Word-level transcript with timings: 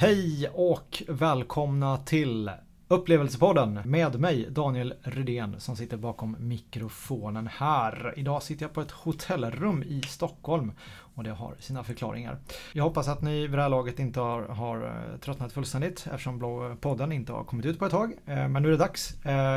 Hej 0.00 0.48
och 0.54 1.02
välkomna 1.08 1.96
till 1.96 2.50
Upplevelsepodden 2.88 3.80
med 3.84 4.20
mig 4.20 4.46
Daniel 4.50 4.94
Rydén 5.02 5.60
som 5.60 5.76
sitter 5.76 5.96
bakom 5.96 6.36
mikrofonen 6.38 7.46
här. 7.46 8.14
Idag 8.16 8.42
sitter 8.42 8.64
jag 8.64 8.72
på 8.72 8.80
ett 8.80 8.90
hotellrum 8.90 9.82
i 9.82 10.02
Stockholm 10.02 10.72
och 11.18 11.24
det 11.24 11.30
har 11.30 11.54
sina 11.58 11.84
förklaringar. 11.84 12.38
Jag 12.72 12.84
hoppas 12.84 13.08
att 13.08 13.22
ni 13.22 13.40
vid 13.40 13.58
det 13.58 13.62
här 13.62 13.68
laget 13.68 13.98
inte 13.98 14.20
har, 14.20 14.42
har 14.42 14.84
eh, 14.84 15.18
tröttnat 15.18 15.52
fullständigt 15.52 16.06
eftersom 16.12 16.42
eh, 16.42 16.74
podden 16.74 17.12
inte 17.12 17.32
har 17.32 17.44
kommit 17.44 17.66
ut 17.66 17.78
på 17.78 17.84
ett 17.84 17.90
tag. 17.90 18.12
Eh, 18.26 18.48
men 18.48 18.62
nu 18.62 18.68
är 18.68 18.72
det 18.72 18.78
dags. 18.78 19.14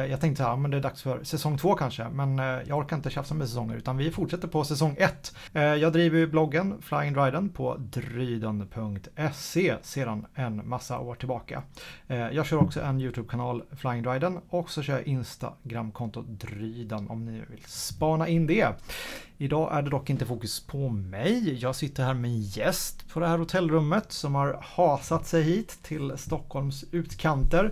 Jag 0.10 0.22
tänkte 0.22 0.44
så 0.44 0.50
här, 0.50 0.56
men 0.56 0.72
det 0.72 0.78
är 0.78 0.82
dags 0.82 1.02
för 1.02 1.24
säsong 1.24 1.58
två 1.58 1.76
kanske. 1.76 2.10
Men 2.10 2.38
jag 2.38 2.78
orkar 2.78 2.96
inte 2.96 3.10
tjafsa 3.10 3.34
med 3.34 3.48
säsonger 3.48 3.76
utan 3.76 3.98
vi 3.98 4.12
fortsätter 4.12 4.48
på 4.48 4.64
säsong 4.64 4.96
ett. 5.00 5.36
Jag 5.54 5.94
driver 5.94 6.28
bloggen 6.28 6.82
Flying 6.82 7.14
Dryden 7.14 7.50
på 7.50 7.76
dryden.se 7.78 9.76
sedan 9.82 10.26
en 10.36 10.70
massa 10.70 11.00
år 11.00 11.16
tillbaka. 11.16 11.64
Jag 12.08 12.46
kör 12.46 12.58
också 12.58 12.82
en 12.82 13.02
YouTube-kanal 13.02 13.64
Flying 13.78 14.04
Dryden 14.04 14.40
och 14.50 14.70
så 14.70 14.82
kör 14.82 14.94
jag 14.94 15.08
Instagram-kontot 15.08 16.26
Dryden 16.28 17.10
om 17.10 17.26
ni 17.26 17.32
vill 17.50 17.64
spana 17.66 18.28
in 18.28 18.48
det. 18.48 18.68
Idag 19.42 19.78
är 19.78 19.82
det 19.82 19.90
dock 19.90 20.10
inte 20.10 20.26
fokus 20.26 20.60
på 20.60 20.90
mig. 20.90 21.54
Jag 21.54 21.76
sitter 21.76 22.04
här 22.04 22.14
med 22.14 22.32
en 22.32 22.42
gäst 22.42 23.10
på 23.10 23.20
det 23.20 23.28
här 23.28 23.38
hotellrummet 23.38 24.12
som 24.12 24.36
har 24.36 24.60
hasat 24.62 25.28
sig 25.28 25.44
hit 25.44 25.80
till 25.84 26.14
Stockholms 26.18 26.86
utkanter. 26.92 27.72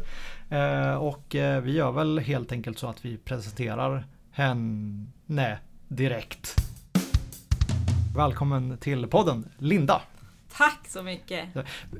Eh, 0.49 0.93
och 0.93 1.35
eh, 1.35 1.61
vi 1.61 1.71
gör 1.71 1.91
väl 1.91 2.19
helt 2.19 2.51
enkelt 2.51 2.79
så 2.79 2.87
att 2.87 3.05
vi 3.05 3.17
presenterar 3.17 4.05
henne 4.31 5.59
direkt. 5.87 6.55
Välkommen 8.15 8.77
till 8.77 9.07
podden 9.07 9.49
Linda. 9.57 10.01
Tack 10.57 10.87
så 10.87 11.03
mycket. 11.03 11.45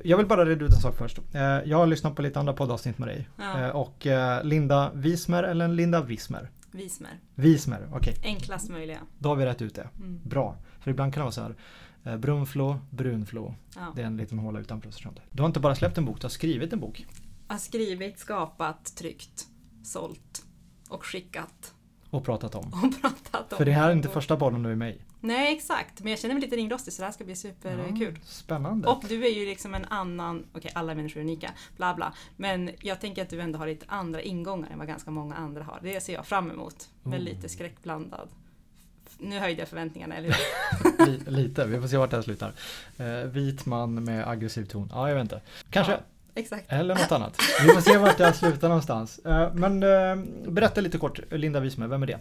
Jag 0.04 0.18
vill 0.18 0.28
bara 0.28 0.46
reda 0.46 0.66
ut 0.66 0.74
en 0.74 0.82
sak 0.82 0.96
först. 0.98 1.20
Eh, 1.34 1.42
jag 1.42 1.78
har 1.78 1.88
lyssnat 1.88 2.16
på 2.16 2.22
lite 2.22 2.40
andra 2.40 2.54
poddavsnitt 2.54 2.98
med 2.98 3.08
dig. 3.08 3.28
Ja. 3.38 3.72
Och 3.74 4.08
Linda 4.44 4.92
Wismer 4.94 5.44
eller 5.44 5.68
Linda 5.68 6.02
Wismer? 6.02 6.50
Vismer. 6.72 7.20
Vismer, 7.36 7.90
okej. 7.94 8.14
Okay. 8.18 8.32
Enklast 8.32 8.70
möjliga. 8.70 9.00
Då 9.18 9.30
har 9.30 9.36
vi 9.36 9.46
rätt 9.46 9.62
ut 9.62 9.76
det. 9.76 9.90
Mm. 10.00 10.20
Bra. 10.24 10.58
För 10.80 10.92
ibland 10.92 11.14
kan 11.14 11.22
det 11.22 11.24
vara 11.24 11.32
så 11.32 11.42
här. 11.42 11.56
Eh, 12.04 12.18
brunflo, 12.18 12.80
brunflo. 12.90 13.56
Ja. 13.76 13.94
Det 13.96 14.02
är 14.02 14.06
en 14.06 14.18
liten 14.18 14.40
håla 14.40 14.60
utanför 14.60 14.90
Östersund. 14.90 15.20
Du 15.32 15.42
har 15.42 15.48
inte 15.48 15.60
bara 15.60 15.76
släppt 15.76 15.98
en 15.98 16.06
bok, 16.06 16.22
du 16.22 16.26
har 16.26 16.30
skrivit 16.30 16.74
en 16.74 16.80
bok. 16.80 17.06
Jag 17.48 17.54
har 17.54 17.60
skrivit, 17.60 18.20
skapat, 18.20 18.96
tryckt, 18.96 19.48
sålt 19.84 20.46
och 20.90 21.06
skickat. 21.06 21.74
Och 22.10 22.26
pratat 22.26 22.56
om. 22.56 22.66
Och 22.68 23.02
pratat 23.02 23.54
om. 23.54 23.58
För 23.58 23.66
det 23.66 23.72
här 23.72 23.90
är 23.90 23.94
inte 23.94 24.10
första 24.10 24.38
podden 24.38 24.64
du 24.64 24.72
är 24.72 24.76
med 24.76 24.96
i. 24.96 25.02
Nej 25.22 25.56
exakt, 25.56 26.02
men 26.02 26.10
jag 26.10 26.20
känner 26.20 26.36
mig 26.36 26.44
lite 26.44 26.56
ringrostig 26.56 26.94
så 26.94 27.02
det 27.02 27.06
här 27.06 27.14
ska 27.14 27.24
bli 27.24 27.36
superkul. 27.36 28.14
Ja, 28.22 28.26
spännande. 28.26 28.88
Och 28.88 29.04
du 29.08 29.26
är 29.26 29.30
ju 29.30 29.46
liksom 29.46 29.76
en 29.76 29.86
annan, 29.86 30.38
okej 30.40 30.58
okay, 30.60 30.72
alla 30.76 30.96
människor 30.96 31.20
är 31.20 31.24
unika, 31.24 31.52
bla 31.78 31.94
bla. 31.94 32.14
Men 32.38 32.72
jag 32.82 33.02
tänker 33.02 33.22
att 33.22 33.30
du 33.30 33.42
ändå 33.42 33.60
har 33.60 33.68
lite 33.68 33.86
andra 33.90 34.22
ingångar 34.22 34.70
än 34.72 34.78
vad 34.78 34.88
ganska 34.88 35.12
många 35.12 35.36
andra 35.36 35.64
har. 35.64 35.80
Det 35.84 36.02
ser 36.02 36.14
jag 36.14 36.26
fram 36.26 36.52
emot. 36.52 36.90
Med 37.04 37.20
oh. 37.20 37.26
lite 37.26 37.50
skräckblandad. 37.50 38.30
Nu 39.18 39.40
höjde 39.40 39.62
jag 39.62 39.70
förväntningarna, 39.70 40.16
eller 40.16 40.28
hur? 40.28 41.32
lite, 41.32 41.66
vi 41.66 41.82
får 41.82 41.88
se 41.88 41.98
vart 41.98 42.10
det 42.10 42.16
här 42.16 42.24
slutar. 42.24 42.54
Eh, 42.98 43.06
vit 43.08 43.66
man 43.66 44.04
med 44.04 44.28
aggressiv 44.28 44.66
ton, 44.66 44.90
ja 44.94 45.08
jag 45.08 45.16
vet 45.16 45.22
inte. 45.22 45.42
Kanske. 45.70 45.92
Ja. 45.92 46.00
Exakt. 46.36 46.66
Eller 46.72 46.96
något 46.96 47.12
annat. 47.12 47.38
Vi 47.62 47.68
får 47.68 47.82
se 47.82 47.98
vart 47.98 48.18
det 48.18 48.26
här 48.26 48.34
slutar 48.34 48.68
någonstans. 48.68 49.20
Eh, 49.20 49.54
men 49.54 49.84
eh, 49.84 50.16
berätta 50.52 50.82
lite 50.82 50.98
kort, 50.98 51.20
Linda 51.32 51.60
Wismer, 51.60 51.88
vem 51.88 52.04
är 52.04 52.08
det? 52.08 52.20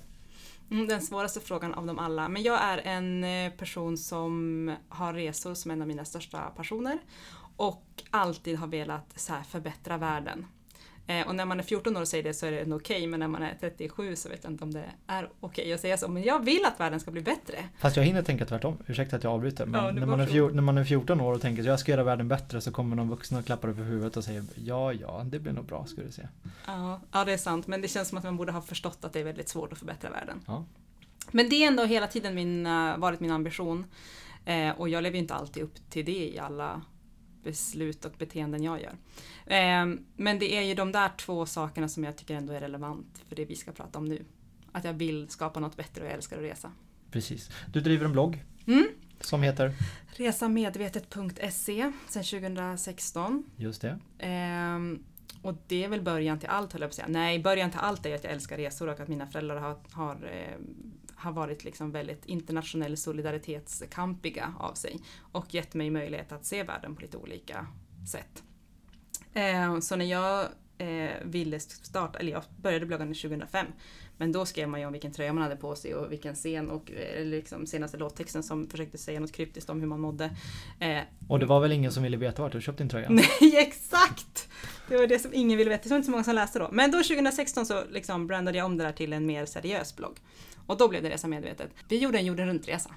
Mm, 0.71 0.89
den 0.89 1.03
svåraste 1.03 1.41
frågan 1.41 1.75
av 1.75 1.87
dem 1.87 1.99
alla. 1.99 2.29
Men 2.29 2.43
jag 2.43 2.63
är 2.63 2.79
en 2.79 3.25
eh, 3.25 3.53
person 3.53 3.97
som 3.97 4.77
har 4.89 5.13
resor 5.13 5.55
som 5.55 5.71
en 5.71 5.83
av 5.83 5.89
mina 5.89 6.05
största 6.05 6.39
passioner. 6.39 6.99
Och 7.57 7.85
alltid 8.11 8.59
har 8.59 8.67
velat 8.67 9.21
så 9.21 9.33
förbättra 9.49 9.97
världen. 9.97 10.47
Eh, 11.09 11.27
och 11.27 11.35
när 11.35 11.45
man 11.45 11.59
är 11.59 11.63
14 11.63 11.97
år 11.97 12.01
och 12.01 12.09
säger 12.09 12.25
det 12.25 12.35
så 12.35 12.47
är 12.47 12.53
det 12.53 12.63
okej, 12.63 12.75
okay, 12.75 13.07
men 13.07 13.21
när 13.21 13.29
man 13.29 13.43
är 13.43 13.57
37 13.61 14.17
så 14.17 14.29
vet 14.29 14.45
jag 14.45 14.53
inte 14.53 14.65
om 14.65 14.73
det 14.73 14.85
är 15.07 15.31
okej 15.41 15.63
okay 15.63 15.73
att 15.73 15.81
säga 15.81 15.97
så. 15.97 16.09
Men 16.09 16.23
jag 16.23 16.45
vill 16.45 16.65
att 16.65 16.81
världen 16.81 17.01
ska 17.01 17.11
bli 17.11 17.23
bättre. 17.23 17.65
Fast 17.79 17.97
jag 17.97 18.05
hinner 18.05 18.23
tänka 18.23 18.47
tvärtom, 18.47 18.79
ursäkta 18.87 19.17
att 19.17 19.25
jag 19.25 19.33
avbryter. 19.33 19.67
Men 19.67 19.85
ja, 19.85 19.91
när, 19.93 20.07
man 20.07 20.21
är 20.21 20.27
fjor, 20.27 20.51
när 20.51 20.63
man 20.63 20.79
är 20.79 20.85
14 20.85 21.21
år 21.21 21.35
och 21.35 21.41
tänker 21.41 21.63
att 21.63 21.67
jag 21.67 21.81
ska 21.81 21.93
göra 21.93 22.05
världen 22.05 22.29
bättre 22.29 22.61
så 22.61 22.73
kommer 22.73 22.97
någon 22.97 23.09
vuxen 23.09 23.39
och 23.39 23.47
klappar 23.47 23.69
över 23.69 23.85
huvudet 23.85 24.17
och 24.17 24.25
säger 24.25 24.45
ja, 24.55 24.93
ja, 24.93 25.23
det 25.25 25.39
blir 25.39 25.53
nog 25.53 25.65
bra 25.65 25.87
ska 25.87 26.03
du 26.03 26.13
se. 26.13 26.29
Ja, 26.67 27.01
ja, 27.13 27.25
det 27.25 27.33
är 27.33 27.39
sant. 27.39 27.67
Men 27.67 27.83
det 27.83 27.89
känns 27.89 28.09
som 28.09 28.19
att 28.19 28.25
man 28.25 28.37
borde 28.37 28.53
ha 28.53 28.63
förstått 28.63 28.99
att 29.05 29.13
det 29.13 29.21
är 29.21 29.25
väldigt 29.25 29.49
svårt 29.49 29.73
att 29.73 29.79
förbättra 29.79 30.11
världen. 30.11 30.41
Ja. 30.47 30.65
Men 31.31 31.49
det 31.49 31.65
är 31.65 31.69
ändå 31.69 31.85
hela 31.85 32.07
tiden 32.07 32.35
min, 32.35 32.67
uh, 32.67 32.99
varit 32.99 33.21
min 33.21 33.31
ambition. 33.31 33.85
Eh, 34.45 34.71
och 34.71 34.89
jag 34.89 35.03
lever 35.03 35.15
ju 35.15 35.23
inte 35.23 35.35
alltid 35.35 35.63
upp 35.63 35.91
till 35.91 36.05
det 36.05 36.29
i 36.29 36.39
alla 36.39 36.83
beslut 37.43 38.05
och 38.05 38.13
beteenden 38.19 38.63
jag 38.63 38.83
gör. 38.83 38.95
Eh, 39.49 39.87
men 40.17 40.39
det 40.39 40.57
är 40.57 40.63
ju 40.63 40.75
de 40.75 40.93
där 40.93 41.11
två 41.19 41.47
sakerna 41.47 41.89
som 41.89 42.05
jag 42.05 42.17
tycker 42.17 42.35
ändå 42.35 42.53
är 42.53 42.61
relevant 42.61 43.23
för 43.29 43.37
det 43.37 43.45
vi 43.45 43.57
ska 43.57 43.73
prata 43.73 43.99
om 43.99 44.05
nu. 44.05 44.25
Att 44.73 44.85
jag 44.85 44.93
vill 44.93 45.29
skapa 45.29 45.61
något 45.61 45.77
bättre 45.77 46.03
och 46.03 46.07
jag 46.07 46.15
älskar 46.15 46.37
att 46.37 46.43
resa. 46.43 46.73
Precis. 47.11 47.51
Du 47.73 47.81
driver 47.81 48.05
en 48.05 48.13
blogg 48.13 48.45
mm. 48.67 48.89
som 49.21 49.43
heter? 49.43 49.73
Resamedvetet.se 50.07 51.93
sedan 52.09 52.25
2016. 52.25 53.45
Just 53.57 53.83
det. 53.83 53.99
Eh, 54.19 54.79
och 55.43 55.55
det 55.67 55.85
är 55.85 55.89
väl 55.89 56.03
början 56.03 56.39
till 56.39 56.49
allt 56.49 56.73
höll 56.73 56.83
jag 56.83 56.91
på 56.91 56.93
att 56.93 56.97
säga. 56.97 57.09
Nej, 57.09 57.39
början 57.39 57.71
till 57.71 57.81
allt 57.81 58.07
är 58.07 58.15
att 58.15 58.25
jag 58.25 58.33
älskar 58.33 58.57
resor 58.57 58.89
och 58.89 59.01
att 59.01 59.09
mina 59.09 59.27
föräldrar 59.27 59.57
har, 59.57 59.77
har 59.93 60.15
eh, 60.15 60.59
har 61.19 61.33
varit 61.33 61.65
liksom 61.65 61.91
väldigt 61.91 62.27
internationell 62.27 62.97
solidaritetskampiga 62.97 64.55
av 64.59 64.75
sig 64.75 65.01
och 65.33 65.55
gett 65.55 65.75
mig 65.75 65.91
möjlighet 65.91 66.33
att 66.33 66.45
se 66.45 66.63
världen 66.63 66.95
på 66.95 67.03
lite 67.03 67.17
olika 67.17 67.67
sätt. 68.13 68.43
Eh, 69.35 69.79
så 69.81 69.97
när 69.97 70.05
jag 70.05 70.49
eh, 70.79 71.11
ville 71.25 71.61
starta, 71.61 72.19
eller 72.19 72.33
jag 72.33 72.43
började 72.63 72.87
blogga 72.87 73.05
2005, 73.05 73.67
men 74.17 74.33
då 74.33 74.47
skrev 74.47 74.69
man 74.69 74.81
ju 74.81 74.87
om 74.87 74.93
vilken 74.93 75.13
tröja 75.13 75.33
man 75.33 75.43
hade 75.43 75.57
på 75.57 75.77
sig 75.77 75.95
och 75.95 76.13
vilken 76.13 76.35
scen 76.35 76.71
och 76.71 76.93
eh, 76.93 77.25
liksom 77.25 77.67
senaste 77.67 77.97
låttexten 77.97 78.43
som 78.43 78.69
försökte 78.69 78.99
säga 78.99 79.21
något 79.21 79.33
kryptiskt 79.33 79.71
om 79.71 79.81
hur 79.81 79.87
man 79.87 80.01
mådde. 80.01 80.31
och 81.29 81.39
det 81.39 81.47
var 81.47 81.61
väl 81.61 81.73
ingen 81.73 81.93
som 81.93 82.03
ville 82.03 82.17
veta 82.17 82.43
vart 82.43 82.53
du 82.53 82.61
köpte 82.61 82.83
din 82.83 82.91
tröja? 82.91 83.09
Nej, 83.11 83.57
exakt! 83.57 84.49
Det 84.89 84.97
var 84.97 85.07
det 85.07 85.19
som 85.19 85.35
ingen 85.35 85.59
ville 85.59 85.71
veta, 85.71 85.83
det 85.83 85.91
var 85.91 85.97
inte 85.97 86.07
så 86.07 86.11
många 86.11 86.25
som 86.25 86.35
läste 86.35 86.59
då. 86.59 86.69
Men 86.73 86.91
då 86.91 86.99
2016 86.99 87.67
så 87.67 87.85
liksom 87.91 88.27
brandade 88.27 88.59
jag 88.59 88.67
om 88.67 88.77
det 88.77 88.85
där 88.85 88.93
till 88.93 89.13
en 89.13 89.27
mer 89.27 89.47
seriös 89.47 89.97
blogg. 89.97 90.21
Och 90.69 90.77
då 90.77 90.89
blev 90.89 91.03
det 91.03 91.11
Resa 91.11 91.29
Medvetet. 91.29 91.71
Vi 91.89 91.99
gjorde 91.99 92.19
en 92.19 92.27
jorden 92.27 92.49
runt-resa. 92.49 92.91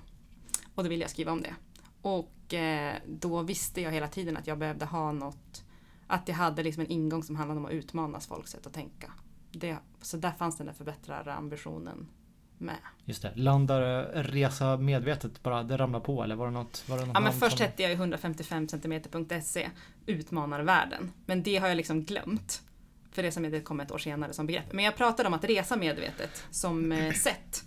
Och 0.76 0.84
då 0.84 0.90
ville 0.90 1.04
jag 1.04 1.12
skriva 1.12 1.32
om 1.32 1.42
det. 1.42 1.56
Och 2.02 2.54
eh, 2.54 2.96
då 3.08 3.42
visste 3.42 3.82
jag 3.82 3.92
hela 3.92 4.08
tiden 4.08 4.38
att 4.38 4.48
jag 4.48 4.58
behövde 4.58 4.86
ha 4.86 5.12
något, 5.12 5.64
att 6.12 6.28
jag 6.28 6.36
hade 6.36 6.64
liksom 6.64 6.82
en 6.82 6.92
ingång 6.92 7.24
som 7.24 7.36
handlade 7.36 7.60
om 7.60 7.66
att 7.66 7.72
utmana 7.72 8.20
folks 8.20 8.52
sätt 8.52 8.68
att 8.68 8.74
tänka. 8.74 9.12
Det, 9.52 9.78
så 10.02 10.18
där 10.18 10.32
fanns 10.32 10.58
den 10.58 10.68
där 10.68 10.74
förbättrade 10.74 11.34
ambitionen 11.34 12.08
med. 12.58 12.76
Just 13.06 13.22
det. 13.22 13.32
Landar 13.36 13.82
Resa 14.24 14.78
Medvetet 14.78 15.44
bara, 15.44 15.64
det 15.64 15.78
ramlar 15.78 16.00
på 16.00 16.24
eller 16.24 16.36
var 16.36 16.46
det 16.46 16.52
något? 16.52 16.84
Var 16.90 16.98
det 16.98 17.06
något 17.06 17.14
ja 17.14 17.20
men 17.20 17.34
först 17.34 17.58
som... 17.58 17.66
hette 17.66 17.82
jag 17.82 17.92
ju 17.92 17.96
155 17.96 18.68
cm.se 18.68 19.70
Utmanar 20.06 20.62
världen. 20.62 21.12
Men 21.26 21.44
det 21.44 21.58
har 21.58 21.68
jag 21.68 21.78
liksom 21.78 22.04
glömt. 22.04 22.62
För 23.12 23.24
resa 23.24 23.40
medvetet 23.40 23.68
kom 23.68 23.80
ett 23.80 23.92
år 23.92 23.98
senare 23.98 24.34
som 24.34 24.48
begrepp. 24.48 24.74
Men 24.74 24.86
jag 24.86 24.96
pratade 24.98 25.28
om 25.28 25.34
att 25.34 25.44
resa 25.44 25.76
medvetet 25.78 26.44
som 26.52 26.92
eh, 26.92 27.14
sätt 27.24 27.64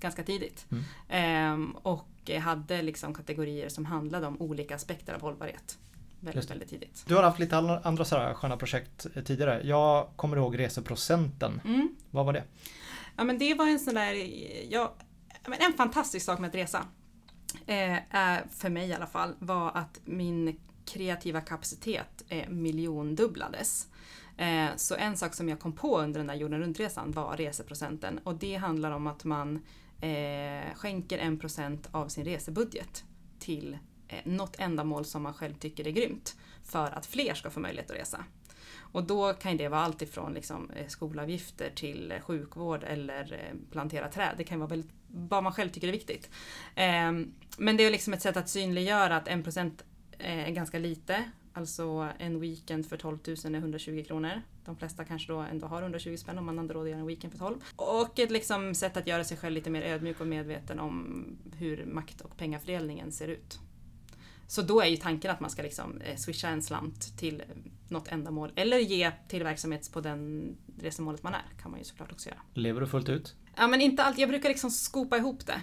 ganska 0.00 0.22
tidigt. 0.22 0.66
Mm. 0.70 0.84
Ehm, 1.08 1.70
och 1.70 2.30
hade 2.40 2.82
liksom 2.82 3.14
kategorier 3.14 3.68
som 3.68 3.84
handlade 3.84 4.26
om 4.26 4.42
olika 4.42 4.74
aspekter 4.74 5.14
av 5.14 5.20
hållbarhet. 5.20 5.78
Väldigt, 6.26 6.50
väldigt 6.50 6.68
tidigt. 6.68 7.04
Du 7.06 7.14
har 7.14 7.22
haft 7.22 7.38
lite 7.38 7.56
andra 7.56 8.04
sådana 8.04 8.34
sköna 8.34 8.56
projekt 8.56 9.06
eh, 9.14 9.24
tidigare. 9.24 9.60
Jag 9.64 10.08
kommer 10.16 10.36
ihåg 10.36 10.58
reseprocenten. 10.58 11.60
Mm. 11.64 11.88
Vad 12.10 12.26
var 12.26 12.32
det? 12.32 12.44
Ja 13.16 13.24
men 13.24 13.38
det 13.38 13.54
var 13.54 13.68
en 13.68 13.78
sån 13.78 13.94
där, 13.94 14.14
ja, 14.72 14.94
en 15.58 15.72
fantastisk 15.72 16.26
sak 16.26 16.38
med 16.38 16.48
att 16.48 16.54
resa. 16.54 16.84
Eh, 17.66 17.98
för 18.50 18.68
mig 18.68 18.88
i 18.88 18.94
alla 18.94 19.06
fall, 19.06 19.34
var 19.38 19.70
att 19.74 20.00
min 20.04 20.60
kreativa 20.84 21.40
kapacitet 21.40 22.24
eh, 22.28 22.48
miljondubblades. 22.48 23.88
Eh, 24.36 24.68
så 24.76 24.94
en 24.94 25.16
sak 25.16 25.34
som 25.34 25.48
jag 25.48 25.60
kom 25.60 25.72
på 25.72 26.00
under 26.00 26.20
den 26.20 26.26
där 26.26 26.34
jorden 26.34 26.60
runt-resan 26.60 27.12
var 27.12 27.36
reseprocenten 27.36 28.18
och 28.18 28.34
det 28.34 28.54
handlar 28.54 28.90
om 28.90 29.06
att 29.06 29.24
man 29.24 29.56
eh, 30.00 30.74
skänker 30.74 31.18
en 31.18 31.38
procent 31.38 31.88
av 31.92 32.08
sin 32.08 32.24
resebudget 32.24 33.04
till 33.38 33.78
eh, 34.08 34.18
något 34.24 34.56
ändamål 34.58 35.04
som 35.04 35.22
man 35.22 35.34
själv 35.34 35.54
tycker 35.54 35.86
är 35.86 35.90
grymt 35.90 36.36
för 36.64 36.90
att 36.90 37.06
fler 37.06 37.34
ska 37.34 37.50
få 37.50 37.60
möjlighet 37.60 37.90
att 37.90 37.96
resa. 37.96 38.24
Och 38.78 39.04
då 39.04 39.32
kan 39.32 39.56
det 39.56 39.68
vara 39.68 39.80
allt 39.80 40.02
ifrån 40.02 40.34
liksom 40.34 40.70
eh, 40.70 40.86
skolavgifter 40.86 41.70
till 41.74 42.12
eh, 42.12 42.20
sjukvård 42.20 42.84
eller 42.84 43.32
eh, 43.32 43.72
plantera 43.72 44.08
träd. 44.08 44.34
Det 44.36 44.44
kan 44.44 44.58
vara 44.58 44.68
väldigt, 44.68 44.90
vad 45.08 45.42
man 45.42 45.52
själv 45.52 45.68
tycker 45.68 45.88
är 45.88 45.92
viktigt. 45.92 46.30
Ehm, 46.74 47.32
men 47.58 47.76
det 47.76 47.84
är 47.84 47.90
liksom 47.90 48.12
ett 48.12 48.22
sätt 48.22 48.36
att 48.36 48.48
synliggöra 48.48 49.16
att 49.16 49.28
en 49.28 49.42
procent 49.42 49.84
är 50.18 50.50
ganska 50.50 50.78
lite 50.78 51.24
Alltså 51.56 52.08
en 52.18 52.40
weekend 52.40 52.86
för 52.86 52.96
12 52.96 53.18
000 53.26 53.54
är 53.54 53.58
120 53.58 54.04
kronor. 54.06 54.42
De 54.64 54.76
flesta 54.76 55.04
kanske 55.04 55.32
då 55.32 55.38
ändå 55.38 55.66
har 55.66 55.82
120 55.82 56.16
spänn 56.16 56.38
om 56.38 56.46
man 56.46 56.58
ändå 56.58 56.74
råd 56.74 56.82
att 56.82 56.90
göra 56.90 57.00
en 57.00 57.06
weekend 57.06 57.32
för 57.32 57.38
12. 57.38 57.56
Och 57.76 58.18
ett 58.18 58.30
liksom 58.30 58.74
sätt 58.74 58.96
att 58.96 59.06
göra 59.06 59.24
sig 59.24 59.36
själv 59.36 59.54
lite 59.54 59.70
mer 59.70 59.82
ödmjuk 59.82 60.20
och 60.20 60.26
medveten 60.26 60.78
om 60.78 61.24
hur 61.58 61.86
makt 61.86 62.20
och 62.20 62.36
pengafördelningen 62.36 63.12
ser 63.12 63.28
ut. 63.28 63.60
Så 64.46 64.62
då 64.62 64.80
är 64.80 64.86
ju 64.86 64.96
tanken 64.96 65.30
att 65.30 65.40
man 65.40 65.50
ska 65.50 65.62
liksom 65.62 66.00
eh, 66.00 66.16
swisha 66.16 66.48
en 66.48 66.62
slant 66.62 67.18
till 67.18 67.42
något 67.88 68.08
ändamål 68.08 68.52
eller 68.56 68.78
ge 68.78 69.12
till 69.28 69.44
verksamhet 69.44 69.92
på 69.92 70.00
den 70.00 70.56
resemålet 70.80 71.22
man 71.22 71.34
är. 71.34 71.44
kan 71.62 71.70
man 71.70 71.80
ju 71.80 71.84
såklart 71.84 72.12
också 72.12 72.28
göra. 72.28 72.40
Lever 72.54 72.80
du 72.80 72.86
fullt 72.86 73.08
ut? 73.08 73.34
Ja 73.56 73.66
men 73.66 73.80
inte 73.80 74.02
alltid, 74.02 74.22
jag 74.22 74.28
brukar 74.28 74.48
liksom 74.48 74.70
skopa 74.70 75.16
ihop 75.16 75.46
det. 75.46 75.60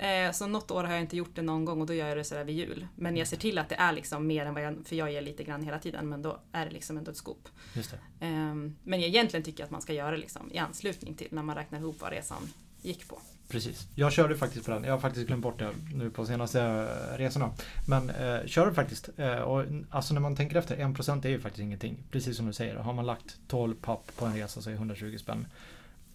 Eh, 0.00 0.32
så 0.32 0.46
något 0.46 0.70
år 0.70 0.84
har 0.84 0.92
jag 0.92 1.00
inte 1.00 1.16
gjort 1.16 1.34
det 1.36 1.42
någon 1.42 1.64
gång 1.64 1.80
och 1.80 1.86
då 1.86 1.94
gör 1.94 2.08
jag 2.08 2.16
det 2.16 2.24
sådär 2.24 2.44
vid 2.44 2.56
jul. 2.56 2.86
Men 2.96 3.16
jag 3.16 3.28
ser 3.28 3.36
till 3.36 3.58
att 3.58 3.68
det 3.68 3.74
är 3.74 3.92
liksom 3.92 4.26
mer 4.26 4.46
än 4.46 4.54
vad 4.54 4.62
jag, 4.62 4.86
för 4.86 4.96
jag 4.96 5.12
ger 5.12 5.22
lite 5.22 5.44
grann 5.44 5.62
hela 5.62 5.78
tiden, 5.78 6.08
men 6.08 6.22
då 6.22 6.40
är 6.52 6.66
det 6.66 6.72
liksom 6.72 6.96
ändå 6.96 7.10
ett 7.10 7.16
skop. 7.16 7.48
Just 7.74 7.90
det. 7.90 8.26
Eh, 8.26 8.54
men 8.82 9.00
egentligen 9.00 9.44
tycker 9.44 9.60
jag 9.60 9.64
att 9.64 9.70
man 9.70 9.82
ska 9.82 9.92
göra 9.92 10.10
det 10.10 10.16
liksom 10.16 10.52
i 10.52 10.58
anslutning 10.58 11.14
till 11.14 11.28
när 11.30 11.42
man 11.42 11.56
räknar 11.56 11.78
ihop 11.78 12.00
vad 12.00 12.10
resan 12.10 12.42
gick 12.82 13.08
på. 13.08 13.18
Precis. 13.50 13.88
Jag 13.94 14.12
körde 14.12 14.36
faktiskt 14.36 14.66
på 14.66 14.70
den. 14.70 14.84
Jag 14.84 14.92
har 14.92 15.00
faktiskt 15.00 15.26
glömt 15.26 15.42
bort 15.42 15.58
det 15.58 15.70
nu 15.94 16.10
på 16.10 16.26
senaste 16.26 16.60
eh, 16.60 17.18
resorna. 17.18 17.50
Men 17.88 18.10
eh, 18.10 18.46
körde 18.46 18.74
faktiskt. 18.74 19.08
Eh, 19.16 19.38
och, 19.38 19.64
alltså 19.90 20.14
när 20.14 20.20
man 20.20 20.36
tänker 20.36 20.56
efter, 20.56 20.76
1% 20.76 21.26
är 21.26 21.30
ju 21.30 21.40
faktiskt 21.40 21.62
ingenting. 21.62 22.02
Precis 22.10 22.36
som 22.36 22.46
du 22.46 22.52
säger. 22.52 22.76
Har 22.76 22.92
man 22.92 23.06
lagt 23.06 23.38
12 23.48 23.74
papp 23.74 24.12
på 24.16 24.26
en 24.26 24.36
resa 24.36 24.62
så 24.62 24.70
är 24.70 24.74
120 24.74 25.16
spänn 25.18 25.46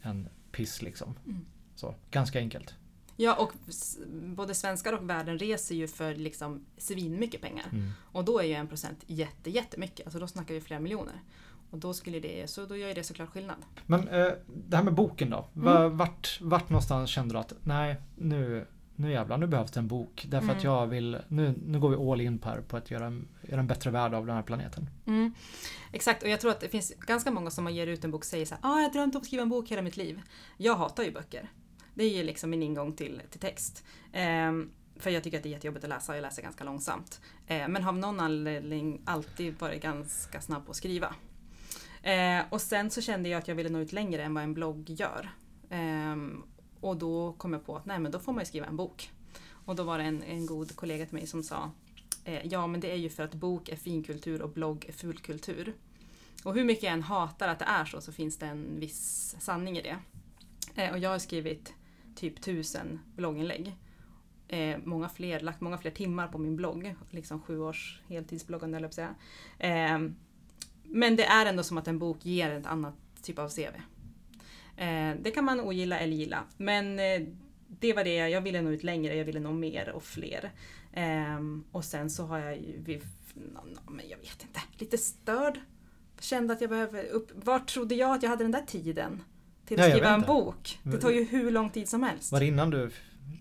en 0.02 0.30
piss 0.52 0.82
liksom. 0.82 1.16
Mm. 1.26 1.46
Så, 1.76 1.96
ganska 2.12 2.40
enkelt. 2.40 2.74
Ja 3.18 3.36
och 3.36 3.52
både 4.12 4.54
svenskar 4.54 4.94
och 4.94 5.10
världen 5.10 5.40
reser 5.40 5.76
ju 5.76 5.88
för 5.88 6.16
liksom 6.16 6.66
svinmycket 6.78 7.42
pengar. 7.42 7.66
Mm. 7.72 7.92
Och 8.12 8.26
då 8.26 8.40
är 8.40 8.44
ju 8.44 8.54
en 8.54 8.68
procent 8.68 9.04
jätte, 9.08 9.50
jättemycket. 9.50 10.06
Alltså 10.06 10.20
då 10.20 10.28
snackar 10.28 10.54
vi 10.54 10.62
flera 10.62 10.80
miljoner. 10.80 11.22
Och 11.76 11.82
då 11.82 11.94
skulle 11.94 12.20
det, 12.20 12.50
så 12.50 12.66
då 12.66 12.78
gör 12.78 12.88
ju 12.88 12.94
det 12.94 13.04
såklart 13.04 13.30
skillnad. 13.30 13.58
Men 13.86 14.08
eh, 14.08 14.28
det 14.48 14.78
här 14.78 14.84
med 14.84 14.94
boken 14.94 15.30
då. 15.30 15.48
Va, 15.54 15.90
vart, 15.90 16.40
vart 16.42 16.70
någonstans 16.70 17.10
kände 17.10 17.34
du 17.34 17.40
att 17.40 17.54
nej, 17.64 17.96
nu, 18.16 18.68
nu 18.96 19.12
jävlar, 19.12 19.38
nu 19.38 19.48
behövs 19.48 19.72
det 19.72 19.80
en 19.80 19.88
bok. 19.88 20.26
Därför 20.30 20.48
att 20.48 20.64
Mm. 20.64 20.74
jag 20.74 20.88
vill, 20.88 21.18
nu, 21.28 21.54
nu 21.66 21.80
går 21.80 21.90
vi 21.90 22.12
all 22.12 22.22
in 22.22 22.40
på, 22.40 22.50
här, 22.50 22.62
på 22.62 22.78
att 22.78 22.92
göra 22.92 23.06
en, 23.06 23.28
göra 23.42 23.60
en 23.60 23.68
bättre 23.68 23.92
värld 23.92 24.14
av 24.14 24.26
den 24.26 24.36
här 24.36 24.44
planeten. 24.44 24.90
Mm. 25.06 25.34
Exakt, 25.92 26.24
och 26.24 26.30
jag 26.30 26.42
tror 26.42 26.52
att 26.52 26.60
det 26.60 26.70
finns 26.70 26.94
ganska 27.00 27.32
många 27.32 27.50
som 27.52 27.70
ger 27.70 27.88
ut 27.88 28.04
en 28.04 28.12
bok 28.12 28.22
och 28.22 28.26
säger 28.26 28.46
så 28.46 28.56
här, 28.56 28.62
ah, 28.72 28.78
jag 28.78 28.88
har 28.88 28.94
drömt 28.94 29.16
om 29.16 29.22
att 29.22 29.28
skriva 29.28 29.44
en 29.44 29.50
bok 29.50 29.70
hela 29.72 29.82
mitt 29.82 29.98
liv. 29.98 30.22
Jag 30.58 30.76
hatar 30.76 31.04
ju 31.04 31.12
böcker. 31.12 31.52
Det 31.94 32.04
är 32.04 32.18
ju 32.18 32.24
liksom 32.24 32.50
min 32.50 32.64
ingång 32.64 32.96
till, 32.96 33.22
till 33.30 33.40
text. 33.40 33.84
Ehm, 34.14 34.70
för 35.00 35.10
jag 35.10 35.24
tycker 35.24 35.38
att 35.38 35.44
det 35.44 35.50
är 35.50 35.52
jättejobbigt 35.52 35.84
att 35.84 35.90
läsa 35.90 36.12
och 36.12 36.18
jag 36.18 36.22
läser 36.22 36.42
ganska 36.42 36.64
långsamt. 36.64 37.22
Ehm, 37.48 37.72
men 37.72 37.84
har 37.84 37.90
av 37.90 37.98
någon 37.98 38.20
anledning 38.20 39.02
alltid 39.06 39.60
varit 39.60 39.82
ganska 39.82 40.42
snabb 40.42 40.66
på 40.66 40.72
att 40.72 40.78
skriva. 40.78 41.16
Eh, 42.10 42.44
och 42.50 42.62
sen 42.62 42.90
så 42.90 43.02
kände 43.02 43.30
jag 43.30 43.40
att 43.40 43.48
jag 43.48 43.56
ville 43.56 43.70
nå 43.70 43.80
ut 43.80 43.92
längre 43.92 44.24
än 44.24 44.34
vad 44.34 44.44
en 44.44 44.54
blogg 44.54 44.90
gör. 44.90 45.30
Eh, 45.70 46.16
och 46.80 46.98
då 46.98 47.34
kom 47.34 47.54
jag 47.54 47.66
på 47.66 47.76
att 47.76 47.86
nej 47.86 48.00
men 48.00 48.12
då 48.12 48.20
får 48.20 48.34
man 48.34 48.42
ju 48.42 48.46
skriva 48.46 48.66
en 48.66 48.78
bok. 48.78 49.12
Och 49.66 49.76
då 49.76 49.84
var 49.84 49.98
det 49.98 50.04
en, 50.04 50.24
en 50.24 50.46
god 50.46 50.76
kollega 50.76 51.06
till 51.06 51.16
mig 51.16 51.28
som 51.28 51.44
sa 51.44 51.72
Eh, 52.26 52.48
ja, 52.48 52.68
men 52.68 52.80
det 52.80 52.92
är 52.92 52.96
ju 52.96 53.10
för 53.10 53.24
att 53.24 53.34
bok 53.34 53.70
är 53.70 53.76
finkultur 53.76 54.42
och 54.42 54.50
blogg 54.50 54.86
är 54.88 54.94
fulkultur. 54.94 55.74
Och 56.44 56.54
hur 56.56 56.64
mycket 56.64 56.84
jag 56.84 56.94
än 56.94 57.04
hatar 57.04 57.48
att 57.48 57.60
det 57.60 57.66
är 57.66 57.86
så, 57.86 58.02
så 58.02 58.12
finns 58.12 58.38
det 58.38 58.46
en 58.46 58.80
viss 58.80 59.36
sanning 59.40 59.78
i 59.78 59.82
det. 59.82 59.98
Eh, 60.82 60.92
och 60.92 61.00
jag 61.00 61.10
har 61.10 61.20
skrivit 61.20 61.74
typ 62.16 62.42
tusen 62.42 63.00
blogginlägg. 63.16 63.76
Eh, 64.48 64.78
många 64.84 65.10
fler, 65.10 65.40
lagt 65.40 65.62
många 65.62 65.78
fler 65.78 65.92
timmar 65.92 66.28
på 66.28 66.38
min 66.38 66.56
blogg. 66.56 66.96
Liksom 67.10 67.42
sju 67.42 67.60
års 67.60 68.02
heltidsbloggande, 68.08 68.76
höll 68.76 68.84
jag 68.84 68.92
på 68.96 69.02
att 69.02 69.16
säga. 69.60 69.94
Eh, 69.94 70.00
men 70.88 71.16
det 71.16 71.26
är 71.26 71.46
ändå 71.46 71.64
som 71.64 71.78
att 71.78 71.88
en 71.88 72.00
bok 72.00 72.26
ger 72.26 72.50
ett 72.50 72.66
annat 72.66 72.96
typ 73.22 73.40
av 73.40 73.50
CV. 73.50 73.76
Eh, 74.78 75.16
det 75.22 75.32
kan 75.32 75.46
man 75.46 75.60
ogilla 75.60 76.00
eller 76.00 76.16
gilla. 76.16 76.44
Men 76.58 77.00
eh, 77.00 77.22
det 77.68 77.94
var 77.94 78.04
det, 78.04 78.16
jag 78.16 78.42
ville 78.42 78.62
nå 78.62 78.70
ut 78.70 78.84
längre, 78.84 79.16
jag 79.16 79.26
ville 79.26 79.40
nå 79.40 79.52
mer 79.52 79.90
och 79.90 80.04
fler. 80.04 80.52
Ehm, 80.94 81.64
och 81.72 81.86
sen 81.86 82.10
så 82.10 82.24
har 82.26 82.40
jag 82.40 82.58
ju, 82.58 83.02
no, 83.34 83.60
no, 83.66 83.92
men 83.92 84.10
jag 84.10 84.18
vet 84.18 84.44
inte, 84.44 84.60
lite 84.78 84.98
störd. 84.98 85.60
Kände 86.20 86.54
att 86.54 86.62
jag 86.62 86.70
behöver 86.70 87.04
upp, 87.04 87.46
var 87.46 87.60
trodde 87.60 87.96
jag 87.96 88.16
att 88.16 88.24
jag 88.24 88.30
hade 88.30 88.44
den 88.44 88.52
där 88.52 88.66
tiden? 88.68 89.24
Till 89.66 89.80
att 89.80 89.86
Ja, 89.86 89.92
skriva 89.92 90.10
en 90.10 90.22
bok. 90.22 90.80
Det 90.84 90.98
tar 90.98 91.12
ju 91.12 91.24
hur 91.24 91.52
lång 91.52 91.70
tid 91.70 91.90
som 91.90 92.04
helst. 92.04 92.32
Var 92.32 92.40
det 92.40 92.46
innan 92.46 92.70
du 92.70 92.92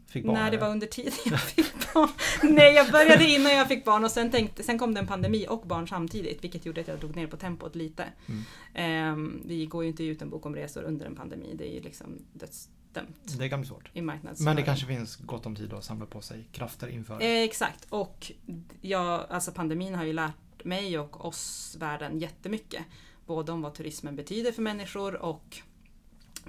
fick 0.07 0.25
barn? 0.25 0.35
Nej, 0.35 0.51
det 0.51 0.59
var 0.59 0.69
under 0.69 0.87
tiden 0.87 1.13
jag 1.25 1.41
fick 1.55 1.95
barn. 1.95 2.09
Nej, 2.43 2.75
jag 2.75 2.93
började 2.93 3.25
innan 3.31 3.55
jag 3.55 3.69
fick 3.69 3.85
barn 3.85 4.05
och 4.05 4.11
sen, 4.11 4.31
tänkte, 4.31 4.63
sen 4.63 4.79
kom 4.79 4.95
det 4.95 5.01
en 5.01 5.07
pandemi 5.07 5.47
och 5.49 5.67
barn 5.67 5.89
samtidigt, 5.89 6.45
vilket 6.45 6.67
gjorde 6.67 6.81
att 6.81 6.89
jag 6.89 6.99
drog 6.99 7.17
ner 7.17 7.27
på 7.27 7.37
tempot 7.37 7.75
lite. 7.75 8.05
Mm. 8.27 8.43
Ehm, 8.75 9.43
vi 9.45 9.67
går 9.67 9.83
ju 9.85 9.91
inte 9.91 10.05
ut 10.05 10.23
en 10.23 10.31
bok 10.31 10.47
om 10.47 10.55
resor 10.55 10.83
under 10.83 11.07
en 11.07 11.15
pandemi, 11.15 11.55
det 11.59 11.69
är 11.71 11.75
ju 11.75 11.81
liksom 11.81 12.07
dödsdömt 12.33 13.39
Det 13.39 13.49
kan 13.49 13.61
bli 13.61 13.69
svårt. 13.69 13.91
i. 13.93 14.01
Men 14.01 14.57
det 14.57 14.63
kanske 14.63 14.87
finns 14.87 15.17
gott 15.17 15.47
om 15.47 15.57
tid 15.57 15.73
att 15.73 15.85
samla 15.85 16.07
på 16.07 16.21
sig 16.21 16.49
krafter 16.53 16.89
inför. 16.89 17.23
Eh, 17.23 17.43
exakt, 17.43 17.87
och 17.89 18.33
jag, 18.81 19.27
alltså 19.31 19.53
pandemin 19.53 19.95
har 19.95 20.05
ju 20.05 20.13
lärt 20.13 20.65
mig 20.65 20.99
och 20.99 21.25
oss 21.25 21.77
världen 21.81 22.19
jättemycket. 22.19 22.83
Både 23.27 23.53
om 23.53 23.63
vad 23.63 23.75
turismen 23.75 24.17
betyder 24.17 24.53
för 24.53 24.63
människor 24.63 25.15
och 25.15 25.59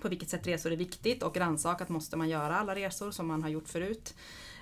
på 0.02 0.10
vilket 0.10 0.30
sätt 0.30 0.48
resor 0.48 0.72
är 0.72 0.76
viktigt 0.78 1.24
och 1.24 1.38
rannsakat 1.38 1.90
måste 1.90 2.18
man 2.18 2.30
göra 2.30 2.58
alla 2.58 2.76
resor 2.76 3.12
som 3.12 3.28
man 3.28 3.44
har 3.44 3.50
gjort 3.50 3.70
förut. 3.70 4.16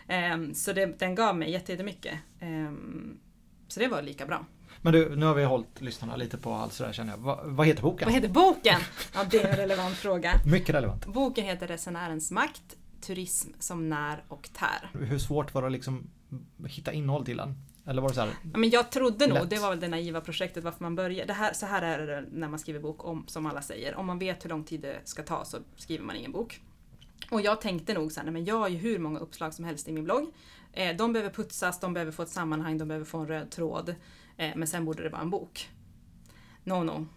Ehm, 0.08 0.54
så 0.54 0.74
det, 0.74 1.00
den 1.00 1.16
gav 1.16 1.38
mig 1.38 1.52
jätte- 1.52 1.72
jättemycket. 1.72 2.20
Ehm, 2.40 3.18
så 3.68 3.80
det 3.80 3.88
var 3.88 4.02
lika 4.02 4.26
bra. 4.26 4.46
Men 4.82 4.94
du, 4.94 5.16
nu 5.16 5.26
har 5.26 5.34
vi 5.34 5.44
hållit 5.44 5.82
lyssnarna 5.82 6.16
lite 6.16 6.38
på 6.38 6.54
allt 6.54 6.74
sådär 6.74 6.94
känner 6.94 7.14
jag. 7.14 7.18
Va, 7.18 7.40
vad 7.46 7.68
heter 7.68 7.82
boken? 7.82 8.06
Vad 8.06 8.14
heter 8.16 8.30
boken? 8.30 8.80
Ja, 9.14 9.24
det 9.32 9.38
är 9.44 9.50
en 9.50 9.56
relevant 9.56 9.96
fråga. 9.96 10.34
Mycket 10.46 10.76
relevant. 10.76 11.06
Boken 11.06 11.46
heter 11.46 11.68
Resenärens 11.68 12.32
makt, 12.32 12.78
turism 13.02 13.50
som 13.60 13.90
när 13.90 14.24
och 14.28 14.50
tär. 14.54 15.06
Hur 15.06 15.20
svårt 15.20 15.54
var 15.54 15.62
det 15.62 15.66
att 15.66 15.72
liksom 15.72 16.10
hitta 16.68 16.92
innehåll 16.94 17.26
till 17.26 17.38
den? 17.38 17.56
Eller 17.86 18.02
var 18.02 18.10
det 18.10 18.16
så 18.16 18.22
här? 18.22 18.30
Ja, 18.54 18.58
men 18.58 18.70
jag 18.70 18.92
trodde 18.92 19.28
nog, 19.28 19.38
Lätt. 19.38 19.50
det 19.50 19.60
var 19.60 19.70
väl 19.70 19.80
det 19.80 19.88
naiva 19.88 20.22
projektet 20.22 20.64
varför 20.64 20.84
man 20.84 20.96
började. 20.96 21.28
Det 21.28 21.34
här, 21.34 21.54
så 21.54 21.66
här 21.66 21.82
är 21.82 22.08
det 22.08 22.26
när 22.32 22.48
man 22.48 22.60
skriver 22.60 22.80
bok, 22.80 23.06
om, 23.06 23.28
som 23.28 23.46
alla 23.46 23.62
säger. 23.62 23.96
Om 23.96 24.06
man 24.06 24.20
vet 24.20 24.46
hur 24.46 24.50
lång 24.50 24.64
tid 24.64 24.82
det 24.82 25.02
ska 25.04 25.24
ta 25.24 25.46
så 25.46 25.58
skriver 25.76 26.06
man 26.06 26.16
ingen 26.16 26.32
bok. 26.32 26.62
Och 27.32 27.42
jag 27.42 27.62
tänkte 27.62 27.94
nog 27.94 28.12
så 28.12 28.20
här, 28.20 28.26
nej, 28.26 28.34
men 28.34 28.46
jag 28.46 28.56
har 28.56 28.70
ju 28.70 28.78
hur 28.78 29.00
många 29.00 29.20
uppslag 29.20 29.54
som 29.54 29.66
helst 29.66 29.88
i 29.88 29.92
min 29.92 30.04
blogg. 30.04 30.34
Eh, 30.74 30.96
de 30.96 31.14
behöver 31.14 31.34
putsas, 31.34 31.80
de 31.80 31.94
behöver 31.94 32.12
få 32.12 32.24
ett 32.24 32.30
sammanhang, 32.30 32.78
de 32.78 32.88
behöver 32.88 33.06
få 33.06 33.18
en 33.18 33.28
röd 33.28 33.52
tråd. 33.52 33.96
Eh, 34.38 34.52
men 34.56 34.68
sen 34.68 34.86
borde 34.86 35.04
det 35.04 35.10
vara 35.10 35.22
en 35.22 35.30
bok. 35.30 35.70
No, 36.64 36.84
no. 36.84 37.08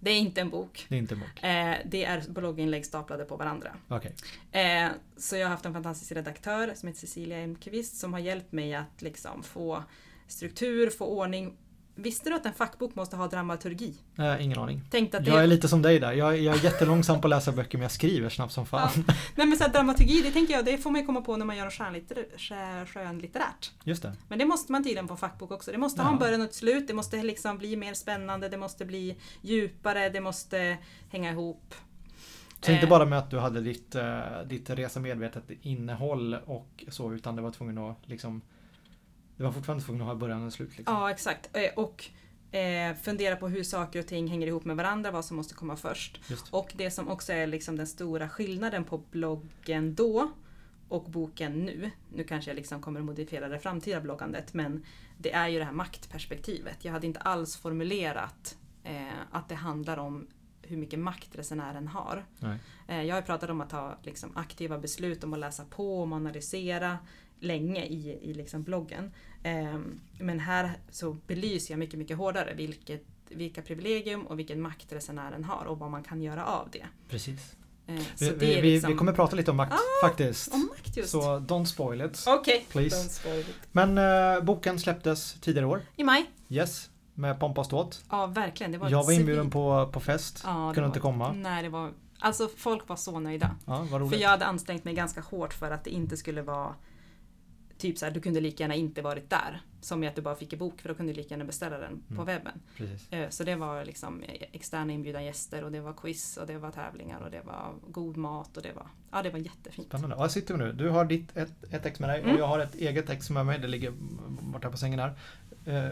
Det 0.00 0.10
är 0.10 0.18
inte 0.18 0.40
en 0.40 0.50
bok. 0.50 0.86
Det 0.88 0.94
är 0.94 0.98
inte 0.98 1.14
en 1.14 1.20
bok. 1.20 1.44
Eh, 1.44 1.76
det 1.84 2.04
är 2.04 2.24
blogginlägg 2.28 2.86
staplade 2.86 3.24
på 3.24 3.36
varandra. 3.36 3.76
Okej. 3.88 4.14
Eh, 4.52 4.88
så 5.16 5.36
jag 5.36 5.46
har 5.46 5.50
haft 5.50 5.66
en 5.66 5.72
fantastisk 5.72 6.12
redaktör 6.12 6.74
som 6.74 6.86
heter 6.86 7.00
Cecilia 7.00 7.38
Elmqvist 7.38 7.96
som 7.96 8.12
har 8.12 8.20
hjälpt 8.20 8.52
mig 8.52 8.74
att 8.74 9.02
liksom 9.02 9.42
få 9.42 9.82
struktur, 10.30 10.90
få 10.90 11.04
ordning. 11.06 11.56
Visste 11.94 12.30
du 12.30 12.36
att 12.36 12.46
en 12.46 12.52
fackbok 12.52 12.94
måste 12.94 13.16
ha 13.16 13.26
dramaturgi? 13.28 13.94
Eh, 14.18 14.44
ingen 14.44 14.58
aning. 14.58 14.82
Tänkte 14.90 15.18
att 15.18 15.24
det... 15.24 15.30
Jag 15.30 15.42
är 15.42 15.46
lite 15.46 15.68
som 15.68 15.82
dig 15.82 15.98
där. 15.98 16.12
Jag, 16.12 16.38
jag 16.38 16.56
är 16.56 16.64
jättelångsam 16.64 17.20
på 17.20 17.26
att 17.26 17.30
läsa 17.30 17.52
böcker 17.52 17.78
men 17.78 17.82
jag 17.82 17.90
skriver 17.90 18.28
snabbt 18.28 18.52
som 18.52 18.66
fan. 18.66 18.88
Nej 19.36 19.46
men 19.46 19.56
så 19.58 19.64
här, 19.64 19.70
dramaturgi, 19.72 20.22
det 20.22 20.30
tänker 20.30 20.54
jag, 20.54 20.64
det 20.64 20.78
får 20.78 20.90
man 20.90 21.00
ju 21.00 21.06
komma 21.06 21.20
på 21.20 21.36
när 21.36 21.46
man 21.46 21.56
gör 21.56 21.64
något 21.64 21.74
skönlitter, 21.74 22.26
skö- 22.36 22.86
skönlitterärt. 22.86 23.70
Just 23.84 24.02
det. 24.02 24.12
Men 24.28 24.38
det 24.38 24.44
måste 24.44 24.72
man 24.72 24.82
tydligen 24.84 25.06
på 25.06 25.14
en 25.14 25.18
fackbok 25.18 25.50
också. 25.50 25.72
Det 25.72 25.78
måste 25.78 26.02
ha 26.02 26.08
en 26.08 26.14
Ja. 26.14 26.20
början 26.20 26.40
och 26.40 26.46
ett 26.46 26.54
slut, 26.54 26.86
det 26.88 26.94
måste 26.94 27.22
liksom 27.22 27.58
bli 27.58 27.76
mer 27.76 27.94
spännande, 27.94 28.48
det 28.48 28.56
måste 28.58 28.84
bli 28.84 29.16
djupare, 29.42 30.08
det 30.08 30.20
måste 30.20 30.78
hänga 31.10 31.30
ihop. 31.30 31.74
Så 32.60 32.72
inte 32.72 32.84
Eh. 32.86 32.90
bara 32.90 33.04
med 33.04 33.18
att 33.18 33.30
du 33.30 33.38
hade 33.38 33.60
ditt, 33.60 33.94
eh, 33.94 34.18
ditt 34.46 34.70
resa 34.70 35.00
medvetet 35.00 35.44
innehåll 35.62 36.34
och 36.34 36.84
så 36.88 37.12
utan 37.12 37.36
det 37.36 37.42
var 37.42 37.50
tvungen 37.50 37.78
att 37.78 37.98
liksom 38.08 38.42
Det 39.40 39.44
var 39.44 39.52
fortfarande 39.52 39.84
tvungen 39.84 40.02
att 40.02 40.08
ha 40.08 40.14
början 40.14 40.46
och 40.46 40.52
slut 40.52 40.76
liksom. 40.78 40.94
Ja, 40.94 41.10
exakt. 41.10 41.50
Eh, 41.56 41.70
Och 41.76 42.04
eh, 42.56 42.94
fundera 42.94 43.36
på 43.36 43.48
hur 43.48 43.62
saker 43.62 43.98
och 43.98 44.06
ting 44.06 44.28
hänger 44.28 44.46
ihop 44.46 44.64
med 44.64 44.76
varandra, 44.76 45.10
vad 45.10 45.24
som 45.24 45.36
måste 45.36 45.54
komma 45.54 45.76
först. 45.76 46.20
Just. 46.30 46.54
Och 46.54 46.72
det 46.76 46.90
som 46.90 47.08
också 47.08 47.32
är 47.32 47.46
liksom 47.46 47.76
den 47.76 47.86
stora 47.86 48.28
skillnaden 48.28 48.84
på 48.84 48.98
bloggen 49.10 49.94
då 49.94 50.30
och 50.88 51.04
boken 51.04 51.64
nu. 51.64 51.90
Nu 52.12 52.24
kanske 52.24 52.50
jag 52.50 52.56
liksom 52.56 52.82
kommer 52.82 53.00
att 53.00 53.06
modifiera 53.06 53.48
det 53.48 53.58
framtida 53.58 54.00
bloggandet 54.00 54.54
men 54.54 54.84
det 55.18 55.32
är 55.32 55.48
ju 55.48 55.58
det 55.58 55.64
här 55.64 55.72
maktperspektivet. 55.72 56.84
Jag 56.84 56.92
hade 56.92 57.06
inte 57.06 57.20
alls 57.20 57.56
formulerat 57.56 58.56
eh, 58.84 59.08
att 59.30 59.48
det 59.48 59.54
handlar 59.54 59.96
om 59.96 60.26
hur 60.62 60.76
mycket 60.76 60.98
makt 60.98 61.28
resenären 61.32 61.88
har. 61.88 62.24
Eh, 62.88 63.02
jag 63.02 63.14
har 63.14 63.22
pratat 63.22 63.50
om 63.50 63.60
att 63.60 63.70
ta 63.70 63.98
liksom, 64.02 64.36
aktiva 64.36 64.78
beslut 64.78 65.24
om 65.24 65.32
att 65.32 65.38
läsa 65.38 65.64
på, 65.64 66.02
om 66.02 66.12
att 66.12 66.16
analysera 66.16 66.98
länge 67.40 67.84
i, 67.84 68.18
i 68.30 68.34
liksom 68.34 68.62
bloggen. 68.62 69.12
Ehm, 69.42 70.00
men 70.18 70.40
här 70.40 70.70
så 70.90 71.12
belyser 71.26 71.72
jag 71.74 71.78
mycket, 71.78 71.98
mycket 71.98 72.16
hårdare 72.16 72.54
vilket, 72.54 73.04
vilka 73.28 73.62
privilegium 73.62 74.26
och 74.26 74.38
vilken 74.38 74.60
makt 74.60 74.92
resenären 74.92 75.44
har 75.44 75.64
och 75.64 75.78
vad 75.78 75.90
man 75.90 76.02
kan 76.02 76.22
göra 76.22 76.44
av 76.44 76.68
det. 76.72 76.86
Precis. 77.08 77.56
Eh, 77.86 77.94
Vi, 77.94 78.04
så 78.16 78.24
det 78.24 78.32
vi, 78.32 78.62
liksom... 78.62 78.90
vi 78.90 78.96
kommer 78.96 79.12
prata 79.12 79.36
lite 79.36 79.50
om 79.50 79.56
makt 79.56 79.72
Ah, 79.72 80.06
faktiskt. 80.06 80.54
Om 80.54 80.68
makt 80.70 80.96
just. 80.96 81.10
Så 81.10 81.20
don't 81.38 81.64
spoil 81.64 82.00
it. 82.00 82.24
Please. 82.70 83.08
spoil 83.08 83.40
it. 83.40 83.56
Men 83.72 83.98
eh, 83.98 84.42
boken 84.44 84.78
släpptes 84.78 85.32
tidigare 85.40 85.66
i 85.66 85.68
år. 85.70 85.82
I 85.96 86.04
maj. 86.04 86.30
Yes. 86.48 86.90
Med 87.14 87.40
pompa 87.40 87.60
och 87.60 87.66
ståt. 87.66 88.04
Ja, 88.10 88.26
verkligen. 88.26 88.72
Det 88.72 88.78
var 88.78 88.90
Jag 88.90 89.04
var 89.04 89.12
inbjuden 89.12 89.50
på, 89.50 89.90
på 89.92 90.00
fest. 90.00 90.42
Ja, 90.44 90.50
det 90.50 90.56
Kunde 90.74 90.80
var- 90.80 90.86
inte 90.86 91.00
komma. 91.00 91.32
Nej, 91.32 91.62
det 91.62 91.68
var... 91.68 91.90
Alltså 92.18 92.48
folk 92.56 92.88
var 92.88 92.96
så 92.96 93.18
nöjda. 93.20 93.56
Ja, 93.66 93.86
vad 93.90 94.10
För 94.10 94.16
jag 94.16 94.28
hade 94.28 94.44
ansträngt 94.46 94.84
mig 94.84 94.94
ganska 94.94 95.20
hårt 95.20 95.54
för 95.54 95.70
att 95.70 95.84
det 95.84 95.90
inte 95.90 96.16
skulle 96.16 96.42
vara 96.42 96.74
typ 97.80 97.98
så 97.98 98.06
här, 98.06 98.12
du 98.12 98.20
kunde 98.20 98.40
lika 98.40 98.62
gärna 98.64 98.74
inte 98.74 99.02
varit 99.02 99.30
där. 99.30 99.60
Som 99.80 100.04
i 100.04 100.06
att 100.08 100.16
du 100.16 100.22
bara 100.22 100.34
fick 100.34 100.52
en 100.52 100.58
bok 100.58 100.80
för 100.80 100.88
då 100.88 100.94
kunde 100.94 101.12
du 101.12 101.16
lika 101.16 101.34
gärna 101.34 101.44
beställa 101.44 101.78
den 101.78 102.02
på 102.08 102.14
Mm. 102.22 102.26
webben. 102.26 102.60
Precis. 102.76 103.12
Eh, 103.12 103.28
Så 103.28 103.44
det 103.44 103.56
var 103.56 103.84
liksom 103.84 104.22
externa 104.52 104.92
inbjudna 104.92 105.22
gäster 105.22 105.64
och 105.64 105.72
det 105.72 105.80
var 105.80 105.92
quiz 105.92 106.36
och 106.36 106.46
det 106.46 106.58
var 106.58 106.70
tävlingar 106.70 107.20
och 107.20 107.30
det 107.30 107.40
var 107.44 107.74
god 107.90 108.16
mat 108.16 108.56
och 108.56 108.62
det 108.62 108.72
var, 108.72 108.86
ja 109.10 109.22
det 109.22 109.30
var 109.30 109.38
jättefint. 109.38 109.88
Spännande. 109.88 110.16
Och 110.16 110.22
här 110.22 110.28
sitter 110.28 110.54
vi 110.54 110.60
nu. 110.64 110.72
Du 110.72 110.88
har 110.88 111.04
ditt 111.04 111.36
ett, 111.36 111.64
ett 111.74 111.86
ex 111.86 112.00
med 112.00 112.08
dig 112.10 112.20
Mm. 112.20 112.34
och 112.34 112.40
jag 112.40 112.46
har 112.46 112.58
ett 112.58 112.74
eget 112.74 113.10
ex 113.10 113.30
med 113.30 113.46
mig. 113.46 113.58
Det 113.58 113.68
ligger 113.68 113.92
borta 114.40 114.70
på 114.70 114.76
sängen 114.76 114.98
här. 114.98 115.14
Eh, 115.66 115.90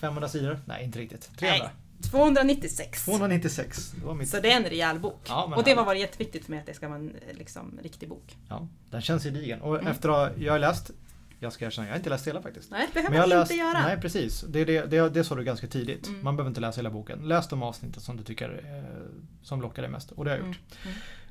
500 0.00 0.28
sidor? 0.28 0.58
Nej, 0.66 0.84
inte 0.84 0.98
riktigt. 0.98 1.30
300? 1.38 1.70
296! 2.02 3.04
296. 3.04 3.92
Det 3.96 4.06
var 4.06 4.14
mitt. 4.14 4.28
Så 4.28 4.40
det 4.40 4.52
är 4.52 4.56
en 4.56 4.64
rejäl 4.64 4.98
bok. 5.00 5.20
Ja, 5.28 5.52
och 5.56 5.64
det 5.64 5.74
var 5.74 5.84
varit 5.84 6.00
jätteviktigt 6.00 6.44
för 6.44 6.50
mig 6.50 6.60
att 6.60 6.66
det 6.66 6.74
ska 6.74 6.88
vara 6.88 6.98
en 6.98 7.12
liksom, 7.32 7.78
riktig 7.82 8.08
bok. 8.08 8.36
Ja, 8.48 8.68
den 8.90 9.00
känns 9.02 9.22
gedigen. 9.24 9.60
Och 9.60 9.74
Mm. 9.74 9.86
efter 9.86 10.08
att 10.24 10.38
jag 10.38 10.52
har 10.52 10.58
läst, 10.58 10.90
jag 11.38 11.52
ska 11.52 11.64
erkänna, 11.66 11.86
jag 11.86 11.92
har 11.92 11.98
inte 11.98 12.10
läst 12.10 12.26
hela 12.26 12.42
faktiskt. 12.42 12.70
Nej, 12.70 12.86
det 12.86 12.94
behöver 12.94 13.10
man 13.10 13.18
har 13.18 13.26
inte 13.26 13.54
läst, 13.54 13.54
göra. 13.58 13.82
Nej 13.86 14.00
precis, 14.00 14.40
det, 14.48 14.64
det, 14.64 14.86
det, 14.90 15.08
det 15.08 15.24
sa 15.24 15.34
du 15.34 15.44
ganska 15.44 15.66
tidigt. 15.66 16.06
Mm. 16.08 16.24
Man 16.24 16.36
behöver 16.36 16.48
inte 16.50 16.60
läsa 16.60 16.78
hela 16.78 16.90
boken. 16.90 17.18
Läs 17.28 17.48
de 17.48 17.62
avsnitten 17.62 18.00
som 18.02 18.16
du 18.16 18.22
tycker 18.22 18.60
eh, 18.64 19.10
som 19.42 19.60
lockar 19.62 19.82
dig 19.82 19.90
mest. 19.90 20.10
Och 20.12 20.24
det 20.24 20.30
har 20.30 20.36
jag 20.38 20.44
Mm, 20.46 20.56
gjort. 20.84 20.86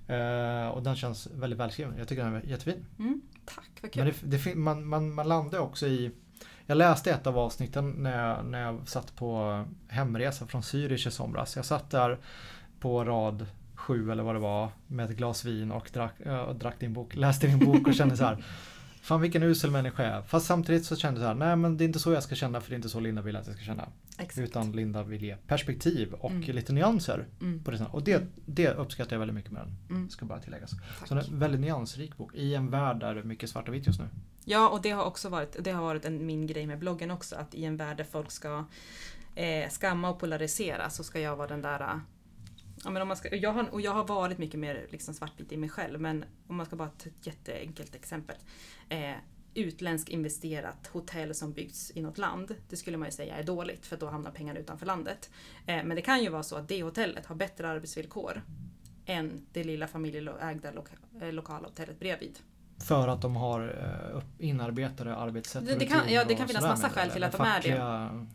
Eh, 0.07 0.67
och 0.77 0.83
den 0.83 0.95
känns 0.95 1.27
väldigt 1.35 1.59
välskriven. 1.59 1.93
Jag 1.97 2.07
tycker 2.07 2.23
den 2.23 2.35
är 2.35 2.41
jättefin. 2.41 2.85
Mm, 2.99 3.21
tack, 3.45 3.69
vad 3.81 3.91
kul. 3.91 4.03
Men 4.03 4.13
det, 4.29 4.37
det, 4.37 4.55
man, 4.55 4.85
man, 4.85 5.13
man 5.13 5.27
landar 5.27 5.59
också 5.59 5.87
i 5.87 6.11
jag 6.69 6.77
läste 6.77 7.11
ett 7.11 7.27
av 7.27 7.37
avsnitten 7.37 7.91
när 7.97 8.27
jag, 8.27 8.45
när 8.45 8.61
jag 8.61 8.87
satt 8.87 9.15
på 9.15 9.63
hemresa 9.87 10.45
från 10.45 10.61
Zürich 10.61 11.07
i 11.07 11.11
somras. 11.11 11.55
Jag 11.55 11.65
satt 11.65 11.89
där 11.89 12.17
på 12.79 13.03
rad 13.03 13.45
sju 13.75 14.11
eller 14.11 14.23
vad 14.23 14.35
det 14.35 14.39
var 14.39 14.69
med 14.87 15.09
ett 15.09 15.17
glas 15.17 15.45
vin 15.45 15.71
och 15.71 15.89
drack, 15.93 16.19
äh, 16.19 16.53
drack 16.53 16.79
din 16.79 16.93
bok, 16.93 17.15
läste 17.15 17.47
din 17.47 17.59
bok 17.59 17.87
och 17.87 17.93
kände 17.93 18.17
så 18.17 18.23
här 18.23 18.43
Fan 19.01 19.21
vilken 19.21 19.43
usel 19.43 19.71
människa 19.71 20.03
jag 20.03 20.13
är. 20.17 20.21
Fast 20.21 20.45
samtidigt 20.45 20.85
så 20.85 20.95
kände 20.95 21.19
jag 21.19 21.23
så 21.25 21.27
här, 21.27 21.35
nej 21.35 21.55
men 21.55 21.77
det 21.77 21.83
är 21.83 21.85
inte 21.85 21.99
så 21.99 22.11
jag 22.11 22.23
ska 22.23 22.35
känna 22.35 22.61
för 22.61 22.69
det 22.69 22.73
är 22.73 22.75
inte 22.75 22.89
så 22.89 22.99
Linda 22.99 23.21
vill 23.21 23.35
att 23.35 23.47
jag 23.47 23.55
ska 23.55 23.65
känna. 23.65 23.87
Exakt. 24.17 24.37
Utan 24.47 24.71
Linda 24.71 25.03
vill 25.03 25.23
ge 25.23 25.35
perspektiv 25.47 26.13
och 26.13 26.31
Mm. 26.31 26.55
lite 26.55 26.73
nyanser. 26.73 27.27
Mm, 27.41 27.63
På 27.63 27.71
det. 27.71 27.85
Och 27.91 28.03
det, 28.03 28.23
det 28.45 28.69
uppskattar 28.73 29.15
jag 29.15 29.19
väldigt 29.19 29.35
mycket 29.35 29.51
med 29.51 29.61
den. 29.61 29.75
mm, 29.97 30.09
Ska 30.09 30.25
bara 30.25 30.39
tilläggas. 30.39 30.71
tack. 30.99 31.07
Så 31.07 31.15
en 31.15 31.39
väldigt 31.39 31.61
nyansrik 31.61 32.17
bok 32.17 32.35
i 32.35 32.55
en 32.55 32.69
värld 32.69 32.99
där 32.99 33.13
det 33.15 33.19
är 33.21 33.23
mycket 33.23 33.49
svart 33.49 33.67
och 33.67 33.73
vitt 33.73 33.87
just 33.87 33.99
nu. 33.99 34.07
Ja, 34.45 34.69
och 34.69 34.81
det 34.81 34.89
har 34.89 35.03
också 35.03 35.29
varit, 35.29 35.55
det 35.63 35.71
har 35.71 35.81
varit 35.83 36.05
en, 36.05 36.25
min 36.25 36.47
grej 36.47 36.65
med 36.67 36.79
bloggen 36.79 37.11
också, 37.11 37.35
att 37.35 37.55
i 37.55 37.65
en 37.65 37.77
värld 37.77 37.97
där 37.97 38.03
folk 38.03 38.31
ska 38.31 38.65
eh, 39.35 39.69
skamma 39.69 40.09
och 40.09 40.19
polarisera 40.19 40.89
så 40.89 41.03
ska 41.03 41.19
jag 41.19 41.35
vara 41.35 41.47
den 41.47 41.61
där 41.61 41.99
Ja, 42.83 42.89
men 42.89 43.01
om 43.01 43.07
man 43.07 43.17
ska, 43.17 43.29
och 43.29 43.37
jag, 43.37 43.51
har, 43.51 43.69
och 43.69 43.81
jag 43.81 43.91
har 43.91 44.07
varit 44.07 44.37
mycket 44.37 44.59
mer 44.59 44.87
liksom 44.89 45.13
svartvit 45.13 45.51
i 45.51 45.57
mig 45.57 45.69
själv, 45.69 46.01
men 46.01 46.25
om 46.47 46.55
man 46.55 46.65
ska 46.65 46.75
bara 46.75 46.89
ta 46.89 47.09
ett 47.09 47.27
jätteenkelt 47.27 47.95
exempel. 47.95 48.35
Eh, 48.89 49.15
utländsk 49.53 50.09
investerat 50.09 50.87
hotell 50.87 51.35
som 51.35 51.53
byggts 51.53 51.91
i 51.95 52.01
något 52.01 52.17
land, 52.17 52.55
det 52.69 52.77
skulle 52.77 52.97
man 52.97 53.07
ju 53.07 53.11
säga 53.11 53.35
är 53.35 53.43
dåligt 53.43 53.85
för 53.85 53.97
då 53.97 54.07
hamnar 54.07 54.31
pengarna 54.31 54.59
utanför 54.59 54.85
landet. 54.85 55.29
Eh, 55.65 55.83
men 55.83 55.95
det 55.95 56.01
kan 56.01 56.23
ju 56.23 56.29
vara 56.29 56.43
så 56.43 56.55
att 56.55 56.67
det 56.67 56.83
hotellet 56.83 57.25
har 57.25 57.35
bättre 57.35 57.69
arbetsvillkor 57.69 58.41
än 59.05 59.45
det 59.53 59.63
lilla 59.63 59.87
familjeägda 59.87 60.71
lo 60.71 60.83
eh, 61.21 61.33
lokala 61.33 61.67
hotellet 61.67 61.99
bredvid. 61.99 62.39
För 62.83 63.07
att 63.07 63.21
de 63.21 63.35
har 63.35 63.61
eh, 64.15 64.47
inarbetade 64.47 65.15
arbetssätt 65.15 65.65
Det- 65.65 65.75
det 65.75 65.85
kan- 65.85 66.11
ja, 66.13 66.23
det 66.27 66.35
kan 66.35 66.47
finnas 66.47 66.63
massa 66.63 66.89
skäl 66.89 67.07
det, 67.07 67.13
till 67.13 67.23
att 67.23 67.31
de 67.31 67.41
är 67.41 67.61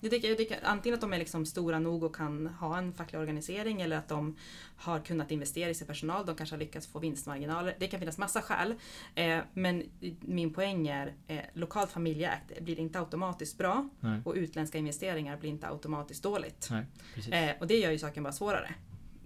det. 0.00 0.10
tycker, 0.10 0.36
det 0.36 0.44
kan, 0.44 0.58
antingen 0.62 0.94
att 0.94 1.00
de 1.00 1.12
är 1.12 1.18
liksom 1.18 1.46
stora 1.46 1.78
nog 1.78 2.02
och 2.02 2.16
kan 2.16 2.46
ha 2.46 2.78
en 2.78 2.92
facklig 2.92 3.20
organisering 3.20 3.80
eller 3.80 3.96
att 3.96 4.08
de 4.08 4.36
har 4.76 5.00
kunnat 5.00 5.30
investera 5.30 5.70
i 5.70 5.74
sin 5.74 5.86
personal. 5.86 6.26
De 6.26 6.36
kanske 6.36 6.54
har 6.54 6.60
lyckats 6.60 6.86
få 6.86 6.98
vinstmarginaler. 6.98 7.74
Det 7.78 7.86
kan 7.86 8.00
finnas 8.00 8.18
massa 8.18 8.42
skäl. 8.42 8.74
Eh, 9.14 9.38
men 9.52 9.82
min 10.20 10.52
poäng 10.54 10.88
är 10.88 11.12
eh, 11.26 11.38
lokalt 11.52 11.90
familjeägt 11.90 12.60
blir 12.60 12.80
inte 12.80 12.98
automatiskt 13.00 13.58
bra 13.58 13.88
Nej, 14.00 14.20
och 14.24 14.34
utländska 14.36 14.78
investeringar 14.78 15.36
blir 15.36 15.50
inte 15.50 15.68
automatiskt 15.68 16.22
dåligt. 16.22 16.68
nej. 16.70 17.44
Eh, 17.50 17.56
och 17.60 17.66
det 17.66 17.76
gör 17.78 17.90
ju 17.90 17.98
saken 17.98 18.22
bara 18.22 18.32
svårare. 18.32 18.74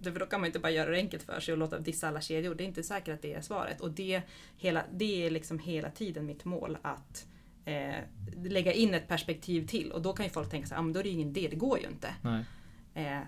För 0.03 0.19
då 0.19 0.25
kan 0.25 0.41
man 0.41 0.47
inte 0.47 0.59
bara 0.59 0.71
göra 0.71 0.89
det 0.89 0.97
enkelt 0.97 1.23
för 1.23 1.39
sig 1.39 1.51
och 1.51 1.57
låta 1.57 1.79
dissa 1.79 2.07
alla 2.07 2.21
kedjor. 2.21 2.55
Det 2.55 2.63
är 2.63 2.65
inte 2.65 2.83
säkert 2.83 3.13
att 3.13 3.21
det 3.21 3.33
är 3.33 3.41
svaret. 3.41 3.81
Och 3.81 3.91
det, 3.91 4.21
hela, 4.57 4.83
det 4.93 5.25
är 5.25 5.31
liksom 5.31 5.59
hela 5.59 5.91
tiden 5.91 6.25
mitt 6.25 6.45
mål 6.45 6.77
att 6.81 7.27
eh, 7.65 7.95
lägga 8.43 8.73
in 8.73 8.93
ett 8.93 9.07
perspektiv 9.07 9.67
till. 9.67 9.91
Och 9.91 10.01
då 10.01 10.13
kan 10.13 10.25
ju 10.25 10.29
folk 10.29 10.49
tänka 10.49 10.67
så 10.67 10.73
här, 10.73 10.79
ah, 10.79 10.83
men 10.83 10.93
då 10.93 10.99
är 10.99 11.03
det 11.03 11.09
ju 11.09 11.15
ingen 11.15 11.29
idé, 11.29 11.47
det 11.51 11.55
går 11.55 11.79
ju 11.79 11.87
inte. 11.87 12.15
Eh, 12.93 13.19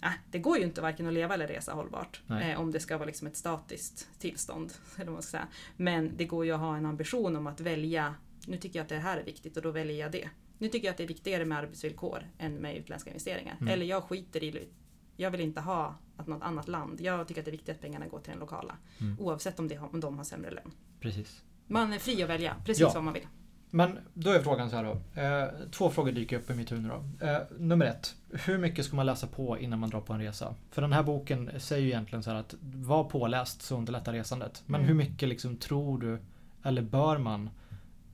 ah, 0.00 0.12
det 0.30 0.38
går 0.38 0.58
ju 0.58 0.64
inte 0.64 0.80
varken 0.80 1.06
att 1.06 1.14
leva 1.14 1.34
eller 1.34 1.46
resa 1.46 1.72
hållbart. 1.72 2.22
Eh, 2.42 2.60
om 2.60 2.72
det 2.72 2.80
ska 2.80 2.98
vara 2.98 3.06
liksom 3.06 3.26
ett 3.26 3.36
statiskt 3.36 4.08
tillstånd. 4.18 4.72
Eller 4.96 5.06
vad 5.06 5.12
man 5.12 5.22
ska 5.22 5.30
säga. 5.30 5.48
Men 5.76 6.16
det 6.16 6.24
går 6.24 6.44
ju 6.44 6.52
att 6.52 6.60
ha 6.60 6.76
en 6.76 6.86
ambition 6.86 7.36
om 7.36 7.46
att 7.46 7.60
välja, 7.60 8.14
nu 8.46 8.56
tycker 8.56 8.78
jag 8.78 8.84
att 8.84 8.88
det 8.88 8.98
här 8.98 9.18
är 9.18 9.24
viktigt 9.24 9.56
och 9.56 9.62
då 9.62 9.70
väljer 9.70 9.96
jag 9.96 10.12
det. 10.12 10.28
Nu 10.58 10.68
tycker 10.68 10.86
jag 10.86 10.92
att 10.92 10.98
det 10.98 11.04
är 11.04 11.08
viktigare 11.08 11.44
med 11.44 11.58
arbetsvillkor 11.58 12.26
än 12.38 12.54
med 12.54 12.76
utländska 12.76 13.10
investeringar. 13.10 13.56
Mm. 13.60 13.72
Eller 13.72 13.86
jag 13.86 14.04
skiter 14.04 14.44
i, 14.44 14.68
jag 15.16 15.30
vill 15.30 15.40
inte 15.40 15.60
ha 15.60 15.94
att 16.16 16.26
något 16.26 16.42
annat 16.42 16.68
land, 16.68 17.00
jag 17.00 17.28
tycker 17.28 17.40
att 17.40 17.44
det 17.44 17.50
är 17.50 17.52
viktigt 17.52 17.74
att 17.76 17.80
pengarna 17.80 18.06
går 18.06 18.18
till 18.20 18.30
den 18.30 18.40
lokala. 18.40 18.76
Mm. 19.00 19.20
Oavsett 19.20 19.58
om, 19.58 19.68
det, 19.68 19.78
om 19.78 20.00
de 20.00 20.16
har 20.18 20.24
sämre 20.24 20.50
lön. 20.50 20.72
precis. 21.00 21.42
Man 21.66 21.92
är 21.92 21.98
fri 21.98 22.22
att 22.22 22.28
välja 22.28 22.56
precis 22.64 22.80
Ja. 22.80 22.90
vad 22.94 23.04
man 23.04 23.14
vill. 23.14 23.26
Men 23.74 23.98
då 24.14 24.30
är 24.30 24.42
frågan 24.42 24.70
så 24.70 24.76
här 24.76 24.84
då. 24.84 25.20
Eh, 25.20 25.68
två 25.70 25.90
frågor 25.90 26.12
dyker 26.12 26.36
upp 26.38 26.50
i 26.50 26.54
mitt 26.54 26.72
huvud 26.72 26.90
då. 26.90 27.26
Eh, 27.26 27.38
nummer 27.58 27.86
ett. 27.86 28.14
Hur 28.30 28.58
mycket 28.58 28.84
ska 28.84 28.96
man 28.96 29.06
läsa 29.06 29.26
på 29.26 29.58
innan 29.58 29.78
man 29.78 29.90
drar 29.90 30.00
på 30.00 30.12
en 30.12 30.20
resa? 30.20 30.54
För 30.70 30.82
den 30.82 30.92
här 30.92 31.02
boken 31.02 31.50
säger 31.58 31.82
ju 31.82 31.88
egentligen 31.88 32.22
så 32.22 32.30
här 32.30 32.36
att 32.40 32.54
var 32.62 33.04
påläst 33.04 33.62
så 33.62 33.76
underlättar 33.76 34.12
resandet. 34.12 34.62
Men 34.66 34.80
Mm. 34.80 34.88
hur 34.88 34.94
mycket 34.94 35.28
liksom 35.28 35.56
tror 35.56 35.98
du, 35.98 36.18
eller 36.62 36.82
bör 36.82 37.18
man 37.18 37.50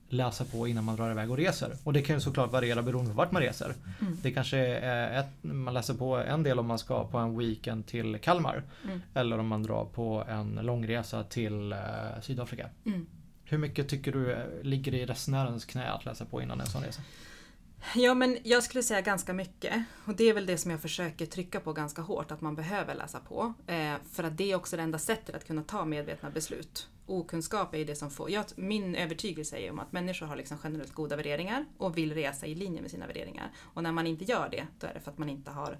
läsa 0.09 0.45
på 0.45 0.67
innan 0.67 0.83
man 0.83 0.95
drar 0.95 1.11
iväg 1.11 1.31
och 1.31 1.37
reser? 1.37 1.75
Och 1.83 1.93
det 1.93 2.01
kan 2.01 2.15
ju 2.15 2.19
såklart 2.19 2.51
variera 2.51 2.81
beroende 2.81 3.11
på 3.11 3.17
vart 3.17 3.31
man 3.31 3.41
reser. 3.41 3.73
Mm. 4.01 4.17
Det 4.21 4.31
kanske 4.31 4.57
är 4.77 5.19
ett, 5.19 5.29
man 5.41 5.73
läser 5.73 5.93
på 5.93 6.17
en 6.17 6.43
del 6.43 6.59
om 6.59 6.65
man 6.65 6.79
ska 6.79 7.07
på 7.07 7.17
en 7.17 7.37
weekend 7.37 7.87
till 7.87 8.17
Kalmar. 8.17 8.63
Mm. 8.83 9.01
Eller 9.13 9.39
om 9.39 9.47
man 9.47 9.63
drar 9.63 9.85
på 9.85 10.23
en 10.29 10.59
långresa 10.61 11.23
till 11.23 11.71
eh, 11.71 11.77
Sydafrika. 12.21 12.69
Mm. 12.85 13.05
Hur 13.43 13.57
mycket 13.57 13.89
tycker 13.89 14.11
du 14.11 14.31
eh, 14.31 14.43
ligger 14.61 14.93
i 14.93 15.05
resenärens 15.05 15.65
knä 15.65 15.91
att 15.91 16.05
läsa 16.05 16.25
på 16.25 16.41
innan 16.41 16.61
en 16.61 16.67
sån 16.67 16.83
resa? 16.83 17.01
Ja 17.95 18.13
men 18.13 18.37
jag 18.43 18.63
skulle 18.63 18.83
säga 18.83 19.01
ganska 19.01 19.33
mycket. 19.33 19.83
Och 20.05 20.15
det 20.15 20.23
är 20.23 20.33
väl 20.33 20.45
det 20.45 20.57
som 20.57 20.71
jag 20.71 20.81
försöker 20.81 21.25
trycka 21.25 21.59
på 21.59 21.73
ganska 21.73 22.01
hårt, 22.01 22.31
att 22.31 22.41
man 22.41 22.55
behöver 22.55 22.95
läsa 22.95 23.19
på. 23.19 23.53
Eh, 23.67 23.93
för 24.11 24.23
att 24.23 24.37
det 24.37 24.51
är 24.51 24.55
också 24.55 24.77
det 24.77 24.83
enda 24.83 24.99
sättet 24.99 25.35
att 25.35 25.47
kunna 25.47 25.63
ta 25.63 25.85
medvetna 25.85 26.29
beslut. 26.29 26.89
Okunskap 27.05 27.73
är 27.73 27.77
ju 27.77 27.85
det 27.85 27.95
som 27.95 28.11
får... 28.11 28.31
Jag, 28.31 28.45
min 28.55 28.95
övertygelse 28.95 29.57
är 29.57 29.71
om 29.71 29.79
att 29.79 29.91
människor 29.91 30.25
har 30.25 30.35
liksom 30.35 30.57
generellt 30.63 30.93
goda 30.93 31.15
värderingar 31.15 31.65
och 31.77 31.97
vill 31.97 32.13
resa 32.13 32.47
i 32.47 32.55
linje 32.55 32.81
med 32.81 32.91
sina 32.91 33.07
värderingar. 33.07 33.51
Och 33.57 33.83
när 33.83 33.91
man 33.91 34.07
inte 34.07 34.23
gör 34.25 34.49
det, 34.49 34.67
då 34.79 34.87
är 34.87 34.93
det 34.93 34.99
för 34.99 35.11
att 35.11 35.17
man 35.17 35.29
inte 35.29 35.51
har 35.51 35.77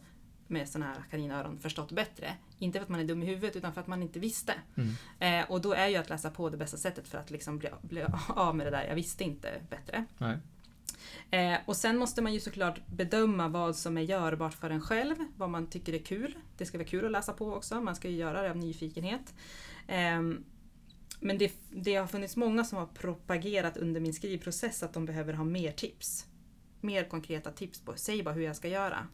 med 0.47 0.69
sådana 0.69 0.91
här 0.91 1.03
kaninöron 1.11 1.59
förstått 1.59 1.91
bättre. 1.91 2.35
Inte 2.59 2.79
för 2.79 2.83
att 2.83 2.89
man 2.89 2.99
är 2.99 3.03
dum 3.03 3.23
i 3.23 3.25
huvudet 3.25 3.55
utan 3.55 3.73
för 3.73 3.81
att 3.81 3.87
man 3.87 4.01
inte 4.01 4.19
visste. 4.19 4.53
Mm. 4.75 5.43
Eh, 5.43 5.51
och 5.51 5.61
då 5.61 5.73
är 5.73 5.87
ju 5.87 5.95
att 5.95 6.09
läsa 6.09 6.29
på 6.31 6.49
det 6.49 6.57
bästa 6.57 6.77
sättet 6.77 7.07
för 7.07 7.17
att 7.17 7.31
liksom 7.31 7.57
bli, 7.57 7.69
bli 7.81 8.05
av 8.27 8.55
med 8.55 8.65
det 8.65 8.71
där 8.71 8.85
jag 8.87 8.95
visste 8.95 9.23
inte 9.23 9.61
bättre. 9.69 10.05
Nej. 10.17 10.37
Eh, 11.31 11.55
och 11.65 11.75
sen 11.75 11.97
måste 11.97 12.21
man 12.21 12.33
ju 12.33 12.39
såklart 12.39 12.87
bedöma 12.87 13.47
vad 13.47 13.75
som 13.75 13.97
är 13.97 14.01
görbart 14.01 14.53
för 14.53 14.69
en 14.69 14.81
själv, 14.81 15.15
vad 15.37 15.49
man 15.49 15.67
tycker 15.67 15.93
är 15.93 15.99
kul. 15.99 16.37
Det 16.57 16.65
ska 16.65 16.77
vara 16.77 16.87
kul 16.87 17.05
att 17.05 17.11
läsa 17.11 17.33
på 17.33 17.53
också, 17.53 17.81
man 17.81 17.95
ska 17.95 18.09
ju 18.09 18.17
göra 18.17 18.41
det 18.41 18.49
av 18.49 18.57
nyfikenhet. 18.57 19.33
Ehm, 19.87 20.43
men 21.19 21.37
det, 21.37 21.53
det 21.69 21.95
har 21.95 22.07
funnits 22.07 22.35
många 22.35 22.63
som 22.63 22.77
har 22.77 22.85
propagerat 22.85 23.77
under 23.77 24.01
min 24.01 24.13
skrivprocess 24.13 24.83
att 24.83 24.93
de 24.93 25.05
behöver 25.05 25.33
ha 25.33 25.43
mer 25.43 25.71
tips. 25.71 26.25
Mer 26.81 27.03
konkreta 27.03 27.51
tips 27.51 27.79
på, 27.81 27.93
säg 27.95 28.23
bara 28.23 28.33
hur 28.33 28.43
jag 28.43 28.55
ska 28.55 28.67
göra. 28.67 29.07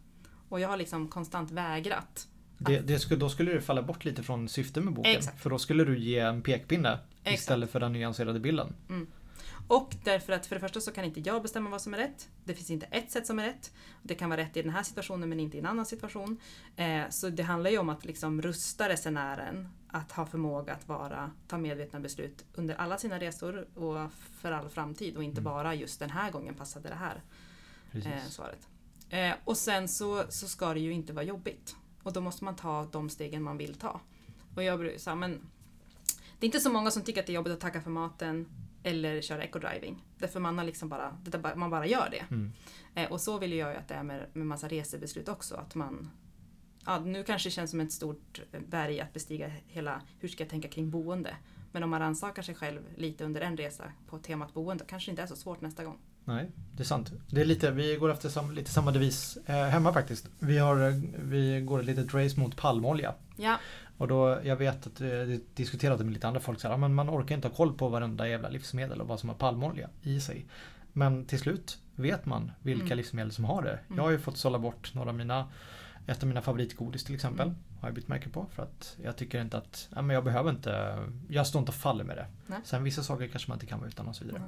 Och 0.49 0.59
jag 0.59 0.69
har 0.69 0.77
liksom 0.77 1.07
konstant 1.07 1.51
vägrat. 1.51 2.27
Det, 2.57 2.79
det 2.79 2.99
skulle, 2.99 3.19
då 3.19 3.29
skulle 3.29 3.51
det 3.51 3.61
falla 3.61 3.81
bort 3.81 4.05
lite 4.05 4.23
från 4.23 4.49
syftet 4.49 4.83
med 4.83 4.93
boken. 4.93 5.15
Exakt. 5.15 5.41
För 5.41 5.49
då 5.49 5.59
skulle 5.59 5.85
du 5.85 5.99
ge 5.99 6.19
en 6.19 6.41
pekpinne 6.41 6.99
Exakt. 7.23 7.39
istället 7.39 7.71
för 7.71 7.79
den 7.79 7.93
nyanserade 7.93 8.39
bilden. 8.39 8.73
Och 9.67 9.95
därför 10.03 10.33
att 10.33 10.45
för 10.45 10.55
det 10.55 10.59
första 10.59 10.81
så 10.81 10.91
kan 10.91 11.05
inte 11.05 11.19
jag 11.19 11.41
bestämma 11.41 11.69
vad 11.69 11.81
som 11.81 11.93
är 11.93 11.97
rätt. 11.97 12.29
Det 12.43 12.53
finns 12.53 12.69
inte 12.71 12.85
ett 12.85 13.11
sätt 13.11 13.27
som 13.27 13.39
är 13.39 13.43
rätt. 13.43 13.73
Det 14.03 14.15
kan 14.15 14.29
vara 14.29 14.41
rätt 14.41 14.57
i 14.57 14.61
den 14.61 14.71
här 14.71 14.83
situationen 14.83 15.29
men 15.29 15.39
inte 15.39 15.57
i 15.57 15.59
en 15.59 15.65
annan 15.65 15.85
situation. 15.85 16.37
Eh, 16.75 17.03
så 17.09 17.29
det 17.29 17.43
handlar 17.43 17.69
ju 17.71 17.77
om 17.77 17.89
att 17.89 18.05
liksom 18.05 18.41
rusta 18.41 18.89
resenären 18.89 19.69
att 19.87 20.11
ha 20.11 20.25
förmåga 20.25 20.73
att 20.73 20.87
vara, 20.87 21.31
ta 21.47 21.57
medvetna 21.57 21.99
beslut 21.99 22.45
under 22.53 22.75
alla 22.75 22.97
sina 22.97 23.19
resor 23.19 23.67
och 23.77 24.11
för 24.41 24.51
all 24.51 24.69
framtid 24.69 25.17
och 25.17 25.23
inte 25.23 25.41
Mm. 25.41 25.53
bara 25.53 25.75
just 25.75 25.99
den 25.99 26.09
här 26.09 26.31
gången 26.31 26.55
passade 26.55 26.89
det 26.89 26.95
här 26.95 27.21
eh, 27.93 28.23
svaret. 28.29 28.67
Eh, 29.09 29.33
och 29.43 29.57
sen 29.57 29.87
så, 29.87 30.23
så 30.29 30.47
ska 30.47 30.73
det 30.73 30.79
ju 30.79 30.93
inte 30.93 31.13
vara 31.13 31.25
jobbigt. 31.25 31.75
Och 32.03 32.13
då 32.13 32.21
måste 32.21 32.43
man 32.43 32.55
ta 32.55 32.87
de 32.91 33.09
stegen 33.09 33.43
man 33.43 33.57
vill 33.57 33.75
ta. 33.75 34.01
Och 34.55 34.63
jag 34.63 34.79
brukar 34.79 34.99
säga, 34.99 35.15
men 35.15 35.31
det 36.39 36.45
är 36.45 36.47
inte 36.47 36.59
så 36.59 36.69
många 36.71 36.91
som 36.91 37.03
tycker 37.03 37.21
att 37.21 37.27
det 37.27 37.31
är 37.33 37.35
jobbigt 37.35 37.53
att 37.53 37.59
tacka 37.59 37.81
för 37.81 37.89
maten 37.89 38.47
eller 38.85 39.21
köra 39.21 39.43
ecodriving. 39.43 40.03
Därför 40.17 40.39
man, 40.39 40.57
har 40.57 40.65
liksom 40.65 40.89
bara, 40.89 41.17
man 41.55 41.69
bara 41.69 41.85
gör 41.85 42.09
det. 42.11 42.35
Mm. 42.35 42.51
Eh, 42.95 43.11
och 43.11 43.21
så 43.21 43.39
vill 43.39 43.53
jag 43.53 43.71
ju 43.71 43.77
att 43.77 43.87
det 43.87 43.93
är 43.93 44.03
med, 44.03 44.25
med 44.33 44.47
massa 44.47 44.67
resebeslut 44.67 45.29
också. 45.29 45.55
Att 45.55 45.75
man, 45.75 46.09
ja, 46.85 46.99
nu 46.99 47.23
kanske 47.23 47.49
det 47.49 47.53
känns 47.53 47.71
som 47.71 47.79
ett 47.79 47.91
stort 47.91 48.41
berg 48.67 48.99
att 48.99 49.13
bestiga 49.13 49.51
hela, 49.67 50.01
hur 50.19 50.27
ska 50.27 50.43
jag 50.43 50.49
tänka 50.49 50.67
kring 50.67 50.89
boende? 50.89 51.35
Men 51.71 51.83
om 51.83 51.89
man 51.89 51.99
rannsakar 51.99 52.41
sig 52.43 52.55
själv 52.55 52.81
lite 52.95 53.23
under 53.23 53.41
en 53.41 53.57
resa 53.57 53.83
på 54.07 54.17
temat 54.17 54.53
boende 54.53 54.85
kanske 54.87 55.09
det 55.09 55.11
inte 55.11 55.21
är 55.21 55.27
så 55.27 55.35
svårt 55.35 55.61
nästa 55.61 55.83
gång. 55.83 55.97
Nej, 56.25 56.51
det 56.71 56.83
är 56.83 56.87
sant. 56.87 57.11
Det 57.29 57.41
är 57.41 57.45
lite, 57.45 57.71
vi 57.71 57.95
går 57.95 58.11
efter 58.11 58.29
sam, 58.29 58.51
lite 58.51 58.71
samma 58.71 58.91
devis 58.91 59.37
eh, 59.45 59.55
hemma 59.55 59.93
faktiskt. 59.93 60.27
Vi, 60.39 60.57
har, 60.57 61.01
vi 61.29 61.61
går 61.61 61.79
ett 61.79 61.85
litet 61.85 62.13
race 62.13 62.39
mot 62.39 62.57
palmolja. 62.57 63.13
Ja, 63.35 63.57
Och 63.97 64.07
då, 64.07 64.39
jag 64.43 64.55
vet 64.55 64.87
att 64.87 64.99
jag 64.99 65.39
diskuterade 65.53 66.03
med 66.03 66.13
lite 66.13 66.27
andra 66.27 66.39
folk 66.39 66.59
så 66.61 66.67
här, 66.67 66.77
men 66.77 66.93
man 66.93 67.09
orkar 67.09 67.35
inte 67.35 67.47
ha 67.47 67.55
koll 67.55 67.73
på 67.73 67.89
varenda 67.89 68.27
jävla 68.27 68.49
livsmedel 68.49 69.01
och 69.01 69.07
vad 69.07 69.19
som 69.19 69.29
har 69.29 69.35
palmolja 69.35 69.89
i 70.03 70.19
sig. 70.19 70.45
Men 70.93 71.25
till 71.25 71.39
slut 71.39 71.77
vet 71.95 72.25
man 72.25 72.51
vilka 72.61 72.85
Mm. 72.85 72.97
livsmedel 72.97 73.31
som 73.31 73.45
har 73.45 73.61
det. 73.61 73.79
Mm. 73.87 73.97
Jag 73.97 74.03
har 74.03 74.11
ju 74.11 74.19
fått 74.19 74.37
sålla 74.37 74.59
bort 74.59 74.93
några 74.93 75.09
av 75.09 75.15
mina 75.15 75.47
ett 76.07 76.23
av 76.23 76.27
mina 76.27 76.41
favoritgodis 76.41 77.03
till 77.03 77.15
exempel. 77.15 77.47
Mm. 77.47 77.59
Har 77.81 77.87
jag 77.87 77.95
bytt 77.95 78.07
märke 78.07 78.29
på 78.29 78.45
för 78.51 78.63
att 78.63 78.97
jag 79.03 79.15
tycker 79.15 79.41
inte 79.41 79.57
att, 79.57 79.89
ja, 79.95 80.01
men 80.01 80.13
jag 80.13 80.23
behöver 80.23 80.49
inte, 80.49 80.97
jag 81.29 81.47
står 81.47 81.59
inte 81.59 81.69
och 81.69 81.75
faller 81.75 82.03
med 82.03 82.17
det. 82.17 82.25
Nej. 82.47 82.59
Sen 82.63 82.83
vissa 82.83 83.03
saker 83.03 83.27
kanske 83.27 83.51
man 83.51 83.55
inte 83.55 83.65
kan 83.65 83.79
vara 83.79 83.87
utan 83.89 84.07
och 84.07 84.15
så 84.15 84.25
vidare. 84.25 84.41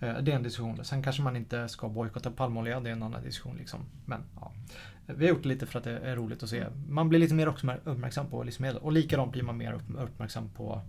Mm. 0.00 0.16
Eh, 0.16 0.22
Det 0.22 0.32
är 0.32 0.36
en 0.36 0.42
diskussion. 0.42 0.84
Sen 0.84 1.02
kanske 1.02 1.22
man 1.22 1.36
inte 1.36 1.68
ska 1.68 1.88
bojkotta 1.88 2.30
palmolja, 2.30 2.80
det 2.80 2.88
är 2.88 2.92
en 2.92 3.02
annan 3.02 3.22
diskussion. 3.22 3.56
Liksom. 3.56 3.80
Men 4.06 4.20
ja. 4.40 4.52
Vi 5.06 5.24
har 5.26 5.34
gjort 5.34 5.42
det 5.42 5.48
lite 5.48 5.66
för 5.66 5.78
att 5.78 5.84
det 5.84 5.98
är 5.98 6.16
roligt 6.16 6.42
att 6.42 6.48
se. 6.48 6.66
Man 6.88 7.08
blir 7.08 7.18
lite 7.18 7.34
mer 7.34 7.46
uppmär- 7.46 7.80
uppmärksam 7.84 8.26
på 8.30 8.42
livsmedel 8.42 8.76
och 8.76 8.92
likadant 8.92 9.32
blir 9.32 9.42
man 9.42 9.56
mer 9.56 9.72
upp- 9.72 9.98
uppmärksam 9.98 10.48
på 10.48 10.80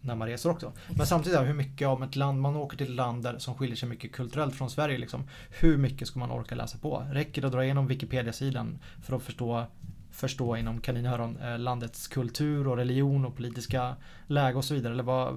när 0.00 0.14
man 0.14 0.28
reser 0.28 0.50
också. 0.50 0.72
Men 0.96 1.06
samtidigt, 1.06 1.40
hur 1.40 1.54
mycket 1.54 1.88
om 1.88 2.02
ett 2.02 2.16
land, 2.16 2.40
man 2.40 2.56
åker 2.56 2.76
till 2.76 2.86
ett 2.86 2.92
land 2.94 3.22
där, 3.22 3.38
som 3.38 3.54
skiljer 3.54 3.76
sig 3.76 3.88
mycket 3.88 4.12
kulturellt 4.12 4.54
från 4.54 4.70
Sverige. 4.70 4.98
Liksom, 4.98 5.24
hur 5.60 5.76
mycket 5.76 6.08
ska 6.08 6.18
man 6.18 6.30
orka 6.30 6.54
läsa 6.54 6.78
på? 6.78 7.06
Räcker 7.12 7.40
det 7.42 7.46
att 7.46 7.52
dra 7.52 7.64
igenom 7.64 7.86
Wikipedia-sidan 7.86 8.78
för 9.02 9.16
att 9.16 9.22
förstå 9.22 9.66
förstå 10.14 10.56
inom 10.56 10.80
kaninöron 10.80 11.36
eh, 11.36 11.58
landets 11.58 12.08
kultur 12.08 12.68
och 12.68 12.76
religion 12.76 13.24
och 13.24 13.36
politiska 13.36 13.96
läge 14.26 14.56
och 14.58 14.64
så 14.64 14.74
vidare? 14.74 14.92
Eller 14.92 15.02
vad, 15.04 15.34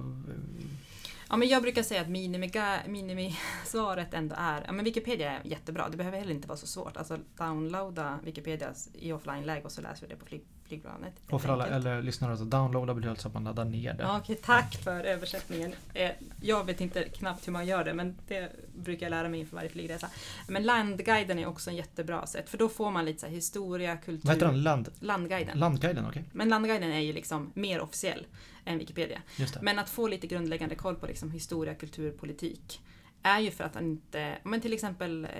Ja, 1.30 1.36
men 1.36 1.48
jag 1.48 1.62
brukar 1.62 1.82
säga 1.82 2.00
att 2.00 2.06
minimi- 2.06 2.88
minimisvaret 2.88 4.14
ändå 4.14 4.34
är, 4.38 4.62
ja 4.66 4.72
men 4.72 4.84
Wikipedia 4.84 5.32
är 5.32 5.46
jättebra, 5.46 5.88
det 5.90 5.96
behöver 5.96 6.18
heller 6.18 6.32
inte 6.34 6.48
vara 6.48 6.58
så 6.58 6.66
svårt. 6.66 6.96
Alltså 6.96 7.18
downloada 7.38 8.18
Wikipedia 8.24 8.68
i 8.94 9.12
offline-läge 9.12 9.64
och 9.64 9.72
så 9.72 9.80
läser 9.82 10.06
du 10.08 10.14
det 10.14 10.20
på 10.20 10.26
flyg, 10.26 10.42
flygplanet. 10.68 11.14
och 11.30 11.42
för 11.42 11.48
alla 11.48 11.66
eller 11.66 12.02
lyssnare, 12.02 12.36
så 12.36 12.44
downloada 12.44 12.94
betyder 12.94 13.10
alltså 13.10 13.28
att 13.28 13.34
man 13.34 13.44
laddar 13.44 13.64
ner 13.64 13.94
det. 13.94 14.02
Ja, 14.02 14.18
Okej, 14.18 14.36
tack 14.44 14.74
för 14.76 15.04
översättningen. 15.04 15.74
Eh, 15.94 16.10
Jag 16.42 16.64
vet 16.64 16.80
inte 16.80 17.02
knappt 17.08 17.46
hur 17.48 17.52
man 17.52 17.66
gör 17.66 17.84
det 17.84 17.94
men 17.94 18.16
det 18.28 18.52
brukar 18.76 19.06
jag 19.06 19.10
lära 19.10 19.28
mig 19.28 19.40
inför 19.40 19.56
varje 19.56 19.68
flygresa. 19.68 20.08
Men 20.48 20.62
Landguiden 20.62 21.38
är 21.38 21.46
också 21.46 21.70
en 21.70 21.76
jättebra 21.76 22.26
sätt 22.26 22.50
för 22.50 22.58
då 22.58 22.68
får 22.68 22.90
man 22.90 23.04
lite 23.04 23.20
så 23.20 23.26
historia, 23.26 23.96
kultur. 23.96 24.26
Vad 24.26 24.34
heter 24.36 24.46
den? 24.46 24.62
Land, 24.62 24.88
Landguiden. 25.00 25.58
landguiden, 25.58 26.06
okej. 26.06 26.24
Men 26.32 26.48
Landguiden 26.48 26.92
är 26.92 27.00
ju 27.00 27.12
liksom 27.12 27.50
mer 27.54 27.80
officiell 27.80 28.26
än 28.64 28.78
Wikipedia. 28.78 29.22
Men 29.60 29.78
att 29.78 29.90
få 29.90 30.08
lite 30.08 30.26
grundläggande 30.26 30.74
koll 30.74 30.94
på 30.94 31.06
liksom 31.06 31.30
historia, 31.30 31.74
kultur, 31.74 32.10
politik 32.12 32.80
är 33.22 33.40
ju 33.40 33.50
för 33.50 33.64
att 33.64 33.74
han 33.74 33.84
inte, 33.84 34.38
men 34.42 34.60
till 34.60 34.72
exempel 34.72 35.24
eh, 35.24 35.30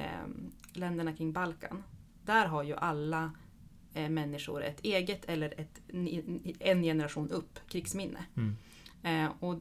länderna 0.72 1.12
kring 1.12 1.32
Balkan. 1.32 1.82
Där 2.24 2.46
har 2.46 2.62
ju 2.62 2.76
alla 2.76 3.30
människor 4.08 4.62
ett 4.62 4.80
eget 4.80 5.24
eller 5.24 5.60
ett, 5.60 5.80
en 6.58 6.82
generation 6.82 7.30
upp 7.30 7.58
krigsminne. 7.68 8.24
Mm. 8.36 8.56
Eh, 9.02 9.32
och 9.40 9.60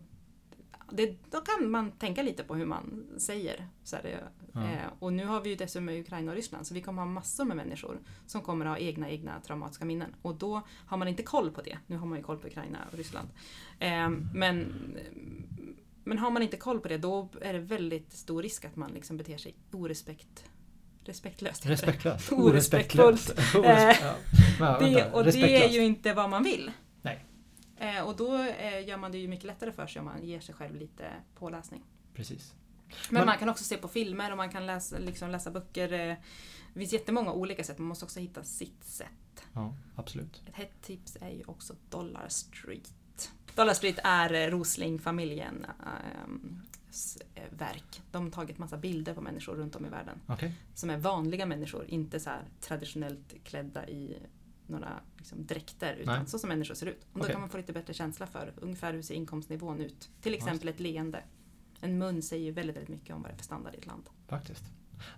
det, 0.91 1.15
då 1.31 1.41
kan 1.41 1.71
man 1.71 1.91
tänka 1.91 2.21
lite 2.21 2.43
på 2.43 2.55
hur 2.55 2.65
man 2.65 3.05
säger. 3.17 3.67
Så 3.83 3.95
här, 3.95 4.03
det, 4.03 4.19
Ja. 4.53 4.63
eh, 4.63 4.87
och 4.99 5.13
nu 5.13 5.25
har 5.25 5.41
vi 5.41 5.49
ju 5.49 5.55
dessutom 5.55 5.85
med 5.85 5.99
Ukraina 5.99 6.31
och 6.31 6.35
Ryssland 6.35 6.67
så 6.67 6.73
vi 6.73 6.81
kommer 6.81 7.01
ha 7.01 7.09
massor 7.09 7.45
med 7.45 7.57
människor 7.57 7.99
som 8.25 8.41
kommer 8.41 8.65
ha 8.65 8.77
egna, 8.77 9.09
egna 9.09 9.41
traumatiska 9.41 9.85
minnen. 9.85 10.15
Och 10.21 10.35
då 10.35 10.61
har 10.87 10.97
man 10.97 11.07
inte 11.07 11.23
koll 11.23 11.51
på 11.51 11.61
det. 11.61 11.77
Nu 11.87 11.97
har 11.97 12.05
man 12.07 12.17
ju 12.17 12.23
koll 12.23 12.37
på 12.37 12.47
Ukraina 12.47 12.77
och 12.91 12.97
Ryssland. 12.97 13.29
Eh, 13.79 14.09
men, 14.33 14.73
men 16.03 16.17
har 16.17 16.31
man 16.31 16.41
inte 16.41 16.57
koll 16.57 16.79
på 16.79 16.87
det 16.87 16.97
då 16.97 17.29
är 17.41 17.53
det 17.53 17.59
väldigt 17.59 18.13
stor 18.13 18.43
risk 18.43 18.65
att 18.65 18.75
man 18.75 18.91
liksom 18.91 19.17
beter 19.17 19.37
sig 19.37 19.55
orespekt, 19.71 20.45
respektlöst. 21.09 21.65
Respektlöst. 21.65 22.31
Orespektfullt. 22.31 23.29
Orespektlöst. 23.55 24.03
Ja. 24.59 24.77
Det, 24.79 25.11
och 25.13 25.23
det 25.23 25.63
är 25.65 25.69
ju 25.69 25.83
inte 25.83 26.13
vad 26.13 26.29
man 26.29 26.43
vill. 26.43 26.71
Nej. 27.01 27.25
Eh, 27.77 28.01
och 28.01 28.15
då 28.15 28.35
eh, 28.43 28.87
gör 28.87 28.97
man 28.97 29.11
det 29.11 29.17
ju 29.17 29.27
mycket 29.27 29.45
lättare 29.45 29.71
för 29.71 29.87
sig 29.87 29.99
om 29.99 30.05
man 30.05 30.23
ger 30.25 30.39
sig 30.39 30.55
själv 30.55 30.75
lite 30.75 31.09
påläsning. 31.35 31.83
Precis. 32.13 32.53
Men, 33.09 33.25
man 33.25 33.37
kan 33.37 33.49
också 33.49 33.63
se 33.63 33.77
på 33.77 33.87
filmer 33.87 34.31
och 34.31 34.37
man 34.37 34.49
kan 34.49 34.65
läsa, 34.65 34.97
liksom 34.97 35.29
läsa 35.31 35.51
böcker. 35.51 35.93
eh, 35.93 36.15
Det 36.73 36.79
finns 36.79 36.93
jättemånga 36.93 37.31
olika 37.31 37.63
sätt, 37.63 37.77
man 37.77 37.87
måste 37.87 38.05
också 38.05 38.19
hitta 38.19 38.43
sitt 38.43 38.83
sätt. 38.83 39.43
Ja, 39.53 39.75
absolut. 39.95 40.41
Ett 40.47 40.55
hett 40.55 40.81
tips 40.81 41.17
är 41.21 41.29
ju 41.29 41.43
också 41.47 41.75
Dollar 41.89 42.27
Street. 42.29 42.93
Dollar 43.55 43.73
Street 43.73 43.99
är 44.03 44.33
eh, 44.33 44.47
Rosling-familjen 44.51 45.65
eh, 45.65 46.27
verk. 47.49 48.01
De 48.11 48.23
har 48.23 48.31
tagit 48.31 48.57
massa 48.57 48.77
bilder 48.77 49.13
på 49.13 49.21
människor 49.21 49.55
runt 49.55 49.75
om 49.75 49.85
i 49.85 49.89
världen. 49.89 50.21
Okej. 50.27 50.53
Som 50.73 50.89
är 50.89 50.97
vanliga 50.97 51.45
människor, 51.45 51.85
inte 51.87 52.19
så 52.19 52.29
traditionellt 52.61 53.33
klädda 53.43 53.87
i 53.87 54.17
några 54.67 54.99
liksom, 55.17 55.45
dräkter. 55.45 55.93
Utan 55.93 56.19
Nej. 56.19 56.27
så 56.27 56.39
som 56.39 56.49
människor 56.49 56.75
ser 56.75 56.85
ut. 56.85 57.01
Och 57.13 57.19
då 57.19 57.19
Okej. 57.19 57.31
kan 57.31 57.41
man 57.41 57.49
få 57.49 57.57
lite 57.57 57.73
bättre 57.73 57.93
känsla 57.93 58.27
för 58.27 58.53
ungefär 58.55 58.93
hur 58.93 59.01
ser 59.01 59.15
inkomstnivån 59.15 59.81
ut. 59.81 60.09
Till 60.21 60.33
exempel 60.33 60.67
ett 60.67 60.79
leende. 60.79 61.23
En 61.81 61.97
mun 61.97 62.21
säger 62.21 62.45
ju 62.45 62.51
väldigt, 62.51 62.75
väldigt 62.75 62.89
mycket 62.89 63.15
om 63.15 63.21
vad 63.21 63.31
det 63.31 63.33
är 63.33 63.37
för 63.37 63.43
standard 63.43 63.75
i 63.75 63.77
ett 63.77 63.85
land. 63.85 64.03
Faktiskt. 64.27 64.63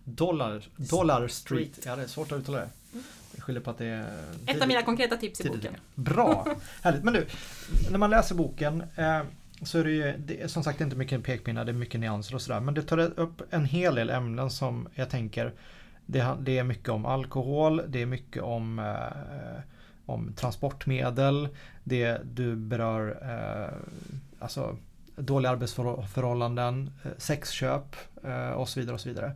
Dollar, 0.03 0.69
Dollar 0.75 1.27
Street. 1.27 1.71
Street. 1.71 1.85
Ja, 1.85 1.95
det 1.95 2.03
är 2.03 2.07
svårt 2.07 2.31
att 2.31 2.39
uttala 2.39 2.57
det. 2.57 2.69
Jag 3.35 3.43
skyller 3.43 3.61
på 3.61 3.69
att 3.69 3.77
det 3.77 3.85
är... 3.85 4.23
Ett 4.45 4.61
av 4.61 4.67
mina 4.67 4.81
konkreta 4.81 5.17
tips 5.17 5.41
i 5.41 5.49
boken. 5.49 5.75
Bra! 5.95 6.55
Härligt. 6.81 7.03
Men 7.03 7.13
du, 7.13 7.27
när 7.91 7.97
man 7.97 8.09
läser 8.09 8.35
boken 8.35 8.83
eh, 8.95 9.21
så 9.63 9.79
är 9.79 9.83
det 9.83 9.91
ju 9.91 10.13
det 10.17 10.41
är, 10.41 10.47
som 10.47 10.63
sagt 10.63 10.81
inte 10.81 10.95
mycket 10.95 11.23
pekpinnar, 11.23 11.65
det 11.65 11.71
är 11.71 11.73
mycket 11.73 11.99
nyanser 11.99 12.35
och 12.35 12.41
sådär. 12.41 12.59
Men 12.59 12.73
det 12.73 12.81
tar 12.81 13.19
upp 13.19 13.41
en 13.49 13.65
hel 13.65 13.95
del 13.95 14.09
ämnen 14.09 14.49
som 14.49 14.87
jag 14.95 15.09
tänker 15.09 15.53
det, 16.05 16.37
det 16.39 16.57
är 16.57 16.63
mycket 16.63 16.89
om 16.89 17.05
alkohol, 17.05 17.81
det 17.87 18.01
är 18.01 18.05
mycket 18.05 18.43
om, 18.43 18.79
eh, 18.79 19.61
om 20.05 20.33
transportmedel, 20.33 21.47
det 21.83 22.21
du 22.23 22.55
berör 22.55 23.17
eh, 23.21 23.73
alltså 24.39 24.77
dåliga 25.15 25.51
arbetsförhållanden, 25.51 26.91
eh, 27.03 27.11
sexköp 27.17 27.95
eh, 28.23 28.49
och 28.49 28.69
så 28.69 28.79
vidare. 28.79 28.93
och 28.93 29.01
så 29.01 29.09
vidare. 29.09 29.31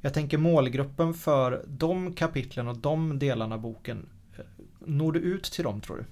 Jag 0.00 0.14
tänker 0.14 0.38
målgruppen 0.38 1.14
för 1.14 1.64
de 1.66 2.12
kapitlen 2.14 2.68
och 2.68 2.78
de 2.78 3.18
delarna 3.18 3.54
av 3.54 3.60
boken, 3.60 4.06
eh, 4.36 4.44
når 4.78 5.12
du 5.12 5.20
ut 5.20 5.44
till 5.44 5.64
dem 5.64 5.80
tror 5.80 5.96
du? 5.96 6.04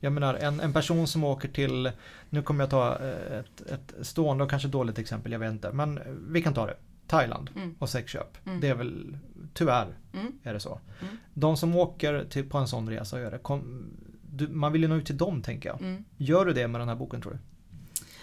Jag 0.00 0.12
menar 0.12 0.34
en, 0.34 0.60
en 0.60 0.72
person 0.72 1.06
som 1.06 1.24
åker 1.24 1.48
till, 1.48 1.90
nu 2.30 2.42
kommer 2.42 2.62
jag 2.64 2.70
ta 2.70 2.98
eh, 2.98 3.38
ett, 3.38 3.60
ett 3.60 4.06
stående 4.06 4.44
och 4.44 4.50
kanske 4.50 4.68
dåligt 4.68 4.98
exempel, 4.98 5.32
jag 5.32 5.38
vet 5.38 5.52
inte, 5.52 5.72
men 5.72 6.00
vi 6.28 6.42
kan 6.42 6.54
ta 6.54 6.66
det. 6.66 6.76
Thailand 7.06 7.50
Mm. 7.56 7.74
och 7.78 7.88
sexköp. 7.88 8.46
Mm. 8.46 8.60
Det 8.60 8.68
är 8.68 8.74
väl, 8.74 9.16
tyvärr 9.54 9.86
Mm. 10.14 10.32
är 10.42 10.52
det 10.54 10.60
så. 10.60 10.80
Mm. 11.02 11.16
De 11.34 11.56
som 11.56 11.76
åker 11.76 12.24
till, 12.24 12.48
på 12.48 12.58
en 12.58 12.68
sån 12.68 12.90
resa 12.90 13.16
och 13.16 13.22
gör 13.22 13.30
det, 13.30 13.38
kom, 13.38 13.84
du, 14.30 14.48
man 14.48 14.72
vill 14.72 14.82
ju 14.82 14.88
nå 14.88 14.94
ut 14.96 15.06
till 15.06 15.16
dem 15.16 15.42
tänker 15.42 15.68
jag. 15.68 15.80
Mm. 15.80 16.04
Gör 16.16 16.44
du 16.44 16.52
det 16.52 16.68
med 16.68 16.80
den 16.80 16.88
här 16.88 16.96
boken 16.96 17.20
tror 17.22 17.32
du? 17.32 17.38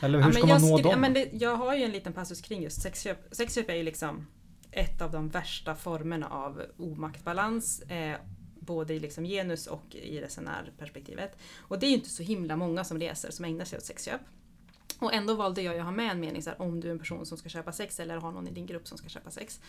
Eller 0.06 0.20
hur 0.20 0.26
Ja, 0.26 0.32
ska 0.32 0.48
man 0.48 0.62
nå 0.62 0.78
dem? 0.78 0.92
Ja, 0.92 0.98
men 0.98 1.14
det, 1.14 1.30
jag 1.34 1.56
har 1.56 1.76
ju 1.76 1.84
en 1.84 1.92
liten 1.92 2.14
passus 2.14 2.42
kring 2.42 2.62
just 2.64 2.82
sexköp. 2.82 3.18
Sexköp 3.32 3.70
är 3.70 3.76
ju 3.76 3.84
liksom 3.84 4.28
ett 4.72 5.02
av 5.02 5.12
de 5.12 5.30
värsta 5.30 5.76
formerna 5.76 6.28
av 6.28 6.62
omaktbalans. 6.78 7.82
Eh, 7.82 8.16
både 8.68 8.94
i 8.94 9.00
liksom 9.00 9.24
genus 9.24 9.68
och 9.68 9.96
i 9.96 10.22
resenärperspektivet. 10.22 11.38
Och 11.58 11.80
det 11.80 11.86
är 11.86 11.90
ju 11.90 11.96
inte 11.96 12.10
så 12.10 12.24
himla 12.24 12.56
många 12.56 12.84
som 12.84 13.00
reser 13.00 13.32
som 13.32 13.46
ägnar 13.46 13.66
sig 13.66 13.78
åt 13.78 13.86
sexköp. 13.86 14.22
Och 15.00 15.14
ändå 15.14 15.34
valde 15.34 15.62
jag 15.62 15.78
att 15.78 15.84
ha 15.84 15.92
med 15.92 16.12
en 16.12 16.20
mening 16.20 16.44
så 16.44 16.50
här, 16.50 16.62
om 16.62 16.80
du 16.80 16.88
är 16.88 16.92
en 16.92 17.00
person 17.00 17.26
som 17.26 17.38
ska 17.38 17.50
köpa 17.50 17.72
sex 17.72 18.00
eller 18.00 18.18
har 18.18 18.32
någon 18.32 18.48
i 18.48 18.52
din 18.52 18.66
grupp 18.66 18.88
som 18.88 18.98
ska 18.98 19.10
köpa 19.10 19.32
sex. 19.32 19.62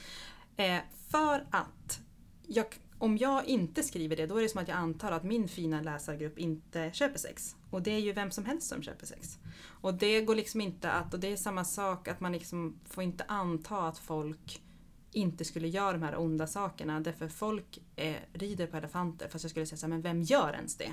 Eh, 0.57 0.79
för 1.09 1.47
att 1.51 2.01
jag, 2.47 2.67
om 2.99 3.17
jag 3.17 3.45
inte 3.45 3.83
skriver 3.83 4.17
det, 4.17 4.27
då 4.27 4.37
är 4.37 4.43
det 4.43 4.49
som 4.49 4.63
att 4.63 4.69
jag 4.69 4.77
antar 4.77 5.13
att 5.13 5.25
min 5.25 5.49
fina 5.49 5.81
läsargrupp 5.81 6.39
inte 6.39 6.91
köper 6.93 7.19
sex. 7.19 7.57
Och 7.71 7.83
det 7.83 7.91
är 7.91 7.99
ju 7.99 8.13
vem 8.13 8.31
som 8.31 8.45
helst 8.45 8.69
som 8.69 8.83
köper 8.83 9.07
sex. 9.07 9.39
Och 9.81 9.95
det 9.95 10.21
går 10.21 10.35
liksom 10.35 10.61
inte 10.61 10.91
att, 10.91 11.15
och 11.15 11.21
det 11.21 11.33
är 11.33 11.37
samma 11.37 11.65
sak 11.65 12.09
att 12.09 12.21
man 12.21 12.33
liksom 12.33 12.81
får 12.85 13.05
inte 13.05 13.25
anta 13.29 13.77
att 13.77 13.99
folk 13.99 14.63
inte 15.13 15.45
skulle 15.45 15.69
göra 15.69 15.93
de 15.93 16.03
här 16.03 16.19
onda 16.19 16.47
sakerna. 16.47 17.01
Därför 17.01 17.29
folk 17.29 17.79
eh, 17.97 18.17
rider 18.33 18.67
på 18.67 18.77
elefanter. 18.77 19.29
Fast 19.29 19.45
jag 19.45 19.51
skulle 19.51 19.67
säga 19.67 19.77
så 19.77 19.87
här, 19.87 19.91
men 19.91 20.03
vem 20.03 20.23
gör 20.23 20.53
ens 20.53 20.77
det? 20.77 20.93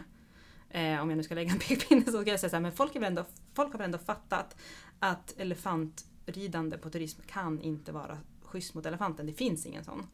Eh, 0.70 1.02
om 1.02 1.10
jag 1.10 1.18
nu 1.18 1.24
ska 1.24 1.36
lägga 1.36 1.52
en 1.52 1.60
pekpinne 1.60 2.06
så 2.06 2.12
skulle 2.12 2.30
jag 2.30 2.40
säga 2.40 2.50
så 2.50 2.56
här, 2.56 2.62
men 2.62 2.72
folk, 2.72 2.96
är 2.96 3.00
väl 3.00 3.08
ändå, 3.08 3.26
folk 3.54 3.72
har 3.72 3.78
väl 3.78 3.86
ändå 3.86 3.98
fattat 3.98 4.56
att 5.00 5.34
elefantridande 5.38 6.78
på 6.78 6.90
turism 6.90 7.22
kan 7.28 7.62
inte 7.62 7.92
vara 7.92 8.18
schysst 8.42 8.74
mot 8.74 8.86
elefanten. 8.86 9.26
Det 9.26 9.34
finns 9.34 9.66
ingen 9.66 9.84
sån. 9.84 10.08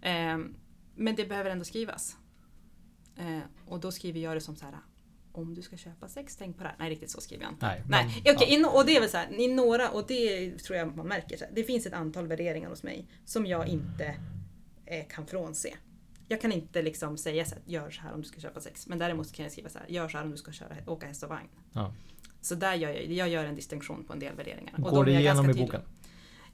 Eh, 0.00 0.38
men 0.94 1.16
det 1.16 1.28
behöver 1.28 1.50
ändå 1.50 1.64
skrivas. 1.64 2.16
Eh, 3.16 3.40
och 3.66 3.80
då 3.80 3.92
skriver 3.92 4.20
jag 4.20 4.36
det 4.36 4.40
som 4.40 4.56
så 4.56 4.64
här. 4.64 4.74
Om 5.36 5.54
du 5.54 5.62
ska 5.62 5.76
köpa 5.76 6.08
sex, 6.08 6.36
tänk 6.36 6.56
på 6.56 6.62
det 6.62 6.68
här. 6.68 6.76
Nej, 6.78 6.90
riktigt 6.90 7.10
så 7.10 7.20
skriver 7.20 7.44
jag 7.44 7.52
inte. 7.52 7.66
Nej, 7.66 7.82
Nej, 7.88 8.22
men- 8.24 8.34
okej, 8.36 8.48
in- 8.54 8.64
och 8.64 8.86
det 8.86 8.96
är 8.96 9.00
väl 9.00 9.08
så 9.10 9.16
här, 9.16 9.40
i 9.40 9.48
några, 9.48 9.90
och 9.90 10.04
det 10.08 10.50
tror 10.58 10.78
jag 10.78 10.96
man 10.96 11.06
märker, 11.08 11.36
så 11.36 11.44
här, 11.44 11.52
det 11.54 11.64
finns 11.64 11.86
ett 11.86 11.92
antal 11.92 12.26
värderingar 12.26 12.68
hos 12.70 12.82
mig 12.82 13.06
som 13.24 13.46
jag 13.46 13.68
inte 13.68 14.16
eh, 14.86 15.06
kan 15.08 15.26
frånse. 15.26 15.70
Jag 16.28 16.40
kan 16.40 16.52
inte 16.52 16.82
liksom 16.82 17.16
säga 17.16 17.44
så 17.44 17.54
här, 17.54 17.62
gör 17.66 17.90
så 17.90 18.02
här 18.02 18.12
om 18.14 18.20
du 18.22 18.28
ska 18.28 18.40
köpa 18.40 18.60
sex. 18.60 18.86
Men 18.86 18.98
däremot 18.98 19.32
kan 19.32 19.42
jag 19.42 19.52
skriva 19.52 19.68
så 19.68 19.78
här, 19.78 19.86
gör 19.88 20.08
så 20.08 20.16
här 20.18 20.24
om 20.24 20.30
du 20.30 20.36
ska 20.36 20.52
köra, 20.52 20.76
åka 20.86 21.06
häst 21.06 21.22
och 21.22 21.28
vagn. 21.28 21.48
Ja. 21.72 21.94
Så 22.40 22.54
där 22.54 22.74
gör 22.74 22.90
jag, 22.90 23.04
jag 23.04 23.28
gör 23.28 23.44
en 23.44 23.54
distinktion 23.54 24.04
på 24.04 24.12
en 24.12 24.18
del 24.18 24.34
värderingar. 24.36 24.74
Går 24.78 25.04
de 25.04 25.12
det 25.12 25.20
igenom 25.20 25.50
i 25.50 25.54
boken? 25.54 25.80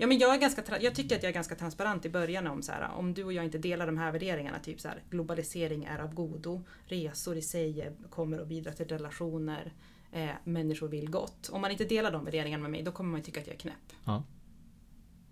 Ja, 0.01 0.07
men 0.07 0.19
jag, 0.19 0.35
är 0.35 0.39
ganska, 0.39 0.63
jag 0.81 0.95
tycker 0.95 1.17
att 1.17 1.23
jag 1.23 1.31
är 1.31 1.35
ganska 1.35 1.55
transparent 1.55 2.07
i 2.07 2.11
början 2.11 2.47
om 2.47 2.63
så 2.63 2.73
här, 2.73 2.91
om 2.95 3.15
du 3.15 3.25
och 3.25 3.33
jag 3.33 3.45
inte 3.45 3.59
delar 3.59 3.87
de 3.87 3.99
här 3.99 4.13
värderingarna, 4.13 4.59
typ 4.59 4.81
så 4.81 4.89
här, 4.89 5.03
globalisering 5.11 5.85
är 5.85 5.99
av 5.99 6.15
godo, 6.15 6.63
resor 6.87 7.37
i 7.37 7.43
sig 7.43 7.93
kommer 8.11 8.39
att 8.39 8.49
bidra 8.49 8.73
till 8.73 8.89
relationer, 8.89 9.73
eh, 10.13 10.29
människor 10.45 10.89
vill 10.89 11.11
gott. 11.11 11.49
Om 11.53 11.61
man 11.61 11.71
inte 11.71 11.85
delar 11.85 12.13
de 12.13 12.25
värderingarna 12.25 12.63
med 12.63 12.71
mig, 12.71 12.83
då 12.83 12.93
kommer 12.93 13.11
man 13.11 13.23
tycka 13.23 13.41
att 13.41 13.47
jag 13.47 13.55
är 13.55 13.61
knäpp. 13.61 13.75
Och 14.05 14.23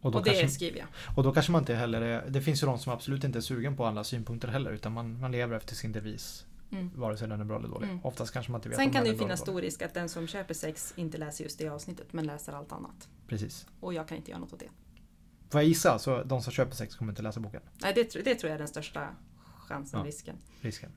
Och, 0.01 0.13
då, 0.13 0.21
det 0.21 0.31
kanske, 0.31 0.49
skriver 0.49 0.79
jag. 0.79 0.89
och 1.17 1.23
då 1.23 1.33
kanske 1.33 1.53
man 1.53 1.63
inte 1.63 1.75
heller 1.75 2.01
är, 2.01 2.29
Det 2.29 2.43
finns 2.43 2.63
ju 2.63 2.67
de 2.67 2.79
som 2.79 2.93
absolut 2.93 3.25
inte 3.25 3.39
är 3.39 3.41
sugen 3.41 3.77
på 3.77 3.87
alla 3.87 4.05
synpunkter 4.05 4.49
heller 4.49 4.71
utan 4.71 4.93
man, 4.93 5.21
man 5.21 5.33
lever 5.33 5.57
efter 5.57 5.75
sin 5.75 5.93
devis. 5.93 6.47
Mm. 6.71 6.91
Vare 6.95 7.17
sig 7.17 7.29
den 7.29 7.41
är 7.41 7.45
bra 7.45 7.59
eller 7.59 7.69
dålig. 7.69 7.87
Mm. 7.89 8.01
Oftast 8.05 8.33
kanske 8.33 8.53
man 8.53 8.59
inte 8.59 8.69
vet 8.69 8.77
Sen 8.79 8.87
om 8.87 8.93
kan 8.93 9.05
det 9.05 9.11
ju 9.11 9.19
finnas 9.19 9.41
stor 9.41 9.61
risk 9.61 9.83
att 9.83 9.95
den 9.95 10.09
som 10.09 10.27
köper 10.27 10.55
sex 10.55 10.93
inte 10.97 11.19
läser 11.19 11.45
just 11.45 11.59
det 11.59 11.69
avsnittet, 11.69 12.13
men 12.13 12.27
läser 12.27 12.53
allt 12.53 12.73
annat. 12.73 13.09
Precis. 13.29 13.67
Och 13.81 13.95
jag 13.95 14.09
kan 14.09 14.17
inte 14.17 14.31
göra 14.31 14.41
något 14.41 14.53
åt 14.53 14.61
det. 14.61 14.69
Får 15.51 15.61
jag 15.61 15.69
gissa 15.69 15.99
så 15.99 16.23
de 16.23 16.43
som 16.43 16.53
köper 16.53 16.75
sex 16.77 16.97
kommer 16.97 17.13
inte 17.13 17.23
läsa 17.23 17.41
boken? 17.41 17.61
Nej, 17.83 17.93
det, 17.95 18.25
det 18.25 18.35
tror 18.35 18.49
jag 18.49 18.55
är 18.55 18.59
den 18.59 18.69
största 18.69 19.09
chansen, 19.67 20.01
Ja. 20.01 20.07
risken. 20.07 20.37
Risken. 20.61 20.91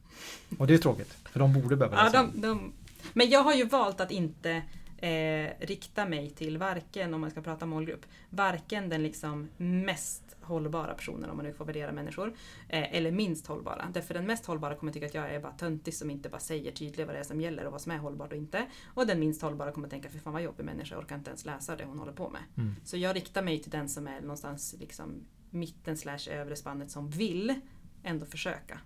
Och 0.59 0.67
det 0.67 0.73
är 0.73 0.77
tråkigt. 0.77 1.11
För 1.11 1.39
de 1.39 1.53
borde 1.53 1.75
behöva 1.75 1.97
Ja, 1.97 2.03
läsa. 2.03 2.23
de, 2.33 2.41
de, 2.41 2.73
men 3.13 3.29
jag 3.29 3.43
har 3.43 3.53
ju 3.53 3.65
valt 3.65 3.99
att 4.01 4.11
inte 4.11 4.61
eh, 5.01 5.49
rikta 5.59 6.05
mig 6.05 6.29
till 6.29 6.57
varken, 6.57 7.13
om 7.13 7.21
man 7.21 7.31
ska 7.31 7.41
prata 7.41 7.65
målgrupp, 7.65 8.05
varken 8.29 8.89
den 8.89 9.03
liksom 9.03 9.49
mest 9.57 10.23
hållbara 10.41 10.93
personen, 10.93 11.29
om 11.29 11.37
man 11.37 11.45
nu 11.45 11.53
får 11.53 11.65
värdera 11.65 11.91
människor, 11.91 12.33
eh, 12.69 12.95
eller 12.95 13.11
minst 13.11 13.47
hållbara. 13.47 13.87
Därför 13.93 14.13
den 14.13 14.25
mest 14.25 14.45
hållbara 14.45 14.75
kommer 14.75 14.91
tycka 14.91 15.05
att 15.05 15.13
jag 15.13 15.35
är 15.35 15.39
bara 15.39 15.51
töntig 15.51 15.93
som 15.93 16.09
inte 16.09 16.29
bara 16.29 16.39
säger 16.39 16.71
tydligt 16.71 17.07
vad 17.07 17.15
det 17.15 17.19
är 17.19 17.23
som 17.23 17.41
gäller 17.41 17.65
och 17.65 17.71
vad 17.71 17.81
som 17.81 17.91
är 17.91 17.97
hållbart 17.97 18.31
och 18.31 18.37
inte. 18.37 18.65
Och 18.85 19.07
den 19.07 19.19
minst 19.19 19.41
hållbara 19.41 19.71
kommer 19.71 19.89
tänka, 19.89 20.09
för 20.09 20.19
fan 20.19 20.33
vad 20.33 20.41
jobbig 20.41 20.63
människa, 20.63 20.95
jag 20.95 21.03
orkar 21.03 21.15
inte 21.15 21.29
ens 21.29 21.45
läsa 21.45 21.75
det 21.75 21.85
hon 21.85 21.99
håller 21.99 22.13
på 22.13 22.29
med. 22.29 22.41
Mm. 22.57 22.75
Så 22.83 22.97
jag 22.97 23.15
riktar 23.15 23.43
mig 23.43 23.59
till 23.59 23.71
den 23.71 23.89
som 23.89 24.07
är 24.07 24.21
någonstans 24.21 24.75
liksom 24.79 25.25
mitten 25.49 25.97
slash 25.97 26.29
övre 26.29 26.55
spannet 26.55 26.91
som 26.91 27.09
vill 27.09 27.55
ändå 28.03 28.25
försöka. 28.25 28.79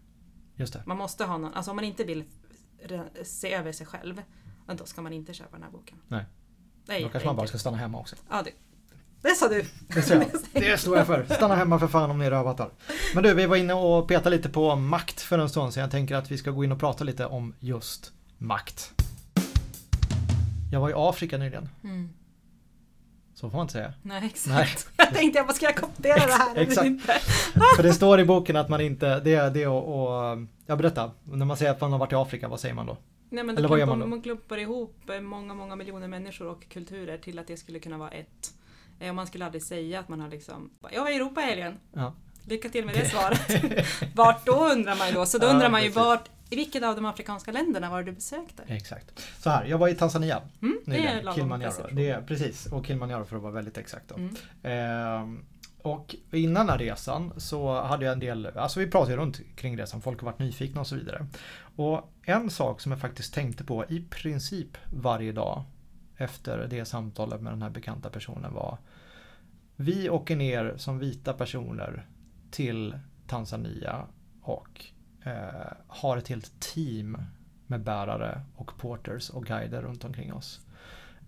Just 0.55 0.73
det. 0.73 0.83
Man 0.85 0.97
måste 0.97 1.25
ha 1.25 1.37
någon, 1.37 1.53
alltså 1.53 1.71
om 1.71 1.75
man 1.75 1.85
inte 1.85 2.03
vill 2.03 2.23
se 3.23 3.53
över 3.53 3.71
sig 3.71 3.87
själv, 3.87 4.21
ja, 4.67 4.73
då 4.73 4.85
ska 4.85 5.01
man 5.01 5.13
inte 5.13 5.33
köpa 5.33 5.51
den 5.51 5.63
här 5.63 5.71
boken. 5.71 5.97
Nej. 6.07 6.25
Är 6.87 7.01
Då 7.01 7.09
kanske 7.09 7.27
man 7.27 7.35
bara 7.35 7.47
ska 7.47 7.57
stanna 7.57 7.77
hemma 7.77 7.99
också. 7.99 8.15
Ja, 8.29 8.41
det, 8.43 8.51
det 9.21 9.35
sa 9.35 9.47
du! 9.47 9.65
Det, 9.87 10.09
jag. 10.09 10.25
det 10.53 10.77
står 10.77 10.97
jag 10.97 11.07
för. 11.07 11.25
Stanna 11.29 11.55
hemma 11.55 11.79
för 11.79 11.87
fan 11.87 12.11
om 12.11 12.19
ni 12.19 12.25
är 12.25 12.31
rövattar. 12.31 12.69
Men 13.13 13.23
du, 13.23 13.33
vi 13.33 13.45
var 13.45 13.55
inne 13.55 13.73
och 13.73 14.07
petade 14.07 14.35
lite 14.35 14.49
på 14.49 14.75
makt 14.75 15.21
för 15.21 15.39
en 15.39 15.49
stund 15.49 15.73
så 15.73 15.79
jag 15.79 15.91
tänker 15.91 16.15
att 16.15 16.31
vi 16.31 16.37
ska 16.37 16.51
gå 16.51 16.63
in 16.63 16.71
och 16.71 16.79
prata 16.79 17.03
lite 17.03 17.25
om 17.25 17.53
just 17.59 18.11
makt. 18.37 18.91
Jag 20.71 20.79
var 20.79 20.89
i 20.89 20.93
Afrika 20.95 21.37
nyligen. 21.37 21.69
Mm. 21.83 22.09
Så 23.33 23.49
får 23.49 23.57
man 23.57 23.63
inte 23.63 23.73
säga. 23.73 23.93
Nej, 24.01 24.25
exakt. 24.25 24.87
Nej. 24.97 25.07
Jag 25.07 25.15
tänkte 25.15 25.43
bara, 25.43 25.53
ska 25.53 25.65
jag 25.65 25.75
kommentera 25.75 26.25
det 26.25 26.33
här 26.33 26.55
Exakt. 26.55 27.01
För 27.75 27.83
det 27.83 27.93
står 27.93 28.19
i 28.19 28.25
boken 28.25 28.55
att 28.55 28.69
man 28.69 28.81
inte, 28.81 29.19
det 29.19 29.35
är 29.35 29.49
det 29.49 29.67
och, 29.67 30.01
och 30.01 30.37
jag 30.65 30.77
berättar. 30.77 31.11
När 31.23 31.45
man 31.45 31.57
säger 31.57 31.71
att 31.71 31.81
man 31.81 31.91
har 31.91 31.99
varit 31.99 32.11
i 32.11 32.15
Afrika, 32.15 32.47
vad 32.47 32.59
säger 32.59 32.75
man 32.75 32.85
då? 32.85 32.97
Nej, 33.29 33.43
men 33.43 33.57
Eller 33.57 33.67
då 33.67 33.69
vad 33.71 33.79
gör 33.79 33.85
man 33.85 33.99
man, 33.99 34.09
då? 34.11 34.21
klumpar 34.21 34.57
ihop 34.57 35.09
eh, 35.09 35.21
många, 35.21 35.53
många 35.53 35.75
miljoner 35.75 36.07
människor 36.07 36.47
och 36.47 36.69
kulturer 36.69 37.17
till 37.17 37.39
att 37.39 37.47
det 37.47 37.57
skulle 37.57 37.79
kunna 37.79 37.97
vara 37.97 38.09
ett. 38.09 38.53
Eh, 38.99 39.09
Och 39.09 39.15
man 39.15 39.27
skulle 39.27 39.45
aldrig 39.45 39.63
säga 39.63 39.99
att 39.99 40.09
man 40.09 40.19
har 40.19 40.29
liksom, 40.29 40.69
jag 40.91 41.03
var 41.03 41.09
i 41.09 41.15
Europa 41.15 41.41
i 41.41 41.45
helgen. 41.45 41.79
Ja. 41.93 42.13
Lycka 42.47 42.69
till 42.69 42.85
med 42.85 42.95
det 42.95 43.09
svaret. 43.09 43.63
Vart 44.15 44.45
då 44.45 44.69
undrar 44.69 44.95
man 44.95 45.07
ju 45.07 45.13
då? 45.13 45.25
Så 45.25 45.37
då 45.37 45.47
undrar 45.47 45.69
man 45.69 45.83
ju 45.83 45.89
vart, 45.89 46.29
i 46.49 46.55
vilket 46.55 46.83
av 46.83 46.95
de 46.95 47.05
afrikanska 47.05 47.51
länderna 47.51 47.89
var 47.89 47.97
det 47.97 48.03
du 48.03 48.11
besökte? 48.11 48.63
Exakt. 48.67 49.27
Så 49.39 49.49
här, 49.49 49.65
jag 49.65 49.77
var 49.77 49.87
i 49.87 49.95
Tanzania. 49.95 50.41
Mm, 50.61 50.79
det 50.85 50.95
är 50.97 51.15
nyligen. 51.15 51.33
Kilimanjaro. 51.33 51.87
Det 51.91 52.09
är, 52.09 52.21
precis, 52.21 52.65
och 52.65 52.85
Kilimanjaro 52.85 53.25
för 53.25 53.35
att 53.35 53.41
vara 53.41 53.51
väldigt 53.53 53.77
exakt. 53.77 54.07
Då. 54.09 54.15
Mm. 54.15 54.35
Ehm, 54.63 55.45
och 55.85 56.15
innan 56.31 56.65
den 56.65 56.69
här 56.69 56.77
resan 56.77 57.33
så 57.37 57.81
hade 57.81 58.05
jag 58.05 58.13
en 58.13 58.19
del, 58.19 58.45
alltså 58.45 58.79
vi 58.79 58.87
pratade 58.87 59.11
ju 59.11 59.17
runt 59.17 59.55
kring 59.55 59.77
resan, 59.77 60.01
folk 60.01 60.21
har 60.21 60.25
varit 60.25 60.39
nyfikna 60.39 60.81
och 60.81 60.87
så 60.87 60.95
vidare. 60.95 61.25
Och 61.75 62.13
en 62.23 62.49
sak 62.49 62.81
som 62.81 62.91
jag 62.91 63.01
faktiskt 63.01 63.33
tänkte 63.33 63.63
på 63.63 63.85
i 63.89 64.01
princip 64.09 64.77
varje 64.93 65.31
dag 65.31 65.63
efter 66.17 66.67
det 66.67 66.85
samtalet 66.85 67.41
med 67.41 67.53
den 67.53 67.61
här 67.61 67.69
bekanta 67.69 68.09
personen 68.09 68.53
var 68.53 68.77
Vi 69.75 70.09
åker 70.09 70.35
ner 70.35 70.73
som 70.77 70.99
vita 70.99 71.33
personer 71.33 72.07
till 72.51 72.99
Tanzania 73.27 74.05
och 74.41 74.85
eh, 75.23 75.73
har 75.87 76.17
ett 76.17 76.27
helt 76.27 76.59
team 76.59 77.17
med 77.67 77.83
bärare 77.83 78.41
och 78.55 78.77
porters 78.77 79.29
och 79.29 79.45
guider 79.45 79.81
runt 79.81 80.05
omkring 80.05 80.33
oss. 80.33 80.61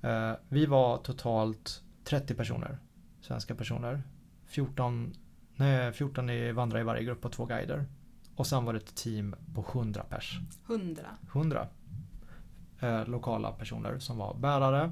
Eh, 0.02 0.32
vi 0.50 0.66
var 0.66 0.98
totalt 0.98 1.84
30 2.04 2.36
personer, 2.36 2.78
svenska 3.22 3.56
personer. 3.56 4.04
14, 4.48 5.14
nej, 5.56 5.94
14 5.94 6.30
i, 6.30 6.52
vandrar 6.52 6.80
i 6.80 6.84
varje 6.84 7.04
grupp 7.04 7.26
och 7.26 7.32
två 7.32 7.46
guider. 7.46 7.86
Och 8.36 8.48
sen 8.48 8.66
var 8.66 8.74
det 8.74 8.80
ett 8.80 8.96
team 8.96 9.36
på 9.56 9.66
100 9.74 10.04
pers. 10.10 10.40
Hundra. 10.66 11.08
100 11.32 11.68
eh, 12.80 13.08
lokala 13.08 13.52
personer 13.52 14.00
som 14.00 14.18
var 14.18 14.34
bärare. 14.34 14.92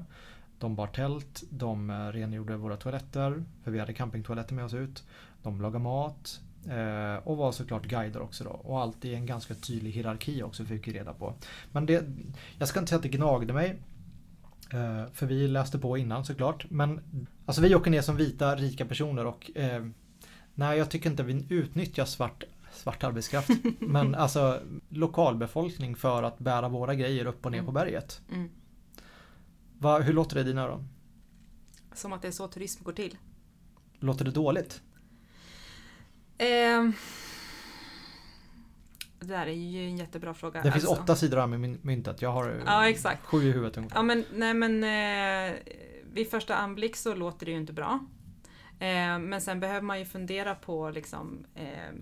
De 0.58 0.76
bar 0.76 0.86
tält, 0.86 1.42
de 1.50 1.90
eh, 1.90 1.94
rengjorde 1.94 2.56
våra 2.56 2.76
toaletter, 2.76 3.44
för 3.64 3.70
vi 3.70 3.78
hade 3.78 3.92
campingtoaletter 3.92 4.54
med 4.54 4.64
oss 4.64 4.74
ut. 4.74 5.04
De 5.42 5.60
lagade 5.60 5.84
mat 5.84 6.40
eh, 6.68 7.28
och 7.28 7.36
var 7.36 7.52
såklart 7.52 7.86
guider 7.86 8.22
också 8.22 8.44
då. 8.44 8.50
Och 8.50 8.80
allt 8.80 9.04
i 9.04 9.14
en 9.14 9.26
ganska 9.26 9.54
tydlig 9.54 9.92
hierarki 9.92 10.42
också 10.42 10.64
fick 10.64 10.88
vi 10.88 10.92
reda 10.92 11.12
på. 11.12 11.34
Men 11.72 11.86
det, 11.86 12.04
jag 12.58 12.68
ska 12.68 12.80
inte 12.80 12.90
säga 12.90 12.96
att 12.96 13.02
det 13.02 13.08
gnagde 13.08 13.52
mig. 13.52 13.76
Eh, 14.70 15.12
för 15.12 15.26
vi 15.26 15.48
läste 15.48 15.78
på 15.78 15.98
innan 15.98 16.24
såklart. 16.24 16.66
Men 16.70 17.00
alltså 17.46 17.62
vi 17.62 17.74
åker 17.74 17.90
ner 17.90 18.02
som 18.02 18.16
vita 18.16 18.56
rika 18.56 18.84
personer 18.86 19.26
och 19.26 19.50
eh, 19.56 19.86
nej 20.54 20.78
jag 20.78 20.90
tycker 20.90 21.10
inte 21.10 21.22
vi 21.22 21.46
utnyttjar 21.48 22.04
svart, 22.04 22.44
svart 22.72 23.04
arbetskraft. 23.04 23.50
men 23.78 24.14
alltså 24.14 24.60
lokalbefolkning 24.88 25.96
för 25.96 26.22
att 26.22 26.38
bära 26.38 26.68
våra 26.68 26.94
grejer 26.94 27.26
upp 27.26 27.46
och 27.46 27.52
ner 27.52 27.58
på 27.62 27.70
Mm. 27.70 27.74
berget. 27.74 28.20
Mm. 28.32 28.50
Va, 29.78 29.98
hur 29.98 30.12
låter 30.12 30.34
det 30.34 30.40
i 30.40 30.44
dina 30.44 30.62
öron? 30.62 30.88
Som 31.94 32.12
att 32.12 32.22
det 32.22 32.28
är 32.28 32.32
så 32.32 32.48
turism 32.48 32.84
går 32.84 32.92
till. 32.92 33.18
Låter 33.98 34.24
det 34.24 34.30
dåligt? 34.30 34.82
Ehm. 36.38 36.92
Det 39.26 39.34
där 39.34 39.46
är 39.46 39.52
ju 39.52 39.84
en 39.84 39.96
jättebra 39.96 40.34
fråga. 40.34 40.62
Det 40.62 40.72
finns 40.72 40.84
alltså. 40.84 41.02
åtta 41.02 41.16
sidor 41.16 41.36
här 41.38 41.46
med 41.46 41.84
myntet. 41.84 42.22
Jag 42.22 42.32
har 42.32 42.62
Ja, 42.66 42.88
exakt. 42.88 43.26
sju 43.26 43.42
i 43.42 43.52
huvudet 43.52 43.76
ungefär. 43.76 43.96
Ja 43.96 44.02
men, 44.02 44.24
nej 44.32 44.54
men 44.54 44.84
eh, 44.84 45.54
vid 46.12 46.30
första 46.30 46.56
anblick 46.56 46.96
så 46.96 47.14
låter 47.14 47.46
det 47.46 47.52
ju 47.52 47.58
inte 47.58 47.72
bra. 47.72 47.98
Eh, 48.78 49.18
men 49.18 49.40
sen 49.40 49.60
behöver 49.60 49.80
man 49.80 49.98
ju 49.98 50.04
fundera 50.04 50.54
på 50.54 50.90
liksom 50.90 51.46
eh, 51.54 51.94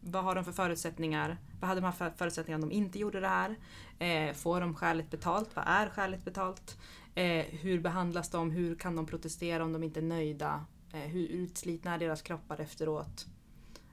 vad 0.00 0.24
har 0.24 0.34
de 0.34 0.44
för 0.44 0.52
förutsättningar? 0.52 1.36
Vad 1.60 1.68
hade 1.68 1.80
de 1.80 1.84
haft 1.84 1.98
för 1.98 2.10
förutsättningar 2.16 2.58
om 2.58 2.68
de 2.68 2.74
inte 2.74 2.98
gjorde 2.98 3.20
det 3.20 3.28
här? 3.28 3.56
Eh, 3.98 4.34
får 4.34 4.60
de 4.60 4.74
skäligt 4.74 5.10
betalt? 5.10 5.48
Vad 5.54 5.64
är 5.68 5.88
skäligt 5.88 6.24
betalt? 6.24 6.78
Eh, 7.14 7.44
hur 7.50 7.80
behandlas 7.80 8.30
de? 8.30 8.50
Hur 8.50 8.74
kan 8.74 8.96
de 8.96 9.06
protestera 9.06 9.64
om 9.64 9.72
de 9.72 9.82
inte 9.82 10.00
är 10.00 10.02
nöjda? 10.02 10.64
Eh, 10.92 11.00
hur 11.00 11.26
utslitna 11.28 11.94
är 11.94 11.98
deras 11.98 12.22
kroppar 12.22 12.60
efteråt? 12.60 13.26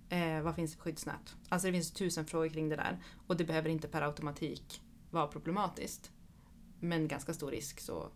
Eh, 0.10 0.42
vad 0.42 0.56
finns 0.56 0.72
det 0.72 0.78
för 0.78 0.84
skyddsnät? 0.84 1.36
Alltså 1.50 1.68
det 1.68 1.74
finns 1.74 1.92
tusen 1.92 2.26
frågor 2.26 2.50
kring 2.50 2.70
det 2.70 2.76
där. 2.76 2.98
Och 3.28 3.38
det 3.38 3.44
behöver 3.44 3.70
inte 3.70 3.88
per 3.88 4.02
automatik 4.02 4.82
vara 5.12 5.28
problematiskt. 5.28 6.12
Men 6.80 7.08
ganska 7.08 7.34
stor 7.34 7.52
risk 7.52 7.80
så 7.80 8.10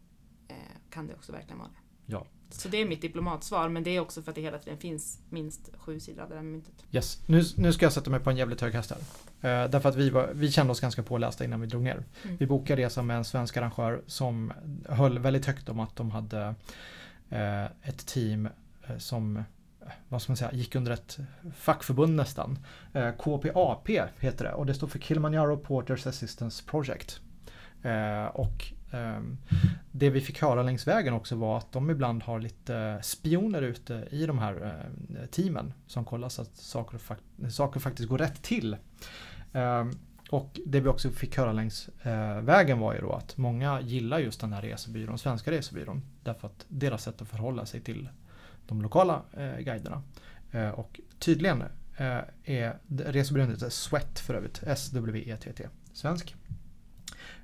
eh, 0.48 0.56
kan 0.90 1.08
det 1.08 1.14
också 1.14 1.32
verkligen 1.32 1.58
vara 1.58 1.70
det. 1.70 2.12
Ja. 2.14 2.26
Så 2.50 2.70
det 2.70 2.82
är 2.82 2.86
mitt 2.86 3.02
diplomatsvar, 3.02 3.70
men 3.70 3.84
det 3.84 3.96
är 3.96 4.00
också 4.00 4.22
för 4.22 4.32
att 4.32 4.36
det 4.36 4.42
hela 4.42 4.58
tiden 4.58 4.78
finns 4.80 5.20
minst 5.30 5.72
sju 5.78 6.00
sidor 6.00 6.24
av 6.24 6.30
det 6.30 6.36
där 6.36 6.42
myntet. 6.42 6.86
Yes. 6.92 7.22
Nu, 7.28 7.44
nu 7.56 7.74
ska 7.74 7.86
jag 7.86 7.94
sätta 7.94 8.10
mig 8.10 8.20
på 8.20 8.30
en 8.30 8.38
jävligt 8.38 8.62
hög 8.62 8.74
häst 8.74 8.92
här. 8.92 9.64
Eh, 9.64 9.70
därför 9.70 9.90
att 9.90 9.96
vi, 9.96 10.10
var, 10.10 10.32
vi 10.34 10.52
kände 10.52 10.72
oss 10.72 10.80
ganska 10.80 11.04
pålästa 11.04 11.46
innan 11.46 11.62
vi 11.62 11.68
drog 11.68 11.84
ner. 11.84 12.04
Mm. 12.24 12.38
Vi 12.38 12.48
bokade 12.48 12.82
resa 12.82 13.02
med 13.02 13.18
en 13.18 13.26
svensk 13.26 13.58
arrangör 13.58 14.02
som 14.08 14.54
höll 14.90 15.20
väldigt 15.20 15.46
högt 15.46 15.70
om 15.70 15.80
att 15.80 15.96
de 15.96 16.12
hade 16.12 16.56
eh, 17.30 17.66
ett 17.66 18.06
team 18.06 18.50
eh, 18.84 18.98
som 18.98 19.44
vad 20.10 20.22
ska 20.22 20.32
man 20.32 20.38
säga, 20.38 20.52
gick 20.54 20.76
under 20.76 20.92
ett 20.92 21.18
fackförbund 21.56 22.16
nästan. 22.16 22.60
Eh, 22.94 23.12
KPAP 23.12 23.90
heter 24.20 24.46
det 24.46 24.54
och 24.54 24.66
det 24.66 24.74
står 24.74 24.88
för 24.88 25.00
Kilimanjaro 25.00 25.58
Porters 25.58 26.08
Assistance 26.08 26.64
Project. 26.66 27.22
Eh, 27.82 28.26
och 28.26 28.74
ehm, 28.92 29.38
det 29.92 30.10
vi 30.10 30.22
fick 30.22 30.42
höra 30.42 30.64
längs 30.64 30.88
vägen 30.88 31.14
också 31.14 31.36
var 31.36 31.58
att 31.58 31.72
de 31.72 31.90
ibland 31.90 32.24
har 32.24 32.40
lite 32.40 33.00
spioner 33.04 33.62
ute 33.62 34.08
i 34.12 34.26
de 34.26 34.40
här 34.40 34.82
eh, 35.20 35.26
teamen 35.26 35.74
som 35.88 36.06
kollar 36.06 36.30
så 36.30 36.42
att 36.42 36.56
saker, 36.56 37.00
saker 37.50 37.80
faktiskt 37.80 38.10
går 38.10 38.18
rätt 38.18 38.44
till. 38.44 38.78
Ehm, 39.54 39.92
och 40.30 40.60
det 40.66 40.80
vi 40.80 40.90
också 40.90 41.10
fick 41.10 41.38
höra 41.38 41.54
längs 41.54 41.90
eh, 42.04 42.42
vägen 42.42 42.80
var 42.80 42.94
ju 42.94 43.02
då 43.02 43.14
att 43.14 43.38
många 43.38 43.82
gillar 43.82 44.20
just 44.20 44.42
den 44.42 44.54
här 44.54 44.62
resebyrån, 44.62 45.18
svenska 45.18 45.52
resebyrån. 45.52 46.02
Därför 46.24 46.48
att 46.48 46.66
deras 46.68 47.04
sätt 47.04 47.22
att 47.22 47.28
förhålla 47.28 47.66
sig 47.66 47.82
till 47.82 48.10
de 48.68 48.82
lokala 48.82 49.22
eh, 49.34 49.58
guiderna. 49.58 50.04
Eh, 50.52 50.70
och 50.70 51.00
tydligen 51.20 51.62
eh, 51.98 52.20
är 52.44 52.80
resebyrån 52.88 53.58
Sweat 53.70 54.20
för 54.20 54.34
övrigt, 54.34 54.64
S-W-E-T-T, 54.64 55.68
svensk. 55.94 56.36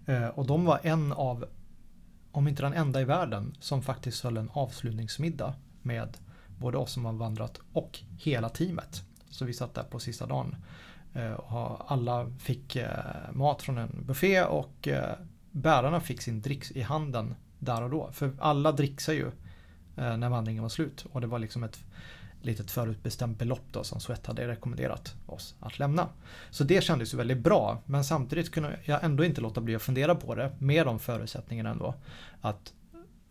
Eh, 0.05 0.27
och 0.27 0.47
de 0.47 0.65
var 0.65 0.79
en 0.83 1.13
av 1.13 1.45
om 2.31 2.47
inte 2.47 2.63
den 2.63 2.73
enda 2.73 3.01
i 3.01 3.03
världen, 3.03 3.55
som 3.59 3.81
faktiskt 3.81 4.23
höll 4.23 4.37
en 4.37 4.49
avslutningsmiddag 4.53 5.53
med 5.81 6.17
både 6.59 6.77
oss 6.77 6.91
som 6.91 7.05
har 7.05 7.13
vandrat 7.13 7.59
och 7.73 7.99
hela 8.17 8.49
teamet. 8.49 9.03
Så 9.29 9.45
vi 9.45 9.53
satt 9.53 9.73
där 9.73 9.83
på 9.83 9.99
sista 9.99 10.25
dagen. 10.25 10.55
Eh, 11.13 11.31
och 11.31 11.91
alla 11.91 12.31
fick 12.39 12.75
eh, 12.75 13.31
mat 13.31 13.61
från 13.61 13.77
en 13.77 14.03
buffé 14.05 14.43
och 14.43 14.87
eh, 14.87 15.15
bärarna 15.51 15.99
fick 15.99 16.21
sin 16.21 16.41
dricks 16.41 16.71
i 16.71 16.81
handen 16.81 17.35
där 17.59 17.81
och 17.81 17.89
då. 17.89 18.11
För 18.11 18.33
alla 18.39 18.71
dricksar 18.71 19.13
ju 19.13 19.31
när 19.95 20.29
vandringen 20.29 20.63
var 20.63 20.69
slut. 20.69 21.05
Och 21.11 21.21
det 21.21 21.27
var 21.27 21.39
liksom 21.39 21.63
ett 21.63 21.83
litet 22.41 22.71
förutbestämt 22.71 23.39
belopp 23.39 23.63
då 23.71 23.83
som 23.83 23.99
Sweat 23.99 24.27
hade 24.27 24.47
rekommenderat 24.47 25.15
oss 25.25 25.55
att 25.59 25.79
lämna. 25.79 26.09
Så 26.49 26.63
det 26.63 26.83
kändes 26.83 27.13
ju 27.13 27.17
väldigt 27.17 27.37
bra 27.37 27.81
men 27.85 28.03
samtidigt 28.03 28.51
kunde 28.51 28.79
jag 28.83 29.03
ändå 29.03 29.25
inte 29.25 29.41
låta 29.41 29.61
bli 29.61 29.75
att 29.75 29.81
fundera 29.81 30.15
på 30.15 30.35
det 30.35 30.51
med 30.59 30.85
de 30.85 30.99
förutsättningarna 30.99 31.69
ändå. 31.69 31.95
Att 32.41 32.73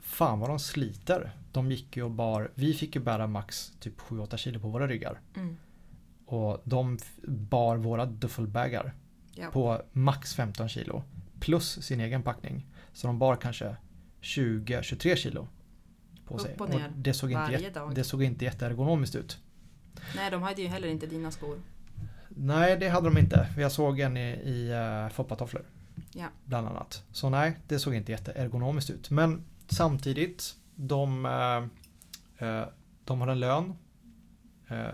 fan 0.01 0.41
vad 0.41 0.51
de 0.51 0.59
sliter. 0.59 1.33
De 1.53 1.71
gick 1.71 1.97
ju 1.97 2.03
och 2.03 2.11
bar, 2.11 2.51
vi 2.55 2.75
fick 2.75 2.95
ju 2.95 3.03
bära 3.03 3.27
max 3.27 3.73
typ 3.81 4.01
7-8 4.01 4.37
kilo 4.37 4.61
på 4.61 4.69
våra 4.69 4.87
ryggar. 4.87 5.21
Mm. 5.37 5.57
Och 6.27 6.61
de 6.65 6.99
bar 7.27 7.77
våra 7.77 8.07
duffelbagar 8.07 8.95
ja. 9.35 9.51
på 9.51 9.83
max 9.93 10.35
15 10.35 10.69
kilo. 10.69 11.03
Plus 11.41 11.83
sin 11.83 12.01
egen 12.01 12.23
packning. 12.23 12.67
Så 12.93 13.07
de 13.07 13.19
bar 13.19 13.37
kanske 13.37 13.77
20-23 14.23 15.17
kilo 15.17 15.49
på 16.27 16.39
sig. 16.39 16.55
Upp 16.55 16.61
och 16.61 16.71
ner. 16.71 16.87
Och 16.87 16.93
det, 16.97 17.15
såg 17.15 17.31
inte 17.31 17.43
varje 17.43 17.71
dag. 17.71 17.95
det 17.95 18.05
såg 18.05 18.23
inte 18.23 18.45
jätteergonomiskt 18.45 19.15
ut. 19.15 19.39
Nej, 20.17 20.31
de 20.31 20.43
hade 20.43 20.63
ju 20.63 20.69
heller 20.69 20.89
inte 20.89 21.07
dina 21.07 21.31
skor. 21.31 21.59
Nej, 22.29 22.77
det 22.77 22.89
hade 22.89 23.09
de 23.09 23.19
inte. 23.19 23.49
Jag 23.59 23.73
såg 23.73 24.01
en 24.01 24.17
i, 24.17 24.31
i 24.31 24.73
uh, 24.73 25.09
foppatofflor. 25.09 25.63
Ja. 26.13 26.27
Bland 26.45 26.69
annat. 26.69 27.05
Så 27.13 27.29
nej, 27.29 27.59
det 27.69 27.79
såg 27.79 27.95
inte 27.95 28.13
jätteergonomiskt 28.13 28.91
ut. 28.91 29.11
Men 29.11 29.45
samtidigt, 29.69 30.55
de, 30.75 31.27
uh, 31.27 32.49
uh, 32.49 32.65
de 33.05 33.21
har 33.21 33.29
en 33.29 33.41
lön. 33.41 33.75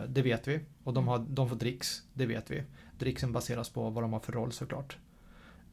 det 0.09 0.23
vet 0.23 0.49
vi. 0.49 0.61
Och 0.85 0.95
de, 0.95 1.09
har, 1.09 1.19
de 1.19 1.49
får 1.49 1.57
dricks, 1.57 2.03
det 2.15 2.27
vet 2.27 2.51
vi. 2.51 2.63
Dricksen 2.99 3.33
baseras 3.33 3.69
på 3.69 3.91
vad 3.91 4.05
de 4.05 4.13
har 4.13 4.21
för 4.21 4.33
roll 4.33 4.53
såklart. 4.53 4.97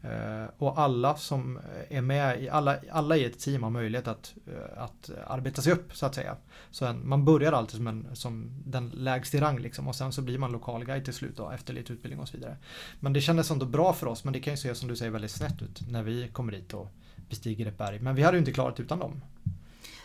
Eh, 0.05 0.49
och 0.57 0.79
alla 0.79 1.15
som 1.15 1.59
är 1.89 2.01
med, 2.01 2.43
i, 2.43 2.49
alla, 2.49 2.77
alla 2.91 3.17
i 3.17 3.25
ett 3.25 3.39
team 3.39 3.63
har 3.63 3.69
möjlighet 3.69 4.07
att, 4.07 4.33
eh, 4.47 4.83
att 4.83 5.09
arbeta 5.27 5.61
sig 5.61 5.73
upp 5.73 5.95
så 5.95 6.05
att 6.05 6.15
säga. 6.15 6.35
Så 6.71 6.85
en, 6.85 7.07
man 7.07 7.25
börjar 7.25 7.51
alltid 7.51 7.75
som, 7.75 7.87
en, 7.87 8.07
som 8.13 8.49
den 8.65 8.89
lägst 8.89 9.35
i 9.35 9.39
rang 9.39 9.59
liksom, 9.59 9.87
och 9.87 9.95
sen 9.95 10.11
så 10.11 10.21
blir 10.21 10.37
man 10.37 10.51
lokalguide 10.51 11.05
till 11.05 11.13
slut 11.13 11.37
då, 11.37 11.49
efter 11.49 11.73
lite 11.73 11.93
utbildning 11.93 12.19
och 12.19 12.27
så 12.27 12.37
vidare. 12.37 12.57
Men 12.99 13.13
det 13.13 13.21
kändes 13.21 13.51
ändå 13.51 13.65
bra 13.65 13.93
för 13.93 14.07
oss 14.07 14.23
men 14.23 14.33
det 14.33 14.39
kan 14.39 14.53
ju 14.53 14.57
se 14.57 14.75
som 14.75 14.89
du 14.89 14.95
säger 14.95 15.11
väldigt 15.11 15.31
snett 15.31 15.61
ut 15.61 15.81
när 15.89 16.03
vi 16.03 16.27
kommer 16.27 16.51
dit 16.51 16.73
och 16.73 16.87
bestiger 17.29 17.65
ett 17.65 17.77
berg. 17.77 17.99
Men 17.99 18.15
vi 18.15 18.23
hade 18.23 18.37
ju 18.37 18.39
inte 18.39 18.51
klarat 18.51 18.79
utan 18.79 18.99
dem. 18.99 19.21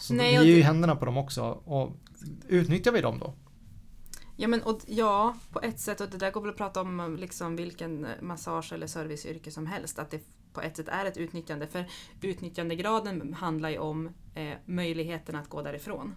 Så 0.00 0.14
Nej, 0.14 0.30
vi 0.30 0.36
är 0.36 0.42
ju 0.42 0.58
i 0.58 0.62
händerna 0.62 0.96
på 0.96 1.04
dem 1.04 1.16
också 1.16 1.42
och 1.64 1.96
utnyttjar 2.48 2.92
vi 2.92 3.00
dem 3.00 3.18
då? 3.18 3.34
Ja, 4.40 4.48
men, 4.48 4.62
och, 4.62 4.80
ja, 4.86 5.34
på 5.52 5.60
ett 5.60 5.80
sätt. 5.80 6.00
Och 6.00 6.10
det 6.10 6.18
där 6.18 6.30
går 6.30 6.40
väl 6.40 6.50
att 6.50 6.56
prata 6.56 6.80
om 6.80 7.00
eh, 7.00 7.10
liksom, 7.10 7.56
vilken 7.56 8.04
eh, 8.04 8.10
massage 8.20 8.72
eller 8.72 8.86
serviceyrke 8.86 9.50
som 9.50 9.66
helst. 9.66 9.98
Att 9.98 10.10
det 10.10 10.20
på 10.52 10.60
ett 10.60 10.76
sätt 10.76 10.88
är 10.88 11.04
ett 11.04 11.16
utnyttjande. 11.16 11.66
För 11.66 11.84
utnyttjandegraden 12.22 13.34
handlar 13.34 13.70
ju 13.70 13.78
om 13.78 14.10
eh, 14.34 14.54
möjligheten 14.66 15.36
att 15.36 15.48
gå 15.48 15.62
därifrån. 15.62 16.14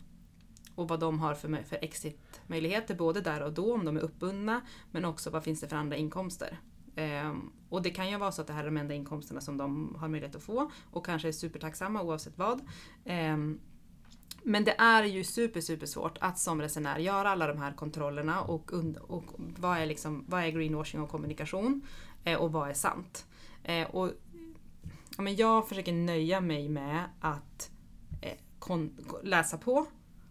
Och 0.76 0.88
vad 0.88 1.00
de 1.00 1.20
har 1.20 1.34
för, 1.34 1.64
för 1.64 1.78
exitmöjligheter 1.82 2.96
både 2.96 3.22
där 3.22 3.42
och 3.42 3.54
då 3.54 3.74
om 3.74 3.86
de 3.86 3.98
är 3.98 4.02
uppbundna. 4.02 4.62
Men 4.92 5.06
också 5.06 5.30
vad 5.30 5.44
finns 5.44 5.62
det 5.62 5.68
för 5.68 5.76
andra 5.76 5.96
inkomster. 5.96 6.60
Eh, 6.96 7.34
och 7.70 7.82
det 7.82 7.90
kan 7.90 8.10
ju 8.10 8.18
vara 8.18 8.32
så 8.32 8.42
att 8.42 8.48
det 8.48 8.54
här 8.54 8.62
är 8.62 8.66
de 8.66 8.78
enda 8.78 8.94
inkomsterna 8.94 9.42
som 9.42 9.58
de 9.58 9.96
har 10.00 10.08
möjlighet 10.08 10.36
att 10.36 10.44
få. 10.44 10.72
Och 10.92 11.06
kanske 11.06 11.28
är 11.28 11.32
supertacksamma 11.32 12.02
oavsett 12.02 12.38
vad. 12.38 12.62
Eh, 13.06 13.38
men 14.44 14.64
det 14.64 14.76
är 14.78 15.04
ju 15.04 15.24
super, 15.24 15.62
super 15.62 15.86
svårt 15.86 16.18
att 16.22 16.40
som 16.40 16.62
resenär 16.62 17.00
göra 17.00 17.30
alla 17.30 17.48
de 17.48 17.58
här 17.58 17.74
kontrollerna 17.74 18.42
och, 18.42 18.74
och 19.08 19.24
vad, 19.38 19.78
är 19.78 19.86
liksom, 19.86 20.26
vad 20.28 20.44
är 20.44 20.50
greenwashing 20.50 21.02
och 21.02 21.10
kommunikation 21.10 21.82
eh, 22.24 22.40
och 22.40 22.52
vad 22.52 22.70
är 22.70 22.74
sant. 22.74 23.26
Eh, 23.64 23.90
och, 23.90 24.12
ja, 25.18 25.22
men 25.22 25.36
jag 25.36 25.70
försöker 25.70 25.94
nöja 25.94 26.42
mig 26.42 26.70
med 26.70 27.04
att 27.20 27.72
eh, 28.22 28.38
kon, 28.60 28.98
läsa 29.24 29.58
på, 29.58 29.86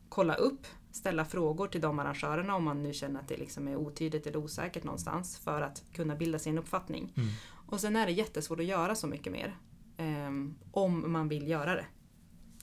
kolla 0.09 0.35
upp, 0.35 0.67
ställa 0.91 1.25
frågor 1.25 1.67
till 1.67 1.81
de 1.81 1.99
arrangörerna 1.99 2.55
om 2.55 2.65
man 2.65 2.83
nu 2.83 2.93
känner 2.93 3.21
att 3.21 3.29
det 3.29 3.37
liksom 3.37 3.69
är 3.69 3.77
otydligt 3.77 4.27
eller 4.27 4.39
osäkert 4.39 4.85
någonstans 4.85 5.39
för 5.39 5.63
att 5.63 5.83
kunna 5.93 6.17
bilda 6.17 6.39
sin 6.39 6.59
uppfattning. 6.59 7.13
Mm. 7.17 7.29
Och 7.67 7.81
sen 7.81 7.97
är 7.97 8.07
det 8.07 8.13
jättesvårt 8.13 8.61
att 8.61 8.67
göra 8.67 8.95
så 8.95 9.07
mycket 9.07 9.33
mer. 9.33 9.57
Eh, 9.97 10.31
om 10.71 11.13
man 11.13 11.29
vill 11.29 11.49
göra 11.49 11.75
det. 11.75 11.87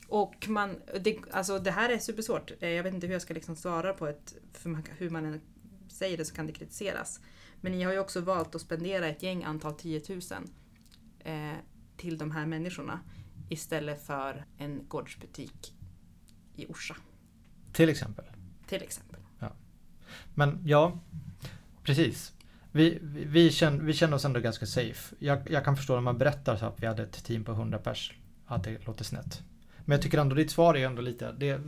Och 0.09 0.49
man, 0.49 0.75
det, 1.01 1.17
alltså 1.31 1.59
det 1.59 1.71
här 1.71 1.89
är 1.89 1.97
supersvårt. 1.97 2.51
Eh, 2.59 2.69
jag 2.69 2.83
vet 2.83 2.93
inte 2.93 3.07
hur 3.07 3.13
jag 3.13 3.21
ska 3.21 3.33
liksom 3.33 3.55
svara 3.55 3.93
på 3.93 4.07
ett, 4.07 4.35
för 4.53 4.69
man, 4.69 4.83
hur 4.97 5.09
man 5.09 5.25
än 5.25 5.41
säger 5.87 6.17
det 6.17 6.25
så 6.25 6.35
kan 6.35 6.47
det 6.47 6.53
kritiseras. 6.53 7.19
Men 7.61 7.71
ni 7.71 7.83
har 7.83 7.93
ju 7.93 7.99
också 7.99 8.21
valt 8.21 8.55
att 8.55 8.61
spendera 8.61 9.07
ett 9.07 9.23
gäng 9.23 9.43
antal 9.43 9.73
10 9.73 10.01
000 10.09 10.19
eh, 11.19 11.57
till 11.97 12.17
de 12.17 12.31
här 12.31 12.45
människorna 12.45 12.99
istället 13.49 14.05
för 14.05 14.45
en 14.57 14.87
gårdsbutik 14.87 15.73
i 16.55 16.65
Orsa. 16.65 16.95
Till 17.73 17.89
exempel. 17.89 18.25
Till 18.67 18.83
exempel. 18.83 19.19
Ja. 19.39 19.51
Men 20.35 20.61
ja, 20.65 20.99
precis. 21.83 22.33
Vi, 22.71 22.99
vi, 23.01 23.25
vi, 23.25 23.51
känner, 23.51 23.79
vi 23.83 23.93
känner 23.93 24.15
oss 24.15 24.25
ändå 24.25 24.39
ganska 24.39 24.65
safe. 24.65 25.15
Jag, 25.19 25.51
jag 25.51 25.65
kan 25.65 25.77
förstå 25.77 25.93
när 25.93 26.01
man 26.01 26.17
berättar 26.17 26.57
så 26.57 26.65
att 26.65 26.83
vi 26.83 26.87
hade 26.87 27.03
ett 27.03 27.23
team 27.23 27.43
på 27.43 27.51
100 27.51 27.77
pers 27.77 28.13
att 28.45 28.63
det 28.63 28.85
låter 28.85 29.03
snett. 29.03 29.43
Men 29.89 29.95
jag 29.95 30.01
tycker 30.01 30.17
ändå 30.17 30.35
ditt 30.35 30.51
svar 30.51 30.77
är 30.77 30.85
ändå 30.85 31.01
lite, 31.01 31.31
det, 31.31 31.61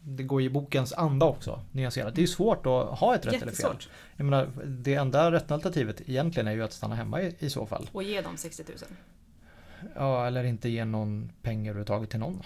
det 0.00 0.22
går 0.22 0.42
i 0.42 0.50
bokens 0.50 0.92
anda 0.92 1.26
också. 1.26 1.60
Nyanserat. 1.72 2.14
Det 2.14 2.22
är 2.22 2.26
svårt 2.26 2.66
att 2.66 2.98
ha 2.98 3.14
ett 3.14 3.26
rätt 3.26 3.42
eller 3.42 3.52
fel. 3.52 3.76
Jag 4.16 4.24
menar, 4.24 4.50
det 4.64 4.94
enda 4.94 5.32
rätta 5.32 5.54
alternativet 5.54 6.00
egentligen 6.06 6.46
är 6.46 6.52
ju 6.52 6.62
att 6.62 6.72
stanna 6.72 6.94
hemma 6.94 7.22
i, 7.22 7.36
i 7.38 7.50
så 7.50 7.66
fall. 7.66 7.90
Och 7.92 8.02
ge 8.02 8.20
dem 8.20 8.36
60 8.36 8.64
000. 8.68 8.76
Ja, 9.94 10.26
eller 10.26 10.44
inte 10.44 10.68
ge 10.68 10.84
någon 10.84 11.32
pengar 11.42 11.70
överhuvudtaget 11.70 12.10
till 12.10 12.20
någon. 12.20 12.42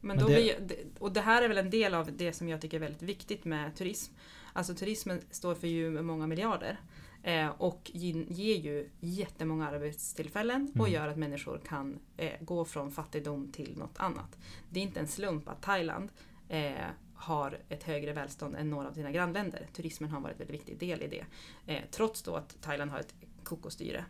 Men, 0.00 0.18
då 0.18 0.24
Men 0.24 0.34
det... 0.34 0.66
Blir, 0.66 0.76
och 0.98 1.12
det 1.12 1.20
här 1.20 1.42
är 1.42 1.48
väl 1.48 1.58
en 1.58 1.70
del 1.70 1.94
av 1.94 2.10
det 2.16 2.32
som 2.32 2.48
jag 2.48 2.60
tycker 2.60 2.76
är 2.76 2.80
väldigt 2.80 3.02
viktigt 3.02 3.44
med 3.44 3.76
turism. 3.76 4.12
Alltså 4.52 4.74
turismen 4.74 5.20
står 5.30 5.54
för 5.54 5.66
ju 5.66 6.02
många 6.02 6.26
miljarder. 6.26 6.80
Eh, 7.22 7.48
och 7.48 7.90
ger 7.94 8.56
ju 8.56 8.90
jättemånga 9.00 9.68
arbetstillfällen 9.68 10.72
och 10.74 10.88
mm. 10.88 10.92
gör 10.92 11.08
att 11.08 11.16
människor 11.16 11.60
kan 11.68 11.98
eh, 12.16 12.32
gå 12.40 12.64
från 12.64 12.90
fattigdom 12.90 13.52
till 13.52 13.78
något 13.78 13.98
annat. 13.98 14.38
Det 14.70 14.80
är 14.80 14.84
inte 14.84 15.00
en 15.00 15.08
slump 15.08 15.48
att 15.48 15.62
Thailand 15.62 16.08
eh, 16.48 16.72
har 17.14 17.58
ett 17.68 17.82
högre 17.82 18.12
välstånd 18.12 18.56
än 18.56 18.70
några 18.70 18.88
av 18.88 18.92
sina 18.92 19.10
grannländer. 19.10 19.66
Turismen 19.72 20.10
har 20.10 20.20
varit 20.20 20.40
en 20.40 20.46
väldigt 20.46 20.68
viktig 20.68 20.78
del 20.78 21.02
i 21.02 21.08
det. 21.08 21.24
Eh, 21.72 21.82
trots 21.90 22.22
då 22.22 22.36
att 22.36 22.56
Thailand 22.60 22.90
har 22.90 23.00
ett 23.00 23.14
kokostyre. 23.44 24.04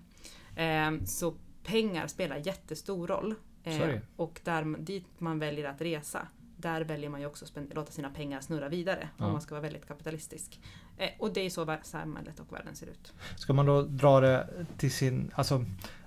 Eh, 0.57 1.05
så 1.05 1.35
pengar 1.65 2.07
spelar 2.07 2.37
jättestor 2.37 3.07
roll. 3.07 3.35
Eh, 3.65 3.99
och 4.17 4.41
där, 4.45 4.79
dit 4.79 5.07
man 5.19 5.39
väljer 5.39 5.69
att 5.69 5.81
resa 5.81 6.29
där 6.63 6.81
väljer 6.81 7.11
man 7.11 7.21
ju 7.21 7.27
också 7.27 7.45
att 7.45 7.75
låta 7.75 7.93
sina 7.93 8.11
pengar 8.11 8.41
snurra 8.41 8.69
vidare 8.69 9.09
ja. 9.17 9.27
om 9.27 9.33
man 9.33 9.41
ska 9.41 9.55
vara 9.55 9.63
väldigt 9.63 9.89
kapitalistisk. 9.89 10.61
Eh, 10.97 11.11
och 11.19 11.33
det 11.33 11.41
är 11.41 11.51
så 11.51 11.77
samhället 11.83 12.41
och 12.41 12.53
världen 12.53 12.77
ser 12.77 12.87
ut. 12.87 13.13
Ska 13.37 13.53
man 13.53 13.67
då 13.67 13.83
dra 13.83 14.21
det 14.21 14.67
till 14.77 14.93
sin, 14.93 15.31
alltså 15.35 15.65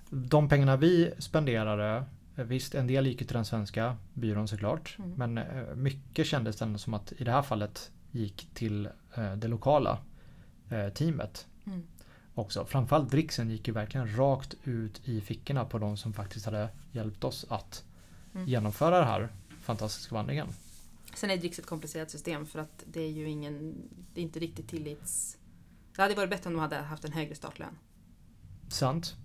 de 0.09 0.49
pengarna 0.49 0.77
vi 0.77 1.13
spenderade 1.17 2.05
eh, 2.35 2.45
Visst, 2.45 2.75
en 2.75 2.87
del 2.87 3.07
gick 3.07 3.17
till 3.17 3.27
den 3.27 3.45
svenska 3.45 3.97
byrån 4.13 4.47
såklart. 4.47 4.95
Mm. 4.99 5.11
Men 5.11 5.37
eh, 5.37 5.75
mycket 5.75 6.27
kändes 6.27 6.61
ändå 6.61 6.79
som 6.79 6.93
att 6.93 7.11
i 7.11 7.23
det 7.23 7.31
här 7.31 7.41
fallet 7.41 7.91
gick 8.11 8.49
till 8.53 8.85
eh, 9.15 9.33
det 9.35 9.47
lokala 9.47 9.97
teamet. 10.93 11.47
Mm. 11.65 11.83
Också. 12.33 12.65
Framförallt 12.65 13.11
dricksen 13.11 13.49
gick 13.49 13.67
ju 13.67 13.73
verkligen 13.73 14.17
rakt 14.17 14.55
ut 14.63 15.01
i 15.07 15.21
fickorna 15.21 15.65
på 15.65 15.77
de 15.77 15.97
som 15.97 16.13
faktiskt 16.13 16.45
hade 16.45 16.69
hjälpt 16.91 17.23
oss 17.23 17.45
att 17.49 17.83
mm. 18.35 18.47
genomföra 18.47 18.99
det 18.99 19.05
här 19.05 19.29
fantastiska 19.65 20.15
vandringen. 20.15 20.47
Sen 21.15 21.29
är 21.29 21.37
Drix 21.37 21.59
ett 21.59 21.65
komplicerat 21.65 22.11
system 22.11 22.45
för 22.45 22.59
att 22.59 22.83
det 22.85 23.01
är 23.01 23.11
ju 23.11 23.29
ingen, 23.29 23.75
det 24.13 24.21
är 24.21 24.23
inte 24.23 24.39
riktigt 24.39 24.67
tillits... 24.67 25.37
Det 25.95 26.01
hade 26.01 26.15
varit 26.15 26.29
bättre 26.29 26.47
om 26.47 26.53
de 26.53 26.59
hade 26.59 26.75
haft 26.75 27.05
en 27.05 27.11
högre 27.11 27.35
startlön. 27.35 27.77
Sant. 28.69 29.15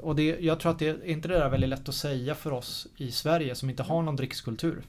Och 0.00 0.16
det, 0.16 0.38
jag 0.40 0.60
tror 0.60 0.72
att 0.72 0.78
det 0.78 0.88
är 0.88 1.04
inte 1.04 1.28
det 1.28 1.38
där 1.38 1.48
väldigt 1.48 1.70
lätt 1.70 1.88
att 1.88 1.94
säga 1.94 2.34
för 2.34 2.52
oss 2.52 2.86
i 2.96 3.12
Sverige 3.12 3.54
som 3.54 3.70
inte 3.70 3.82
har 3.82 4.02
någon 4.02 4.16
drickskultur. 4.16 4.84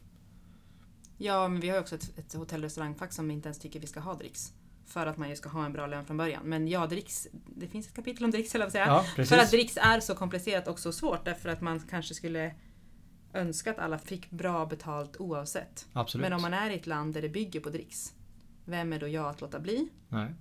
Ja, 1.18 1.48
men 1.48 1.62
vi 1.62 1.70
har 1.70 1.76
ju 1.76 1.82
också 1.82 1.96
ett, 1.96 2.20
ett 2.20 2.34
hotell 2.34 2.60
och 2.60 2.63
restaurangfack 2.63 3.13
som 3.13 3.32
inte 3.32 3.48
ens 3.48 3.60
tycker 3.60 3.80
vi 3.80 3.88
ska 3.88 4.00
ha 4.00 4.13
dricks. 4.13 4.54
För 4.86 5.08
att 5.08 5.18
man 5.18 5.30
ju 5.30 5.36
ska 5.36 5.50
ha 5.50 5.65
en 5.65 5.74
bra 5.74 5.88
lön 5.88 6.06
från 6.06 6.18
början. 6.18 6.44
Men 6.46 6.68
ja, 6.68 6.88
dricks, 6.88 7.28
det 7.32 7.68
finns 7.68 7.88
ett 7.88 7.94
kapitel 7.94 8.26
om 8.26 8.32
dricks, 8.32 8.56
eller 8.56 8.70
säga. 8.70 9.04
Ja, 9.15 9.26
för 9.26 9.38
att 9.38 9.52
dricks 9.52 9.78
är 9.78 10.00
så 10.00 10.15
komplicerat 10.15 10.68
och 10.68 10.80
så 10.80 10.91
svårt 10.91 11.26
därför 11.26 11.50
att 11.50 11.62
man 11.62 11.80
kanske 11.80 12.13
skulle 12.13 12.56
önska 13.36 13.71
att 13.71 13.80
alla 13.80 13.98
fick 13.98 14.32
bra 14.32 14.65
betalt 14.65 15.17
oavsett. 15.19 15.88
Absolut. 15.93 16.21
Men 16.21 16.34
om 16.34 16.41
man 16.41 16.54
är 16.54 16.69
i 16.69 16.76
ett 16.76 16.88
land 16.88 17.13
där 17.13 17.21
det 17.21 17.30
bygger 17.30 17.60
på 17.60 17.69
dricks, 17.69 18.13
vem 18.65 18.93
är 18.93 19.00
då 19.00 19.08
jag 19.08 19.26
att 19.26 19.41
låta 19.41 19.60
bli? 19.60 19.89
Nej. 20.10 20.34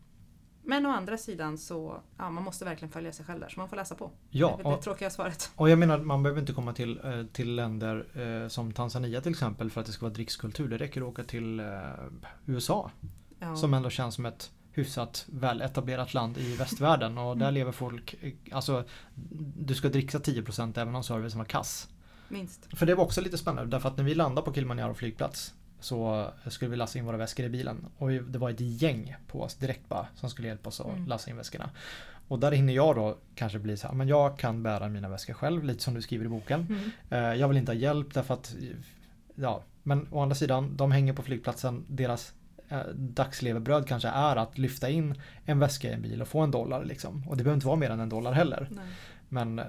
Men 0.66 0.86
å 0.86 0.90
andra 0.90 1.16
sidan 1.18 1.58
så 1.58 2.00
ja, 2.18 2.30
man 2.30 2.44
måste 2.44 2.64
verkligen 2.64 2.92
följa 2.92 3.12
sig 3.12 3.24
själv 3.26 3.40
där, 3.40 3.48
så 3.48 3.60
man 3.60 3.68
får 3.68 3.76
läsa 3.76 3.94
på. 3.94 4.10
Ja, 4.30 4.60
det 4.62 4.68
är 4.68 4.76
det 4.76 4.82
tråkiga 4.82 5.10
svaret. 5.10 5.50
Och 5.56 5.70
jag 5.70 5.78
menar, 5.78 5.98
man 5.98 6.22
behöver 6.22 6.40
inte 6.40 6.52
komma 6.52 6.72
till, 6.72 7.00
eh, 7.04 7.22
till 7.32 7.54
länder 7.54 8.06
eh, 8.42 8.48
som 8.48 8.72
Tanzania 8.72 9.20
till 9.20 9.30
exempel 9.32 9.70
för 9.70 9.80
att 9.80 9.86
det 9.86 9.92
ska 9.92 10.06
vara 10.06 10.14
drickskultur. 10.14 10.68
Det 10.68 10.76
räcker 10.76 11.00
att 11.00 11.06
åka 11.08 11.24
till 11.24 11.60
eh, 11.60 11.66
USA 12.46 12.90
Ja. 13.38 13.56
som 13.56 13.74
ändå 13.74 13.90
känns 13.90 14.14
som 14.14 14.26
ett 14.26 14.52
hyfsat 14.72 15.26
väletablerat 15.28 16.14
land 16.14 16.38
i 16.38 16.56
västvärlden 16.56 17.18
och 17.18 17.36
där 17.36 17.46
Mm. 17.46 17.54
lever 17.54 17.72
folk, 17.72 18.14
alltså 18.52 18.84
du 19.56 19.74
ska 19.74 19.88
dricka 19.88 20.18
10% 20.18 20.78
även 20.80 20.94
om 20.94 21.02
servicen 21.04 21.38
var 21.38 21.44
kass. 21.44 21.88
Minst. 22.28 22.68
För 22.72 22.86
det 22.86 22.94
var 22.94 23.04
också 23.04 23.20
lite 23.20 23.38
spännande 23.38 23.70
därför 23.70 23.88
att 23.88 23.96
när 23.96 24.04
vi 24.04 24.14
landade 24.14 24.44
på 24.44 24.52
Kilimanjaro 24.54 24.94
flygplats 24.94 25.54
så 25.80 26.30
skulle 26.48 26.70
vi 26.70 26.76
lasta 26.76 26.98
in 26.98 27.04
våra 27.04 27.16
väskor 27.16 27.46
i 27.46 27.48
bilen 27.48 27.86
och 27.98 28.10
det 28.10 28.38
var 28.38 28.50
ett 28.50 28.60
gäng 28.60 29.16
på 29.26 29.42
oss 29.42 29.54
direkt 29.54 29.88
bara 29.88 30.06
som 30.14 30.30
skulle 30.30 30.48
hjälpa 30.48 30.68
oss 30.68 30.80
att 30.80 30.86
Mm. 30.86 31.06
lasta 31.06 31.30
in 31.30 31.36
väskorna. 31.36 31.70
Och 32.28 32.38
där 32.38 32.52
hinner 32.52 32.72
jag 32.72 32.96
då 32.96 33.16
kanske 33.34 33.58
bli 33.58 33.76
så 33.76 33.86
här, 33.86 33.94
men 33.94 34.08
jag 34.08 34.38
kan 34.38 34.62
bära 34.62 34.88
mina 34.88 35.08
väskor 35.08 35.34
själv, 35.34 35.64
lite 35.64 35.82
som 35.82 35.94
du 35.94 36.02
skriver 36.02 36.24
i 36.24 36.28
boken. 36.28 36.66
Mm. 36.70 36.90
Eh, 37.10 37.40
Jag 37.40 37.48
vill 37.48 37.56
inte 37.56 37.72
ha 37.72 37.76
hjälp 37.76 38.14
därför 38.14 38.34
att 38.34 38.54
Ja, 39.34 39.62
men 39.82 40.08
å 40.10 40.20
andra 40.22 40.34
sidan, 40.34 40.76
de 40.76 40.92
hänger 40.92 41.12
på 41.12 41.22
flygplatsen. 41.22 41.84
Deras 41.88 42.32
eh, 42.68 42.78
dagslevebröd 42.94 43.86
kanske 43.88 44.08
är 44.08 44.36
att 44.36 44.58
lyfta 44.58 44.88
in 44.90 45.20
en 45.44 45.58
väska 45.58 45.90
i 45.90 45.92
en 45.92 46.02
bil 46.02 46.22
och 46.22 46.28
få 46.28 46.40
en 46.40 46.50
dollar 46.50 46.84
liksom. 46.84 47.28
Och 47.28 47.36
det 47.36 47.44
behöver 47.44 47.54
inte 47.56 47.66
vara 47.66 47.76
mer 47.76 47.90
än 47.90 48.00
en 48.00 48.08
dollar 48.08 48.32
heller. 48.32 48.68
Nej. 48.70 48.84
Men 49.34 49.58
eh, 49.58 49.64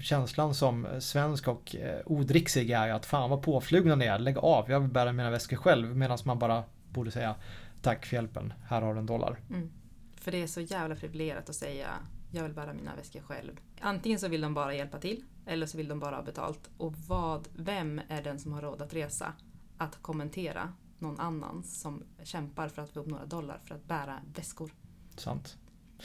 känslan 0.00 0.54
som 0.54 0.86
svensk 1.00 1.48
och 1.48 1.76
eh, 1.76 2.00
odricksig 2.06 2.70
är 2.70 2.86
ju 2.86 2.92
att 2.92 3.06
fan 3.06 3.30
vad 3.30 3.42
påflugna 3.42 3.94
ni 3.94 4.04
är. 4.04 4.18
Lägg 4.18 4.38
av, 4.38 4.70
jag 4.70 4.80
vill 4.80 4.90
bära 4.90 5.12
mina 5.12 5.30
väskor 5.30 5.56
själv. 5.56 5.96
Medan 5.96 6.18
man 6.24 6.38
bara 6.38 6.64
borde 6.88 7.10
säga 7.10 7.34
tack 7.82 8.06
för 8.06 8.16
hjälpen, 8.16 8.52
här 8.68 8.82
har 8.82 8.94
du 8.94 9.00
en 9.00 9.06
dollar. 9.06 9.38
Mm. 9.50 9.70
För 10.16 10.32
det 10.32 10.42
är 10.42 10.46
så 10.46 10.60
jävla 10.60 10.96
privilegierat 10.96 11.48
att 11.48 11.54
säga 11.54 11.88
jag 12.30 12.42
vill 12.42 12.52
bära 12.52 12.72
mina 12.72 12.96
väskor 12.96 13.20
själv. 13.20 13.60
Antingen 13.80 14.18
så 14.18 14.28
vill 14.28 14.40
de 14.40 14.54
bara 14.54 14.74
hjälpa 14.74 14.98
till 14.98 15.24
eller 15.46 15.66
så 15.66 15.76
vill 15.76 15.88
de 15.88 16.00
bara 16.00 16.16
ha 16.16 16.22
betalt. 16.22 16.70
Och 16.76 16.94
vad, 16.96 17.48
vem 17.56 18.00
är 18.08 18.22
den 18.22 18.38
som 18.38 18.52
har 18.52 18.62
råd 18.62 18.82
att 18.82 18.94
resa? 18.94 19.32
Att 19.78 20.02
kommentera 20.02 20.72
någon 20.98 21.20
annan 21.20 21.62
som 21.62 22.02
kämpar 22.22 22.68
för 22.68 22.82
att 22.82 22.90
få 22.90 23.00
upp 23.00 23.06
några 23.06 23.26
dollar 23.26 23.60
för 23.64 23.74
att 23.74 23.84
bära 23.84 24.20
väskor. 24.34 24.74
Sant. 25.16 25.56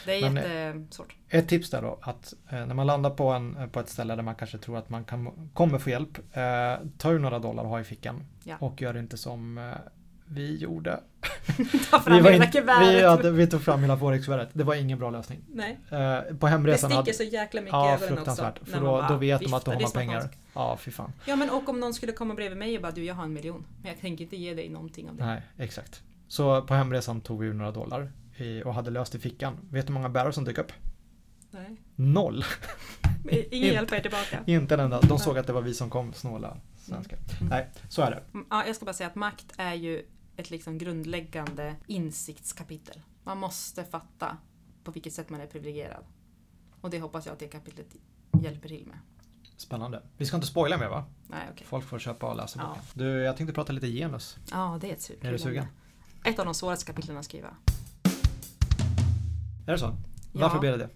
Det 0.06 0.24
är 0.24 0.30
Men, 0.30 0.36
jättesvårt. 0.80 1.16
Ett 1.30 1.48
tips 1.48 1.70
där 1.70 1.82
då 1.82 2.00
att 2.02 2.34
eh, 2.50 2.66
när 2.66 2.76
man 2.76 2.88
landar 2.88 3.10
på, 3.10 3.30
en, 3.30 3.70
på 3.72 3.80
ett 3.80 3.90
ställe 3.90 4.16
där 4.16 4.24
man 4.24 4.36
kanske 4.36 4.58
tror 4.58 4.78
att 4.78 4.90
man 4.90 5.04
kan, 5.04 5.50
kommer 5.54 5.80
få 5.80 5.90
hjälp. 5.90 6.18
Eh, 6.18 6.88
ta 6.98 7.12
ur 7.12 7.20
några 7.20 7.40
dollar 7.40 7.64
och 7.64 7.70
ha 7.70 7.80
i 7.80 7.84
fickan. 7.84 8.24
Ja. 8.44 8.56
Och 8.60 8.82
gör 8.82 8.98
inte 8.98 9.18
som 9.18 9.58
eh, 9.58 9.64
vi 10.26 10.58
gjorde. 10.58 11.00
Ta 11.92 12.00
fram 12.00 12.24
vi, 12.24 12.32
hela 12.32 12.46
in, 12.46 12.52
vi, 12.80 13.04
hade, 13.04 13.32
vi 13.32 13.48
tog 13.48 13.62
fram 13.62 13.82
hela 13.82 13.98
forex-kuvertet. 13.98 14.50
Det 14.54 14.64
var 14.64 14.76
ingen 14.76 15.00
bra 15.00 15.10
lösning. 15.10 15.40
Nej. 15.48 15.80
Eh, 15.90 16.36
på 16.36 16.46
Det 16.46 16.48
hemresan 16.48 16.90
sticker 16.90 16.96
hade... 16.96 17.14
så 17.14 17.24
jäkla 17.24 17.62
mycket 17.62 17.74
Ja, 17.74 18.00
i 18.00 18.04
ögonen 18.04 18.20
också. 18.20 18.54
För 18.66 18.82
då, 18.82 19.06
då 19.10 19.16
vet 19.16 19.42
de 19.42 19.54
att 19.54 19.66
då 19.66 19.72
viftar. 19.72 19.72
har 19.72 19.78
Det 19.78 19.84
man 19.84 19.92
pengar. 19.92 20.30
Ja, 20.54 20.78
fy 20.78 20.92
fan. 20.92 21.14
Ja 21.26 21.36
men 21.36 21.50
och 21.50 21.70
om 21.70 21.80
någon 21.80 21.94
skulle 21.94 22.12
komma 22.12 22.34
bredvid 22.34 22.58
mig 22.58 22.76
och 22.76 22.82
bara 22.82 22.92
du 22.92 23.04
jag 23.04 23.16
har 23.16 23.24
en 23.24 23.34
miljon. 23.34 23.66
Men 23.82 23.92
jag 23.92 24.02
tänker 24.02 24.24
inte 24.24 24.38
ge 24.38 24.54
dig 24.54 24.70
någonting 24.70 25.10
av 25.10 25.16
det. 25.16 25.26
Nej, 25.26 25.42
exakt. 25.58 26.04
Så 26.28 26.62
på 26.62 26.74
hemresan 26.74 27.22
tog 27.22 27.40
vi 27.40 27.48
ur 27.48 27.54
några 27.54 27.72
dollar 27.72 28.12
i, 28.42 28.64
och 28.64 28.74
hade 28.74 28.92
löst 28.92 29.16
i 29.16 29.20
fickan. 29.20 29.58
Vet 29.72 29.88
du 29.88 29.94
hur 29.94 30.00
många 30.00 30.10
bärare 30.10 30.34
som 30.34 30.44
dök 30.44 30.58
upp? 30.58 30.72
Nej. 31.52 31.78
Noll! 31.96 32.46
Ingen 33.52 33.70
hjälp 33.74 33.92
er 33.92 34.00
tillbaka. 34.00 34.44
Inte 34.46 34.74
en 34.74 34.80
enda. 34.80 35.02
De 35.02 35.20
såg 35.20 35.38
att 35.38 35.48
det 35.48 35.54
var 35.54 35.62
vi 35.62 35.74
som 35.74 35.90
kom 35.90 36.14
snåla 36.14 36.58
svenskar. 36.78 37.18
Mm. 37.40 37.50
Nej, 37.50 37.70
så 37.90 38.02
är 38.02 38.12
det. 38.12 38.24
Mm, 38.34 38.46
Ja, 38.50 38.66
jag 38.68 38.76
ska 38.76 38.86
bara 38.86 38.94
säga 38.94 39.08
att 39.10 39.16
makt 39.16 39.54
är 39.58 39.74
ju 39.74 40.06
ett 40.38 40.50
liksom 40.50 40.78
grundläggande 40.78 41.76
insiktskapitel. 41.88 43.02
Man 43.24 43.38
måste 43.38 43.84
fatta 43.84 44.38
på 44.84 44.92
vilket 44.92 45.14
sätt 45.14 45.30
man 45.30 45.42
är 45.42 45.48
privilegierad. 45.48 46.04
Och 46.82 46.90
det 46.90 47.00
hoppas 47.00 47.26
jag 47.26 47.34
att 47.34 47.40
det 47.40 47.48
kapitlet 47.48 47.88
hjälper 48.42 48.70
till 48.70 48.86
med. 48.88 48.98
Spännande. 49.58 50.02
Vi 50.18 50.26
ska 50.26 50.36
inte 50.38 50.48
spoila 50.48 50.78
mer 50.78 50.88
va? 50.90 51.06
Nej, 51.28 51.40
okej. 51.54 51.68
Folk 51.68 51.86
får 51.86 52.00
köpa 52.00 52.30
och 52.30 52.36
läsa 52.38 52.60
Ja. 52.60 52.68
boken. 52.70 52.84
Du, 52.94 53.06
jag 53.24 53.38
tänkte 53.38 53.54
prata 53.54 53.74
lite 53.74 53.88
genus. 53.88 54.38
Ja, 54.52 54.78
det 54.82 54.90
är 54.90 54.94
ett 54.94 55.24
Är 55.24 55.32
du 55.32 55.38
sugen? 55.40 55.66
Ett 56.26 56.40
av 56.40 56.46
de 56.46 56.54
svåraste 56.54 56.86
kapitlen 56.86 57.18
att 57.18 57.26
skriva. 57.26 57.56
Är 59.68 59.72
det 59.72 59.80
så? 59.80 59.86
Ja. 60.34 60.42
Varför 60.42 60.60
blev 60.60 60.78
det 60.78 60.86
det? 60.86 60.90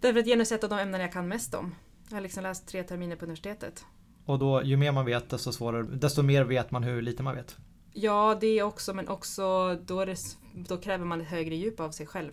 Därför 0.00 0.20
att 0.20 0.26
genus 0.26 0.52
är 0.52 0.56
ett 0.56 0.64
av 0.64 0.70
de 0.70 0.78
ämnen 0.78 1.00
jag 1.00 1.12
kan 1.12 1.28
mest 1.28 1.54
om. 1.54 1.74
Jag 2.08 2.16
har 2.16 2.20
liksom 2.20 2.42
läst 2.42 2.66
tre 2.66 2.82
terminer 2.82 3.16
på 3.16 3.24
universitetet. 3.24 3.84
Och 4.24 4.38
då, 4.38 4.62
ju 4.62 4.76
mer 4.76 4.92
man 4.92 5.04
vet 5.04 5.30
desto 5.30 5.52
svårare, 5.52 5.82
desto 5.82 6.22
mer 6.22 6.44
vet 6.44 6.70
man 6.70 6.82
hur 6.82 7.02
lite 7.02 7.22
man 7.22 7.34
vet. 7.36 7.56
Ja, 7.92 8.36
det 8.40 8.62
också, 8.62 8.94
men 8.94 9.08
också 9.08 9.74
då, 9.86 10.04
det, 10.04 10.16
då 10.54 10.76
kräver 10.76 11.04
man 11.04 11.20
ett 11.20 11.26
högre 11.28 11.54
djup 11.56 11.80
av 11.80 11.90
sig 11.90 12.06
själv. 12.06 12.32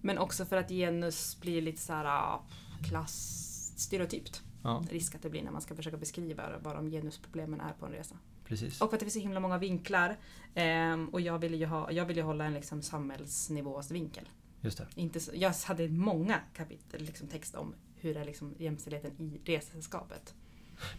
Men 0.00 0.18
också 0.18 0.44
för 0.44 0.56
att 0.56 0.68
genus 0.68 1.40
blir 1.40 1.62
lite 1.62 1.82
så 1.82 1.92
här 1.92 2.04
ah, 2.04 2.44
klassstereotypt. 2.88 4.42
Ja, 4.62 4.84
Risk 4.90 5.14
att 5.14 5.22
det 5.22 5.30
blir 5.30 5.42
när 5.42 5.50
man 5.50 5.60
ska 5.60 5.74
försöka 5.74 5.96
beskriva 5.96 6.42
vad 6.62 6.76
de 6.76 6.90
genusproblemen 6.90 7.60
är 7.60 7.72
på 7.72 7.86
en 7.86 7.92
resa. 7.92 8.16
precis. 8.44 8.80
Och 8.80 8.90
för 8.90 8.96
att 8.96 9.00
det 9.00 9.04
finns 9.04 9.14
så 9.14 9.20
himla 9.20 9.40
många 9.40 9.58
vinklar. 9.58 10.16
ehm, 10.54 11.08
och 11.08 11.20
jag 11.20 11.38
ville 11.38 11.56
ju, 11.56 11.66
ha, 11.66 11.92
jag 11.92 12.04
ville 12.04 12.20
ju 12.20 12.26
hålla 12.26 12.44
en 12.44 12.54
liksom 12.54 12.82
samhällsnivåsvinkel. 12.82 14.28
Just 14.66 14.78
det. 14.78 14.86
Inte 14.94 15.20
så, 15.20 15.30
jag 15.34 15.52
hade 15.66 15.88
många 15.88 16.40
kapitel, 16.56 17.02
liksom 17.02 17.28
text 17.28 17.54
om 17.54 17.74
hur 18.00 18.16
är 18.16 18.24
liksom 18.24 18.54
jämställdheten 18.58 19.12
i 19.20 19.40
resesällskapet. 19.44 20.34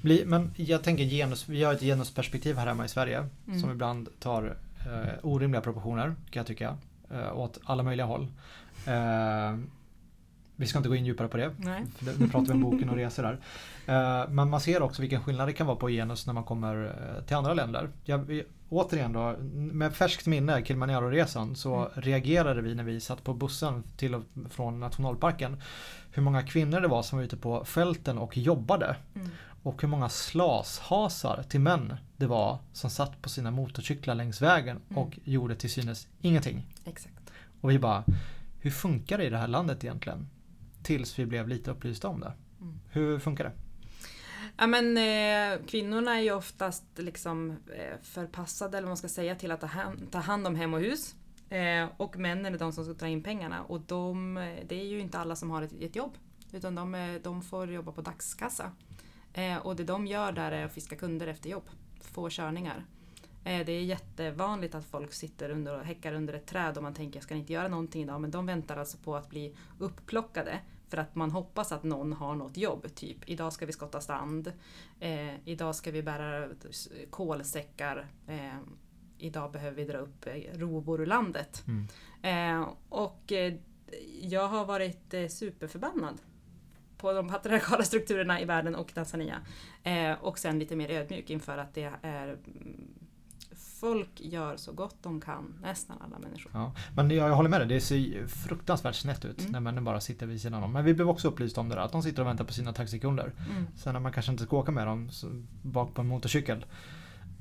Men 0.01 0.51
jag 0.55 0.83
tänker 0.83 1.03
genus, 1.03 1.49
vi 1.49 1.63
har 1.63 1.73
ett 1.73 1.79
genusperspektiv 1.81 2.55
här 2.57 2.67
hemma 2.67 2.85
i 2.85 2.87
Sverige 2.87 3.29
Mm. 3.47 3.59
som 3.61 3.71
ibland 3.71 4.09
tar 4.19 4.57
eh, 4.85 5.13
orimliga 5.25 5.61
proportioner 5.61 6.05
kan 6.07 6.39
jag 6.39 6.47
tycka. 6.47 6.77
Eh, 7.11 7.37
åt 7.37 7.59
alla 7.63 7.83
möjliga 7.83 8.05
håll. 8.05 8.27
Eh, 8.87 9.57
vi 10.59 10.67
ska 10.67 10.77
inte 10.79 10.89
gå 10.89 10.95
in 10.95 11.05
djupare 11.05 11.27
på 11.27 11.37
det. 11.37 11.51
Nej. 11.57 11.83
Nu 12.19 12.27
pratar 12.29 12.45
vi 12.45 12.51
om 12.53 12.61
boken 12.61 12.89
och 12.89 12.95
resor 12.95 13.23
där. 13.23 13.39
Eh, 13.85 14.29
men 14.29 14.49
man 14.49 14.61
ser 14.61 14.81
också 14.81 15.01
vilken 15.01 15.23
skillnad 15.23 15.47
det 15.47 15.53
kan 15.53 15.67
vara 15.67 15.77
på 15.77 15.89
genus 15.89 16.25
när 16.27 16.33
man 16.33 16.43
kommer 16.43 16.85
eh, 17.17 17.23
till 17.25 17.35
andra 17.35 17.53
länder. 17.53 17.89
Jag, 18.03 18.41
återigen 18.69 19.13
då, 19.13 19.35
med 19.53 19.95
färskt 19.95 20.25
minne, 20.27 20.63
Kilimanjaro-resan, 20.65 21.55
så 21.55 21.75
Mm. 21.75 21.89
reagerade 21.93 22.61
vi 22.61 22.75
när 22.75 22.83
vi 22.83 22.99
satt 22.99 23.23
på 23.23 23.33
bussen 23.33 23.83
till 23.97 24.15
och 24.15 24.23
från 24.49 24.79
nationalparken. 24.79 25.61
Hur 26.11 26.21
många 26.23 26.43
kvinnor 26.43 26.79
det 26.81 26.87
var 26.87 27.03
som 27.03 27.17
var 27.17 27.25
ute 27.25 27.37
på 27.37 27.65
fälten 27.65 28.17
och 28.17 28.37
jobbade. 28.37 28.95
Mm. 29.15 29.29
Och 29.63 29.81
hur 29.81 29.87
många 29.89 30.09
slashasar 30.09 31.43
till 31.49 31.59
män 31.59 31.93
det 32.17 32.27
var 32.27 32.57
som 32.73 32.89
satt 32.89 33.21
på 33.21 33.29
sina 33.29 33.51
motorcyklar 33.51 34.15
längs 34.15 34.41
vägen 34.41 34.77
Mm. 34.89 34.97
och 35.03 35.19
gjorde 35.23 35.55
till 35.55 35.69
synes 35.69 36.07
ingenting. 36.21 36.65
Exakt. 36.85 37.13
Och 37.61 37.69
vi 37.71 37.79
bara, 37.79 38.03
hur 38.61 38.71
funkar 38.71 39.17
det 39.17 39.23
i 39.23 39.29
det 39.29 39.37
här 39.37 39.47
landet 39.47 39.83
egentligen? 39.83 40.29
Tills 40.87 41.19
vi 41.19 41.25
blev 41.25 41.47
lite 41.47 41.71
upplysta 41.71 42.07
om 42.07 42.19
det. 42.19 42.33
Mm. 42.61 42.79
Hur 42.91 43.19
funkar 43.19 43.43
det? 43.43 43.51
Ja, 44.57 44.67
men, 44.67 44.97
eh, 44.97 45.65
kvinnorna 45.67 46.15
är 46.17 46.21
ju 46.21 46.31
oftast 46.31 46.83
liksom, 46.95 47.51
eh, 47.51 47.97
förpassade, 48.01 48.77
eller 48.77 48.85
vad 48.85 48.89
man 48.89 48.97
ska 48.97 49.07
säga, 49.07 49.35
till 49.35 49.51
att 49.51 49.61
ta 49.61 49.67
hand, 49.67 50.11
ta 50.11 50.17
hand 50.19 50.47
om 50.47 50.55
hem 50.55 50.73
och 50.73 50.79
hus. 50.79 51.15
Eh, 51.49 51.87
och 51.97 52.17
männen 52.17 52.53
är 52.53 52.59
de 52.59 52.71
som 52.73 52.85
ska 52.85 52.93
ta 52.93 53.07
in 53.07 53.23
pengarna. 53.23 53.63
Och 53.63 53.81
de, 53.81 54.37
eh, 54.37 54.55
det 54.67 54.75
är 54.81 54.85
ju 54.85 54.99
inte 54.99 55.19
alla 55.19 55.35
som 55.35 55.51
har 55.51 55.61
ett, 55.61 55.73
ett 55.81 55.95
jobb. 55.95 56.17
Utan 56.53 56.75
de, 56.75 56.95
är- 56.95 57.19
de 57.19 57.41
får 57.41 57.71
jobba 57.71 57.91
på 57.91 58.01
dagskassa. 58.01 58.71
Eh, 59.33 59.57
och 59.57 59.75
det 59.75 59.83
de 59.83 60.07
gör 60.07 60.31
där 60.31 60.51
är 60.51 60.65
att 60.65 60.73
fiska 60.73 60.95
kunder 60.95 61.27
efter 61.27 61.49
jobb. 61.49 61.63
Få 62.01 62.29
körningar. 62.29 62.85
Eh, 63.43 63.65
det 63.65 63.71
är 63.71 63.81
jättevanligt 63.83 64.75
att 64.75 64.85
folk 64.85 65.13
sitter 65.13 65.49
under 65.49 65.79
och 65.79 65.85
häckar 65.85 66.13
under 66.13 66.33
ett 66.33 66.45
träd 66.47 66.77
och 66.77 66.83
man 66.83 66.93
tänker 66.93 67.17
jag 67.17 67.23
ska 67.23 67.35
inte 67.35 67.53
göra 67.53 67.67
någonting 67.67 68.03
idag. 68.03 68.21
Men 68.21 68.31
de 68.31 68.45
väntar 68.45 68.77
alltså 68.77 68.97
på 68.97 69.15
att 69.15 69.29
bli 69.29 69.55
upplockade. 69.79 70.59
För 70.89 70.97
att 70.97 71.15
man 71.15 71.31
hoppas 71.31 71.71
att 71.71 71.83
någon 71.83 72.13
har 72.13 72.35
något 72.35 72.57
jobb. 72.57 72.95
Typ 72.95 73.17
idag 73.25 73.53
ska 73.53 73.65
vi 73.65 73.71
skotta 73.71 74.01
strand. 74.01 74.53
Eh, 74.99 75.47
idag 75.47 75.75
ska 75.75 75.91
vi 75.91 76.03
bära 76.03 76.49
kolsäckar. 77.09 78.07
Eh, 78.27 78.57
idag 79.17 79.51
behöver 79.51 79.77
vi 79.77 79.85
dra 79.85 79.97
upp 79.97 80.27
eh, 80.27 80.33
rovor 80.53 81.01
ur 81.01 81.05
landet. 81.05 81.63
Mm. 81.67 81.87
Eh, 82.21 82.69
och 82.89 83.31
eh, 83.31 83.53
jag 84.21 84.47
har 84.47 84.65
varit 84.65 85.13
eh, 85.13 85.27
superförbannad 85.27 86.21
på 86.97 87.13
de 87.13 87.29
patriarkala 87.29 87.83
strukturerna 87.83 88.41
i 88.41 88.45
världen 88.45 88.75
och 88.75 88.93
Tanzania. 88.93 89.41
Och 90.21 90.39
sen 90.39 90.59
lite 90.59 90.75
mer 90.75 90.89
ödmjuk 90.89 91.29
inför 91.29 91.57
att 91.57 91.73
det 91.73 91.91
är 92.01 92.27
mm, 92.27 92.87
Folk 93.57 94.09
gör 94.21 94.57
så 94.57 94.71
gott 94.73 94.95
de 95.03 95.21
kan, 95.21 95.53
nästan 95.61 95.97
alla 96.01 96.19
människor. 96.19 96.51
Ja. 96.55 96.71
Men 96.95 97.11
jag, 97.11 97.29
jag 97.29 97.35
håller 97.35 97.49
med 97.49 97.59
dig, 97.61 97.67
det 97.67 97.81
ser 97.81 98.27
fruktansvärt 98.27 98.95
snett 98.95 99.25
ut 99.25 99.39
Mm. 99.39 99.51
när 99.51 99.59
männen 99.59 99.83
bara 99.83 99.99
sitter 100.01 100.25
vid 100.25 100.41
sidan 100.41 100.63
om. 100.63 100.71
Men 100.73 100.85
vi 100.85 100.93
blev 100.93 101.09
också 101.09 101.27
upplysta 101.27 101.61
om 101.61 101.69
det 101.69 101.75
där, 101.75 101.81
att 101.81 101.91
de 101.91 102.03
sitter 102.03 102.21
och 102.21 102.27
väntar 102.27 102.45
på 102.45 102.53
sina 102.53 102.73
taxikunder. 102.73 103.33
Mm. 103.51 103.67
Sen 103.75 103.93
när 103.93 103.99
man 103.99 104.11
kanske 104.11 104.31
inte 104.31 104.43
ska 104.43 104.57
åka 104.57 104.71
med 104.71 104.87
dem 104.87 105.09
bak 105.61 105.93
på 105.93 106.01
en 106.01 106.07
motorcykel. 106.07 106.65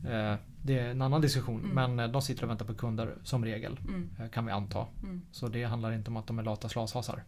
Eh, 0.05 0.35
det 0.62 0.79
är 0.79 0.89
en 0.91 1.03
annan 1.03 1.21
diskussion. 1.21 1.61
Mm. 1.61 1.75
Men 1.75 1.99
eh, 2.07 2.12
de 2.12 2.23
sitter 2.23 2.43
och 2.45 2.51
väntar 2.51 2.67
på 2.67 2.75
kunder 2.75 3.14
som 3.23 3.45
regel. 3.45 3.79
Mm. 3.89 4.11
eh, 4.21 4.29
Kan 4.29 4.47
vi 4.47 4.53
anta. 4.53 4.87
Mm. 5.03 5.23
Så 5.33 5.49
det 5.49 5.64
handlar 5.64 5.93
inte 5.93 6.11
om 6.11 6.17
att 6.17 6.27
de 6.27 6.39
är 6.39 6.43
lata 6.43 6.69
slashasar. 6.69 7.25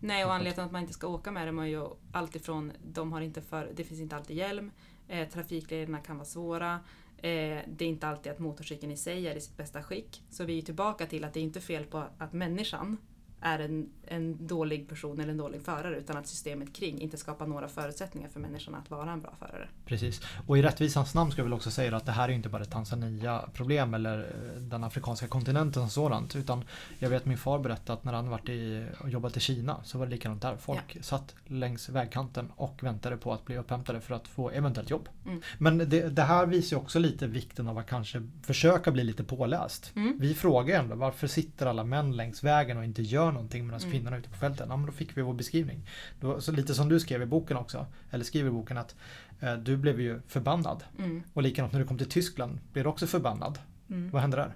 Nej, 0.00 0.24
och 0.24 0.32
anledningen 0.32 0.54
till 0.54 0.64
att 0.64 0.72
man 0.72 0.80
inte 0.80 0.92
ska 0.94 1.06
åka 1.06 1.30
med 1.30 1.48
dem 1.48 1.58
är 1.58 1.66
ju 1.66 1.86
alltifrån, 2.12 2.72
de 2.84 3.12
har 3.12 3.20
inte 3.20 3.42
för, 3.42 3.70
det 3.76 3.84
finns 3.84 4.00
inte 4.00 4.16
alltid 4.16 4.36
hjälm, 4.36 4.70
eh, 5.08 5.28
trafiklederna 5.28 5.98
kan 5.98 6.16
vara 6.16 6.26
svåra, 6.26 6.80
eh, 7.22 7.58
det 7.66 7.84
är 7.84 7.88
inte 7.88 8.08
alltid 8.08 8.32
att 8.32 8.38
motorcykeln 8.38 8.92
i 8.92 8.96
sig 8.96 9.28
är 9.28 9.34
i 9.34 9.40
sitt 9.40 9.56
bästa 9.56 9.82
skick. 9.82 10.22
Så 10.30 10.44
vi 10.44 10.58
är 10.58 10.62
tillbaka 10.62 11.06
till 11.06 11.24
att 11.24 11.34
det 11.34 11.40
är 11.40 11.44
inte 11.44 11.60
fel 11.60 11.84
på 11.84 12.04
att 12.18 12.32
människan 12.32 12.96
är 13.40 13.58
en, 13.58 13.90
en 14.06 14.46
dålig 14.46 14.88
person 14.88 15.20
eller 15.20 15.30
en 15.30 15.36
dålig 15.36 15.62
förare 15.62 15.96
utan 15.96 16.16
att 16.16 16.26
systemet 16.26 16.72
kring 16.72 17.00
inte 17.00 17.16
skapar 17.16 17.46
några 17.46 17.68
förutsättningar 17.68 18.28
för 18.28 18.40
människorna 18.40 18.78
att 18.78 18.90
vara 18.90 19.12
en 19.12 19.20
bra 19.20 19.34
förare. 19.38 19.68
Precis. 19.84 20.20
Och 20.46 20.58
i 20.58 20.62
rättvisans 20.62 21.14
namn 21.14 21.30
ska 21.30 21.40
jag 21.40 21.44
väl 21.44 21.52
också 21.52 21.70
säga 21.70 21.96
att 21.96 22.06
det 22.06 22.12
här 22.12 22.28
är 22.28 22.32
inte 22.32 22.48
bara 22.48 22.62
ett 22.62 22.70
Tanzania-problem 22.70 23.94
eller 23.94 24.18
eh, 24.18 24.60
den 24.60 24.84
afrikanska 24.84 25.28
kontinenten 25.28 25.82
och 25.82 25.90
sådant. 25.90 26.36
Utan 26.36 26.64
jag 26.98 27.10
vet 27.10 27.26
min 27.26 27.38
far 27.38 27.58
berättade 27.58 27.92
att 27.92 28.04
när 28.04 28.12
han 28.12 28.28
varit 28.28 28.48
i, 28.48 28.86
och 29.00 29.10
jobbat 29.10 29.36
i 29.36 29.40
Kina 29.40 29.76
så 29.84 29.98
var 29.98 30.06
det 30.06 30.12
likadant 30.12 30.42
där. 30.42 30.56
Folk 30.56 30.96
ja. 30.96 31.02
satt 31.02 31.34
längs 31.46 31.88
vägkanten 31.88 32.52
och 32.56 32.82
väntade 32.82 33.16
på 33.16 33.32
att 33.32 33.44
bli 33.44 33.56
upphämtade 33.56 34.00
för 34.00 34.14
att 34.14 34.28
få 34.28 34.50
eventuellt 34.50 34.90
jobb. 34.90 35.08
Mm. 35.26 35.42
Men 35.58 35.78
det, 35.78 36.08
det, 36.08 36.22
här 36.22 36.46
visar 36.46 36.76
ju 36.76 36.82
också 36.82 36.98
lite 36.98 37.26
vikten 37.26 37.68
av 37.68 37.78
att 37.78 37.86
kanske 37.86 38.22
försöka 38.42 38.90
bli 38.90 39.04
lite 39.04 39.24
påläst. 39.24 39.92
Mm. 39.96 40.16
Vi 40.18 40.34
frågar 40.34 40.80
ändå 40.80 40.94
varför 40.94 41.26
sitter 41.26 41.66
alla 41.66 41.84
män 41.84 42.16
längs 42.16 42.44
vägen 42.44 42.78
och 42.78 42.84
inte 42.84 43.02
gör 43.02 43.27
någonting 43.32 43.66
medan 43.66 43.80
mm. 43.80 43.92
kvinnorna 43.92 44.16
är 44.16 44.20
ute 44.20 44.28
på 44.28 44.36
fälten. 44.36 44.66
Ja, 44.70 44.76
men 44.76 44.86
då 44.86 44.92
fick 44.92 45.16
vi 45.16 45.22
vår 45.22 45.34
beskrivning. 45.34 45.88
Då, 46.20 46.40
så 46.40 46.52
lite 46.52 46.74
som 46.74 46.88
du 46.88 47.00
skrev 47.00 47.22
i 47.22 47.26
boken 47.26 47.56
också, 47.56 47.86
eller 48.10 48.24
skriver 48.24 48.48
i 48.48 48.52
boken 48.52 48.78
att 48.78 48.96
eh, 49.40 49.54
du 49.54 49.76
blev 49.76 50.00
ju 50.00 50.20
förbannad. 50.26 50.84
Mm. 50.98 51.22
Och 51.32 51.42
likadant 51.42 51.72
när 51.72 51.80
du 51.80 51.86
kom 51.86 51.98
till 51.98 52.08
Tyskland 52.08 52.58
blev 52.72 52.84
du 52.84 52.90
också 52.90 53.06
förbannad. 53.06 53.58
Mm. 53.90 54.10
Vad 54.10 54.22
hände 54.22 54.36
där? 54.36 54.54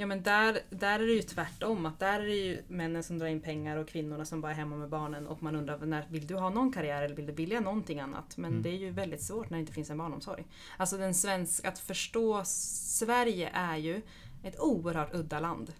Ja 0.00 0.06
men 0.06 0.22
där, 0.22 0.58
där 0.70 1.00
är 1.00 1.06
det 1.06 1.12
ju 1.12 1.22
tvärtom. 1.22 1.86
Att 1.86 1.98
där 1.98 2.20
är 2.20 2.26
det 2.26 2.34
ju 2.34 2.62
männen 2.68 3.02
som 3.02 3.18
drar 3.18 3.26
in 3.26 3.40
pengar 3.40 3.76
och 3.76 3.88
kvinnorna 3.88 4.24
som 4.24 4.40
bara 4.40 4.52
är 4.52 4.56
hemma 4.56 4.76
med 4.76 4.88
barnen 4.88 5.26
och 5.26 5.42
man 5.42 5.56
undrar 5.56 5.78
när, 5.78 6.06
vill 6.10 6.26
du 6.26 6.34
ha 6.34 6.50
någon 6.50 6.72
karriär 6.72 7.02
eller 7.02 7.16
vill 7.16 7.26
du 7.26 7.32
vilja 7.32 7.60
någonting 7.60 8.00
annat? 8.00 8.36
Men 8.36 8.50
mm. 8.50 8.62
det 8.62 8.68
är 8.68 8.78
ju 8.78 8.90
väldigt 8.90 9.22
svårt 9.22 9.50
när 9.50 9.58
det 9.58 9.60
inte 9.60 9.72
finns 9.72 9.90
en 9.90 9.98
barnomsorg. 9.98 10.44
Alltså 10.76 10.96
den 10.96 11.14
svensk, 11.14 11.64
att 11.64 11.78
förstå 11.78 12.42
Sverige 12.44 13.50
är 13.52 13.76
ju 13.76 14.02
ett 14.42 14.60
oerhört 14.60 15.14
udda 15.14 15.40
land. 15.40 15.72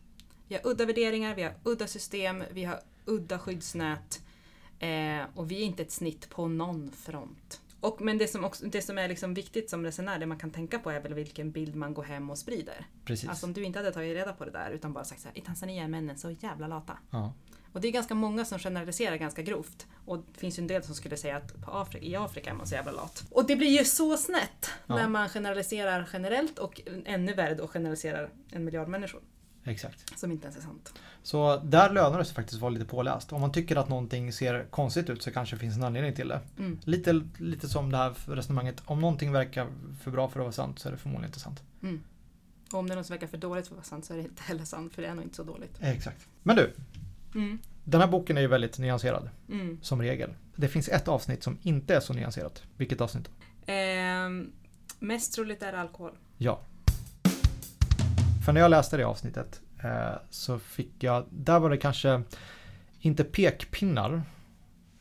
Vi 0.48 0.54
har 0.54 0.66
udda 0.66 0.84
värderingar, 0.84 1.34
vi 1.34 1.42
har 1.42 1.54
udda 1.64 1.86
system, 1.86 2.44
vi 2.50 2.64
har 2.64 2.80
udda 3.04 3.38
skyddsnät. 3.38 4.22
Eh, 4.78 5.22
och 5.34 5.50
vi 5.50 5.62
är 5.62 5.64
inte 5.64 5.82
ett 5.82 5.92
snitt 5.92 6.30
på 6.30 6.48
någon 6.48 6.90
front. 6.90 7.60
Och, 7.80 8.00
men 8.00 8.18
det 8.18 8.28
som, 8.28 8.44
också, 8.44 8.66
det 8.66 8.82
som 8.82 8.98
är 8.98 9.08
liksom 9.08 9.34
viktigt 9.34 9.70
som 9.70 9.84
resenär, 9.84 10.18
det 10.18 10.26
man 10.26 10.38
kan 10.38 10.50
tänka 10.50 10.78
på 10.78 10.90
är 10.90 11.00
väl 11.00 11.14
vilken 11.14 11.50
bild 11.50 11.74
man 11.74 11.94
går 11.94 12.02
hem 12.02 12.30
och 12.30 12.38
sprider. 12.38 12.86
Precis. 13.04 13.28
Alltså 13.28 13.46
om 13.46 13.52
du 13.52 13.64
inte 13.64 13.78
hade 13.78 13.92
tagit 13.92 14.16
reda 14.16 14.32
på 14.32 14.44
det 14.44 14.50
där 14.50 14.70
utan 14.70 14.92
bara 14.92 15.04
sagt 15.04 15.20
så 15.20 15.28
här, 15.28 15.38
i 15.38 15.40
Tanzania 15.40 15.84
är 15.84 15.88
männen 15.88 16.18
så 16.18 16.30
jävla 16.30 16.66
lata. 16.66 16.98
Ja. 17.10 17.32
Och 17.72 17.80
det 17.80 17.88
är 17.88 17.92
ganska 17.92 18.14
många 18.14 18.44
som 18.44 18.58
generaliserar 18.58 19.16
ganska 19.16 19.42
grovt. 19.42 19.86
Och 20.04 20.18
det 20.18 20.40
finns 20.40 20.58
ju 20.58 20.60
en 20.60 20.66
del 20.66 20.82
som 20.82 20.94
skulle 20.94 21.16
säga 21.16 21.36
att 21.36 21.60
på 21.60 21.70
Afrika, 21.70 22.06
i 22.06 22.16
Afrika 22.16 22.50
är 22.50 22.54
man 22.54 22.66
så 22.66 22.74
jävla 22.74 22.92
lat. 22.92 23.24
Och 23.30 23.46
det 23.46 23.56
blir 23.56 23.78
ju 23.78 23.84
så 23.84 24.16
snett 24.16 24.70
ja. 24.86 24.96
när 24.96 25.08
man 25.08 25.28
generaliserar 25.28 26.08
generellt 26.12 26.58
och 26.58 26.80
ännu 27.04 27.34
värre 27.34 27.54
då 27.54 27.68
generaliserar 27.68 28.30
en 28.50 28.64
miljard 28.64 28.88
människor. 28.88 29.20
Exakt. 29.68 30.18
Som 30.18 30.32
inte 30.32 30.46
ens 30.46 30.56
är 30.56 30.62
sant. 30.62 30.94
Så 31.22 31.56
där 31.56 31.92
lönar 31.92 32.18
det 32.18 32.24
sig 32.24 32.34
faktiskt 32.34 32.54
att 32.54 32.62
vara 32.62 32.70
lite 32.70 32.84
påläst. 32.84 33.32
Om 33.32 33.40
man 33.40 33.52
tycker 33.52 33.76
att 33.76 33.88
någonting 33.88 34.32
ser 34.32 34.66
konstigt 34.70 35.10
ut 35.10 35.22
så 35.22 35.30
kanske 35.30 35.56
det 35.56 35.60
finns 35.60 35.76
en 35.76 35.84
anledning 35.84 36.14
till 36.14 36.28
det. 36.28 36.40
Mm. 36.58 36.78
Lite, 36.84 37.22
lite 37.38 37.68
som 37.68 37.90
det 37.90 37.96
här 37.96 38.14
resonemanget. 38.26 38.82
Om 38.84 39.00
någonting 39.00 39.32
verkar 39.32 39.66
för 40.02 40.10
bra 40.10 40.28
för 40.28 40.40
att 40.40 40.44
vara 40.44 40.52
sant 40.52 40.78
så 40.78 40.88
är 40.88 40.92
det 40.92 40.98
förmodligen 40.98 41.28
inte 41.28 41.40
sant. 41.40 41.62
Mm. 41.82 42.02
Och 42.72 42.78
om 42.78 42.86
det 42.86 42.94
är 42.94 42.96
något 42.96 43.06
som 43.06 43.14
verkar 43.14 43.26
för 43.26 43.38
dåligt 43.38 43.66
för 43.66 43.74
att 43.74 43.76
vara 43.76 43.84
sant 43.84 44.04
så 44.04 44.12
är 44.12 44.16
det 44.16 44.22
inte 44.22 44.42
heller 44.42 44.64
sant 44.64 44.94
för 44.94 45.02
det 45.02 45.08
är 45.08 45.14
nog 45.14 45.24
inte 45.24 45.36
så 45.36 45.42
dåligt. 45.42 45.78
Exakt. 45.80 46.26
Men 46.42 46.56
du. 46.56 46.72
Mm. 47.34 47.58
Den 47.84 48.00
här 48.00 48.08
boken 48.08 48.36
är 48.36 48.40
ju 48.40 48.46
väldigt 48.46 48.78
nyanserad. 48.78 49.30
Mm. 49.48 49.78
Som 49.82 50.02
regel. 50.02 50.34
Det 50.56 50.68
finns 50.68 50.88
ett 50.88 51.08
avsnitt 51.08 51.42
som 51.42 51.58
inte 51.62 51.94
är 51.94 52.00
så 52.00 52.12
nyanserat. 52.12 52.62
Vilket 52.76 53.00
avsnitt? 53.00 53.30
Eh, 53.66 53.74
mest 54.98 55.34
troligt 55.34 55.62
är 55.62 55.72
alkohol. 55.72 56.12
Ja. 56.36 56.60
För 58.48 58.52
när 58.52 58.60
jag 58.60 58.70
läste 58.70 58.96
det 58.96 59.04
avsnittet 59.04 59.60
eh, 59.82 60.18
så 60.30 60.58
fick 60.58 61.02
jag, 61.02 61.24
där 61.30 61.60
var 61.60 61.70
det 61.70 61.76
kanske 61.76 62.22
inte 63.00 63.24
pekpinnar. 63.24 64.22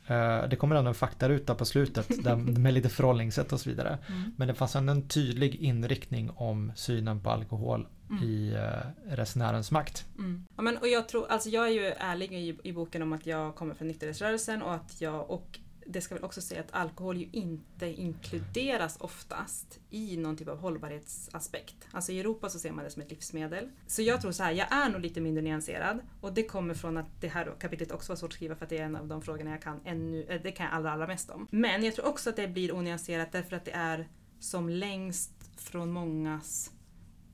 Eh, 0.07 0.49
det 0.49 0.55
kommer 0.55 0.75
ändå 0.75 0.89
en 0.89 0.95
faktaruta 0.95 1.55
på 1.55 1.65
slutet 1.65 2.23
där, 2.23 2.35
med 2.35 2.73
lite 2.73 2.89
förhållningssätt 2.89 3.53
och 3.53 3.59
så 3.59 3.69
vidare. 3.69 3.97
Mm. 4.07 4.33
Men 4.37 4.47
det 4.47 4.53
fanns 4.53 4.75
ändå 4.75 4.91
en 4.91 5.07
tydlig 5.07 5.55
inriktning 5.55 6.29
om 6.35 6.71
synen 6.75 7.19
på 7.19 7.29
alkohol 7.29 7.87
mm. 8.09 8.23
i 8.23 8.53
eh, 8.53 9.15
resenärens 9.15 9.71
makt. 9.71 10.05
Mm. 10.17 10.45
Ja, 10.55 10.61
men, 10.61 10.77
och 10.77 10.87
jag, 10.87 11.09
tror, 11.09 11.27
alltså 11.31 11.49
jag 11.49 11.67
är 11.67 11.71
ju 11.71 11.85
ärlig 11.85 12.33
i, 12.33 12.57
i 12.63 12.73
boken 12.73 13.01
om 13.01 13.13
att 13.13 13.25
jag 13.25 13.55
kommer 13.55 13.73
från 13.73 13.87
nykterhetsrörelsen 13.87 14.61
och 14.61 14.73
att 14.73 15.01
jag 15.01 15.29
och 15.29 15.59
det 15.89 16.01
ska 16.01 16.15
väl 16.15 16.23
också 16.23 16.41
säga 16.41 16.61
att 16.61 16.73
alkohol 16.73 17.17
ju 17.17 17.29
inte 17.31 17.85
inkluderas 17.85 18.97
oftast 18.99 19.79
i 19.89 20.17
någon 20.17 20.37
typ 20.37 20.47
av 20.47 20.57
hållbarhetsaspekt. 20.57 21.87
Alltså 21.91 22.11
i 22.11 22.19
Europa 22.19 22.49
så 22.49 22.59
ser 22.59 22.71
man 22.71 22.83
det 22.83 22.89
som 22.89 23.01
ett 23.01 23.09
livsmedel. 23.09 23.69
Så 23.87 24.01
jag 24.01 24.21
tror 24.21 24.31
så 24.31 24.43
här, 24.43 24.51
jag 24.51 24.71
är 24.71 24.89
nog 24.89 25.01
lite 25.01 25.21
mindre 25.21 25.43
nyanserad 25.43 25.99
och 26.21 26.33
det 26.33 26.43
kommer 26.43 26.73
från 26.73 26.97
att 26.97 27.21
det 27.21 27.27
här 27.27 27.53
kapitlet 27.59 27.91
också 27.91 28.11
var 28.11 28.17
svårt 28.17 28.29
att 28.29 28.33
skriva 28.33 28.55
för 28.55 28.63
att 28.63 28.69
det 28.69 28.77
är 28.77 28.83
en 28.83 28.95
av 28.95 29.07
de 29.07 29.21
frågorna 29.21 29.51
jag 29.51 29.61
kan 29.61 29.79
ännu, 29.85 30.23
eh, 30.23 30.41
det 30.41 30.51
kan 30.51 30.65
jag 30.65 30.75
allra, 30.75 30.91
allra 30.91 31.07
mest 31.07 31.29
om. 31.29 31.47
Men 31.51 31.83
jag 31.83 31.95
tror 31.95 32.05
också 32.05 32.29
att 32.29 32.35
det 32.35 32.47
blir 32.47 32.75
onyanserat 32.75 33.31
därför 33.31 33.55
att 33.55 33.65
det 33.65 33.71
är 33.71 34.07
som 34.39 34.69
längst 34.69 35.31
från 35.57 35.91
mångas 35.91 36.71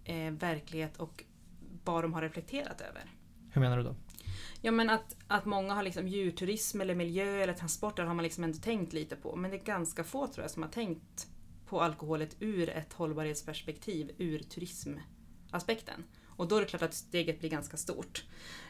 eh, 0.03 0.31
verklighet 0.31 0.97
och 0.97 1.23
vad 1.83 2.03
de 2.03 2.13
har 2.13 2.21
reflekterat 2.21 2.81
över. 2.81 3.03
Hur 3.51 3.61
menar 3.61 3.77
du 3.77 3.83
då? 3.83 3.95
Ja 4.65 4.71
men 4.71 4.89
att, 4.89 5.15
att 5.27 5.45
många 5.45 5.73
har 5.73 5.83
liksom 5.83 6.07
djurturism 6.07 6.81
eller 6.81 6.95
miljö 6.95 7.43
eller 7.43 7.53
transporter 7.53 8.03
har 8.03 8.13
man 8.13 8.23
liksom 8.23 8.43
ändå 8.43 8.57
tänkt 8.57 8.93
lite 8.93 9.15
på. 9.15 9.35
Men 9.35 9.51
det 9.51 9.57
är 9.57 9.63
ganska 9.63 10.03
få 10.03 10.27
tror 10.27 10.43
jag 10.43 10.51
som 10.51 10.63
har 10.63 10.69
tänkt 10.69 11.27
på 11.65 11.81
alkoholet 11.81 12.35
ur 12.39 12.69
ett 12.69 12.93
hållbarhetsperspektiv, 12.93 14.11
ur 14.17 14.39
turismaspekten. 14.39 16.03
Och 16.27 16.47
då 16.47 16.55
är 16.55 16.59
det 16.61 16.67
klart 16.67 16.81
att 16.81 16.93
steget 16.93 17.39
blir 17.39 17.49
ganska 17.49 17.77
stort. 17.77 18.25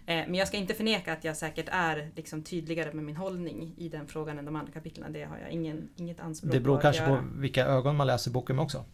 Eh, 0.05 0.15
men 0.15 0.35
jag 0.35 0.47
ska 0.47 0.57
inte 0.57 0.73
förneka 0.73 1.13
att 1.13 1.23
jag 1.23 1.37
säkert 1.37 1.69
är 1.71 2.11
liksom 2.15 2.43
tydligare 2.43 2.93
med 2.93 3.03
min 3.03 3.15
hållning 3.15 3.73
i 3.77 3.89
den 3.89 4.07
frågan 4.07 4.39
än 4.39 4.45
de 4.45 4.55
andra 4.55 4.73
kapitlen. 4.73 5.13
Det 5.13 5.23
har 5.23 5.37
jag 5.37 5.51
ingen, 5.51 5.89
inget 5.95 6.19
anspråk 6.19 6.51
på 6.51 6.57
Det 6.57 6.63
beror 6.63 6.81
kanske 6.81 7.05
på 7.05 7.19
vilka 7.35 7.65
ögon 7.65 7.95
man 7.95 8.07
läser 8.07 8.31
boken 8.31 8.55
med 8.55 8.63
också. 8.63 8.85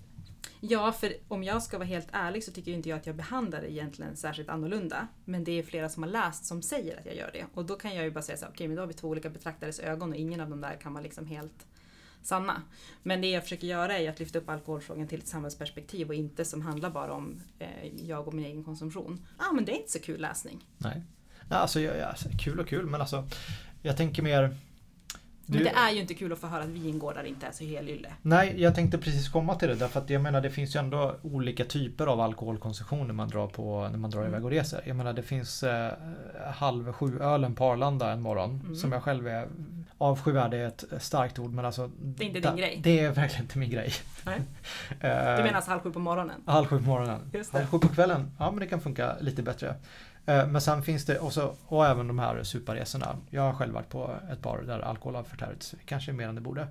Ja, 0.62 0.92
för 0.92 1.14
om 1.28 1.44
jag 1.44 1.64
ska 1.64 1.78
vara 1.78 1.88
helt 1.88 2.08
ärlig 2.12 2.44
så 2.44 2.52
tycker 2.52 2.72
inte 2.72 2.90
jag 2.90 3.00
att 3.00 3.06
jag 3.06 3.16
behandlar 3.16 3.62
det 3.62 3.72
egentligen 3.72 4.16
särskilt 4.18 4.50
annorlunda. 4.50 5.08
Men 5.26 5.44
det 5.44 5.52
är 5.52 5.64
flera 5.64 5.90
som 5.90 6.04
har 6.04 6.10
läst 6.10 6.46
som 6.46 6.62
säger 6.62 7.00
att 7.00 7.06
jag 7.06 7.16
gör 7.16 7.30
det. 7.34 7.46
Och 7.54 7.66
då 7.66 7.76
kan 7.76 7.96
jag 7.96 8.06
ju 8.06 8.12
bara 8.12 8.22
säga 8.22 8.38
så 8.38 8.46
okej 8.46 8.54
okay, 8.54 8.68
men 8.68 8.76
då 8.76 8.82
har 8.82 8.88
vi 8.88 8.94
två 8.94 9.08
olika 9.08 9.30
betraktares 9.30 9.80
ögon 9.80 10.10
och 10.10 10.16
ingen 10.16 10.42
av 10.42 10.50
dem 10.50 10.62
där 10.62 10.76
kan 10.82 10.94
vara 10.94 11.04
liksom 11.04 11.26
helt 11.26 11.66
sanna. 12.22 12.62
Men 13.04 13.22
det 13.22 13.30
jag 13.30 13.44
försöker 13.44 13.68
göra 13.68 13.98
är 13.98 14.10
att 14.10 14.20
lyfta 14.20 14.40
upp 14.40 14.50
alkoholfrågan 14.50 15.08
till 15.08 15.20
ett 15.20 15.28
samhällsperspektiv 15.28 16.08
och 16.08 16.16
inte 16.16 16.46
som 16.46 16.62
handlar 16.62 16.90
bara 16.90 17.14
om 17.14 17.42
eh, 17.60 18.08
jag 18.08 18.28
och 18.28 18.34
min 18.34 18.46
egen 18.46 18.64
konsumtion. 18.64 19.26
Ja, 19.38 19.46
ah, 19.50 19.54
men 19.54 19.66
det 19.66 19.72
är 19.72 19.76
inte 19.76 19.92
så 19.92 20.00
kul 20.00 20.22
läsning. 20.22 20.66
Nej, 20.78 21.02
alltså, 21.50 21.80
jag, 21.80 22.02
alltså 22.02 22.30
kul 22.44 22.60
och 22.60 22.68
kul 22.68 22.86
men 22.86 23.02
alltså 23.02 23.28
jag 23.82 23.98
tänker 23.98 24.24
mer 24.24 24.56
du... 25.50 25.58
Men 25.58 25.74
det 25.74 25.80
är 25.80 25.92
ju 25.92 26.02
inte 26.02 26.14
kul 26.14 26.34
att 26.34 26.40
få 26.40 26.48
höra 26.48 26.64
att 26.64 26.70
vingårdar 26.70 27.24
inte 27.24 27.48
är 27.48 27.52
så 27.52 27.64
helylle. 27.64 28.10
Nej, 28.22 28.62
jag 28.62 28.76
tänkte 28.76 28.98
precis 28.98 29.30
komma 29.30 29.56
till 29.56 29.68
det. 29.68 29.76
Därför 29.76 30.00
att 30.00 30.10
jag 30.10 30.22
menar 30.22 30.42
det 30.42 30.50
finns 30.50 30.76
ju 30.76 30.80
ändå 30.80 31.16
olika 31.22 31.66
typer 31.66 32.08
av 32.08 32.22
alkoholkonsumtion 32.22 33.08
när 33.08 33.14
man 33.14 33.30
drar, 33.30 33.48
på, 33.48 33.88
när 33.92 33.98
man 33.98 34.10
drar 34.10 34.20
mm. 34.20 34.32
iväg 34.32 34.46
och 34.46 34.52
reser. 34.52 34.82
Jag 34.86 34.96
menar 34.96 35.14
det 35.14 35.24
finns 35.24 35.64
eh, 35.64 35.92
halv 36.54 36.94
sju 36.94 37.20
ölen 37.20 37.56
på 37.56 37.66
Arlanda 37.66 38.12
en 38.12 38.22
morgon. 38.22 38.62
Mm. 38.64 38.76
Som 38.76 38.92
jag 38.92 39.04
själv 39.04 39.28
är 39.28 39.48
avskyvärd 39.98 40.54
är 40.54 40.68
ett 40.68 40.84
starkt 41.00 41.40
ord 41.40 41.54
men 41.54 41.66
alltså. 41.66 41.92
Det 42.00 42.24
är 42.24 42.28
inte 42.28 42.40
din 42.40 42.58
grej? 42.58 42.80
Det 42.84 43.00
är 43.00 43.12
verkligen 43.12 43.44
inte 43.44 43.58
min 43.58 43.70
grej. 43.70 43.94
Nej. 44.26 44.40
Eh, 45.02 45.36
du 45.36 45.44
menar 45.44 45.54
alltså 45.54 45.72
halv 45.72 45.82
sju 45.82 45.92
på 45.92 46.00
morgonen? 46.00 46.42
Halv 46.46 46.66
sju 46.66 46.78
på 46.78 46.84
morgonen. 46.84 47.32
Halv 47.52 47.66
sju 47.66 47.80
på 47.80 47.88
kvällen, 47.88 48.32
ja 48.40 48.52
men 48.52 48.60
det 48.60 48.68
kan 48.68 48.82
funka 48.82 49.16
lite 49.20 49.44
bättre. 49.44 49.76
Eh, 50.26 50.48
men 50.48 50.62
sen 50.62 50.84
finns 50.84 51.06
det 51.06 51.20
också, 51.20 51.56
och 51.68 51.86
även 51.86 52.08
de 52.08 52.20
här 52.20 52.44
superresorna. 52.44 53.18
Jag 53.30 53.42
har 53.42 53.54
själv 53.54 53.74
varit 53.74 53.90
på 53.90 54.16
ett 54.32 54.42
par 54.42 54.62
där 54.62 54.80
alkohol 54.80 55.16
har 55.16 55.24
förtärits, 55.24 55.76
kanske 55.86 56.14
mer 56.14 56.28
än 56.28 56.36
det 56.36 56.42
borde. 56.42 56.62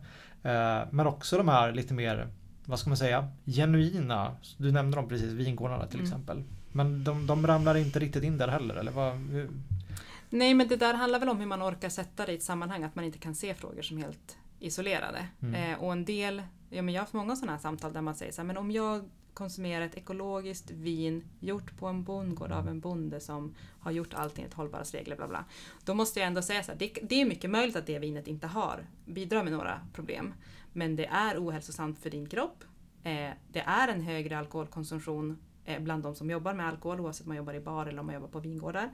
Eh, 0.43 0.81
men 0.91 1.07
också 1.07 1.39
de 1.39 1.49
här 1.49 1.73
lite 1.73 1.95
mer, 1.95 2.29
vad 2.65 2.79
ska 2.79 2.91
man 2.91 2.97
säga, 2.97 3.29
genuina. 3.45 4.37
Du 4.57 4.73
nämnde 4.73 4.97
dem 4.97 5.09
precis, 5.09 5.33
vingårdarna 5.33 5.87
till 5.87 6.01
mm. 6.01 6.07
exempel. 6.07 6.43
Men 6.73 7.05
de, 7.05 7.27
de 7.27 7.47
ramlar 7.47 7.77
inte 7.77 7.99
riktigt 7.99 8.25
in 8.25 8.39
där 8.39 8.49
heller, 8.49 8.75
eller 8.75 8.93
vad? 8.93 9.15
Nej, 10.31 10.55
men 10.55 10.69
det 10.69 10.77
där 10.77 10.95
handlar 10.95 11.19
väl 11.19 11.29
om 11.29 11.39
hur 11.39 11.47
man 11.47 11.63
orkar 11.63 11.89
sätta 11.89 12.27
det 12.27 12.33
i 12.33 12.37
ett 12.37 12.43
sammanhang, 12.43 12.85
att 12.85 12.95
man 12.95 13.05
inte 13.05 13.19
kan 13.19 13.35
se 13.35 13.55
frågor 13.55 13.83
som 13.83 13.99
helt 13.99 14.37
isolerade. 14.61 15.27
Mm. 15.43 15.73
Eh, 15.73 15.79
och 15.79 15.93
en 15.93 16.05
del, 16.05 16.43
ja, 16.71 16.83
men 16.83 16.95
jag 16.95 17.01
har 17.01 17.05
haft 17.05 17.13
många 17.13 17.37
sådana 17.37 17.53
här 17.53 17.59
samtal 17.59 17.93
där 17.93 18.01
man 18.01 18.15
säger 18.15 18.33
så 18.33 18.41
här, 18.41 18.47
men 18.47 18.57
om 18.57 18.71
jag 18.71 19.09
konsumera 19.39 19.85
ett 19.85 19.97
ekologiskt 19.97 20.71
vin 20.71 21.25
gjort 21.41 21.77
på 21.79 21.87
en 21.87 22.05
bondgård 22.05 22.53
av 22.53 22.69
en 22.69 22.81
bonde 22.81 23.21
som 23.21 23.55
har 23.81 23.91
gjort 23.91 24.15
allting 24.15 24.45
enligt 24.45 24.55
hållbarhetsregler. 24.55 25.17
Bla 25.17 25.29
bla. 25.29 25.45
Då 25.85 25.95
måste 25.95 26.21
jag 26.21 26.27
ändå 26.27 26.43
säga 26.43 26.63
så 26.63 26.73
här, 26.73 26.79
det, 26.79 26.99
det, 27.03 27.21
är 27.21 27.25
mycket 27.25 27.51
möjligt 27.51 27.77
att 27.77 27.87
det 27.87 27.99
vinet 27.99 28.27
inte 28.27 28.47
har, 28.47 28.87
bidrar 29.05 29.45
med 29.45 29.53
några 29.53 29.81
problem. 29.93 30.35
Men 30.73 30.97
det 30.97 31.07
är 31.07 31.45
ohälsosamt 31.45 31.99
för 31.99 32.11
din 32.11 32.29
kropp. 32.29 32.65
Eh, 33.03 33.31
det 33.53 33.61
är 33.61 33.89
en 33.89 34.01
högre 34.01 34.39
alkoholkonsumtion 34.39 35.39
eh, 35.65 35.83
bland 35.83 36.03
de 36.03 36.15
som 36.15 36.31
jobbar 36.31 36.55
med 36.55 36.67
alkohol 36.67 37.01
oavsett 37.01 37.27
om 37.27 37.29
man 37.29 37.37
jobbar 37.37 37.55
i 37.55 37.61
bar 37.61 37.87
eller 37.87 38.01
om 38.01 38.07
man 38.07 38.15
jobbar 38.15 38.29
på 38.29 38.41
vingårdar. 38.41 38.91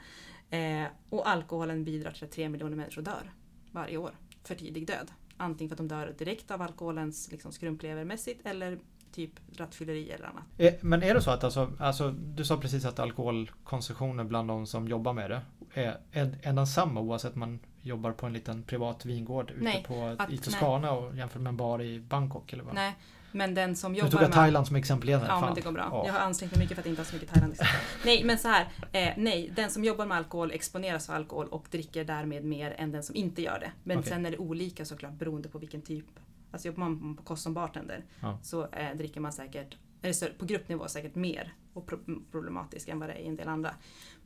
Eh, 0.51 0.87
och 1.11 1.29
alkoholen 1.29 1.85
bidrar 1.85 2.13
till 2.13 2.25
att 2.25 2.33
tre 2.33 2.49
miljoner 2.49 2.77
människor 2.77 3.03
dör 3.03 3.33
varje 3.73 3.97
år 3.97 4.19
för 4.43 4.55
tidig 4.55 4.87
död. 4.87 5.11
Antingen 5.37 5.69
för 5.69 5.75
att 5.75 5.89
de 5.89 5.89
dör 5.89 6.15
direkt 6.19 6.51
av 6.51 6.63
alkoholens 6.63 7.31
liksom, 7.31 7.53
skrumplevermässigt 7.53 8.47
eller 8.47 8.79
typ 9.15 9.31
rattfylleri 9.57 10.11
eller 10.11 10.27
annat. 10.27 10.45
Eh, 10.59 10.75
men 10.81 11.03
är 11.03 11.15
det 11.15 11.23
så 11.23 11.31
att 11.31 11.45
alltså, 11.45 11.73
alltså, 11.79 12.11
du 12.11 12.45
sa 12.45 12.57
precis 12.57 12.85
att 12.85 12.99
alkoholkonsumtionen 12.99 14.29
bland 14.29 14.49
de 14.49 14.67
som 14.67 14.89
jobbar 14.89 15.13
med 15.13 15.31
det 15.31 15.41
är, 15.75 15.99
är, 16.13 16.39
är 16.43 16.53
densamma 16.53 17.01
oavsett 17.01 17.35
man 17.35 17.59
jobbar 17.83 18.13
på 18.13 18.27
en 18.27 18.33
liten 18.33 18.63
privat 18.63 19.05
vingård 19.05 19.51
ute 19.51 19.65
Nej, 19.65 19.85
på, 19.89 20.17
att- 20.19 20.31
i 20.31 20.39
Toscana 20.39 20.93
och 20.93 21.17
jämför 21.17 21.41
med 21.41 21.51
en 21.51 21.57
bar 21.57 21.83
i 21.83 22.01
Bangkok? 22.01 22.53
Eller 22.53 22.65
vad? 22.65 22.75
Nej, 22.75 22.97
men 23.33 23.55
den 23.55 23.77
som 23.77 23.93
Nu 23.93 23.99
jobbar 23.99 24.11
tog 24.11 24.21
jag 24.21 24.29
med... 24.29 24.35
Thailand 24.35 24.67
som 24.67 24.77
exempel 24.77 25.09
igen. 25.09 25.21
Ja, 25.21 25.27
fan. 25.29 25.45
men 25.45 25.55
det 25.55 25.61
går 25.61 25.73
bra. 25.73 25.89
Ja. 25.91 26.07
Jag 26.07 26.13
har 26.13 26.21
ansträngt 26.21 26.53
mig 26.53 26.65
mycket 26.65 26.75
för 26.75 26.83
att 26.83 26.87
inte 26.87 27.01
ha 27.01 27.07
så 27.07 27.15
mycket 27.15 27.31
Thailand. 27.31 27.55
nej, 28.05 28.25
men 28.25 28.39
så 28.39 28.49
här. 28.49 28.69
Eh, 28.93 29.09
nej, 29.17 29.53
den 29.57 29.71
som 29.71 29.85
jobbar 29.85 30.07
med 30.07 30.17
alkohol 30.17 30.51
exponeras 30.51 31.07
för 31.07 31.15
alkohol 31.15 31.49
och 31.49 31.67
dricker 31.71 32.05
därmed 32.05 32.45
mer 32.45 32.75
än 32.79 32.93
den 32.93 33.03
som 33.03 33.17
inte 33.17 33.43
gör 33.43 33.59
det. 33.61 33.73
Men 33.85 33.99
Okej. 33.99 34.11
sen 34.11 34.27
är 34.27 34.31
det 34.31 34.39
olika 34.39 34.85
såklart 34.85 35.13
beroende 35.13 35.49
på 35.49 35.59
vilken 35.59 35.83
typ. 35.83 36.07
Alltså 36.55 36.69
jobbar 36.69 36.79
man 36.89 37.17
på 37.17 37.23
kost 37.23 37.43
som 37.43 37.55
bartender 37.55 38.05
Ja. 38.21 38.39
så 38.43 38.67
eh, 38.67 38.97
dricker 38.97 39.21
man 39.21 39.33
säkert, 39.33 39.77
eller 40.03 40.39
på 40.39 40.45
gruppnivå 40.45 40.89
säkert 40.89 41.15
mer 41.15 41.55
och 41.73 41.87
pro 41.87 41.99
problematiskt 42.31 42.89
än 42.89 42.99
vad 42.99 43.09
det 43.09 43.13
är 43.13 43.19
i 43.19 43.27
en 43.27 43.37
del 43.37 43.49
andra. 43.49 43.75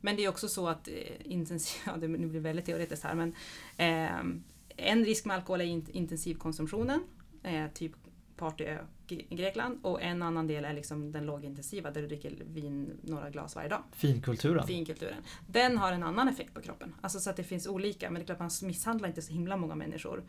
Men 0.01 0.15
det 0.15 0.25
är 0.25 0.29
också 0.29 0.47
så 0.47 0.67
att 0.67 0.87
eh, 0.87 0.93
intensiv, 1.23 1.81
ja, 1.85 1.97
det 1.97 2.07
nu 2.07 2.27
blir 2.27 2.39
väldigt 2.39 2.65
teoretiskt 2.65 3.03
här 3.03 3.15
men 3.15 3.35
eh, 3.77 4.41
en 4.77 5.05
risk 5.05 5.25
med 5.25 5.35
alkohol 5.35 5.61
är 5.61 5.65
in, 5.65 5.85
intensivkonsumtionen, 5.91 7.03
eh, 7.43 7.67
typ 7.73 7.91
partyö 8.35 8.77
i 9.07 9.35
Grekland 9.35 9.79
och 9.81 10.01
en 10.01 10.21
annan 10.21 10.47
del 10.47 10.65
är 10.65 10.73
liksom 10.73 11.11
den 11.11 11.25
lågintensiva 11.25 11.91
där 11.91 12.01
du 12.01 12.07
dricker 12.07 12.43
vin 12.45 12.99
några 13.03 13.29
glas 13.29 13.55
varje 13.55 13.69
dag. 13.69 13.83
Finkulturen. 13.91 14.67
Finkulturen. 14.67 15.23
Den 15.47 15.77
har 15.77 15.91
en 15.91 16.03
annan 16.03 16.27
effekt 16.27 16.53
på 16.53 16.61
kroppen. 16.61 16.95
Alltså 17.01 17.19
så 17.19 17.29
att 17.29 17.35
det 17.35 17.43
finns 17.43 17.67
olika, 17.67 18.09
men 18.09 18.19
det 18.19 18.23
är 18.23 18.25
klart 18.25 18.39
man 18.39 18.49
misshandlar 18.67 19.07
inte 19.09 19.21
så 19.21 19.33
himla 19.33 19.57
många 19.57 19.75
människor 19.75 20.23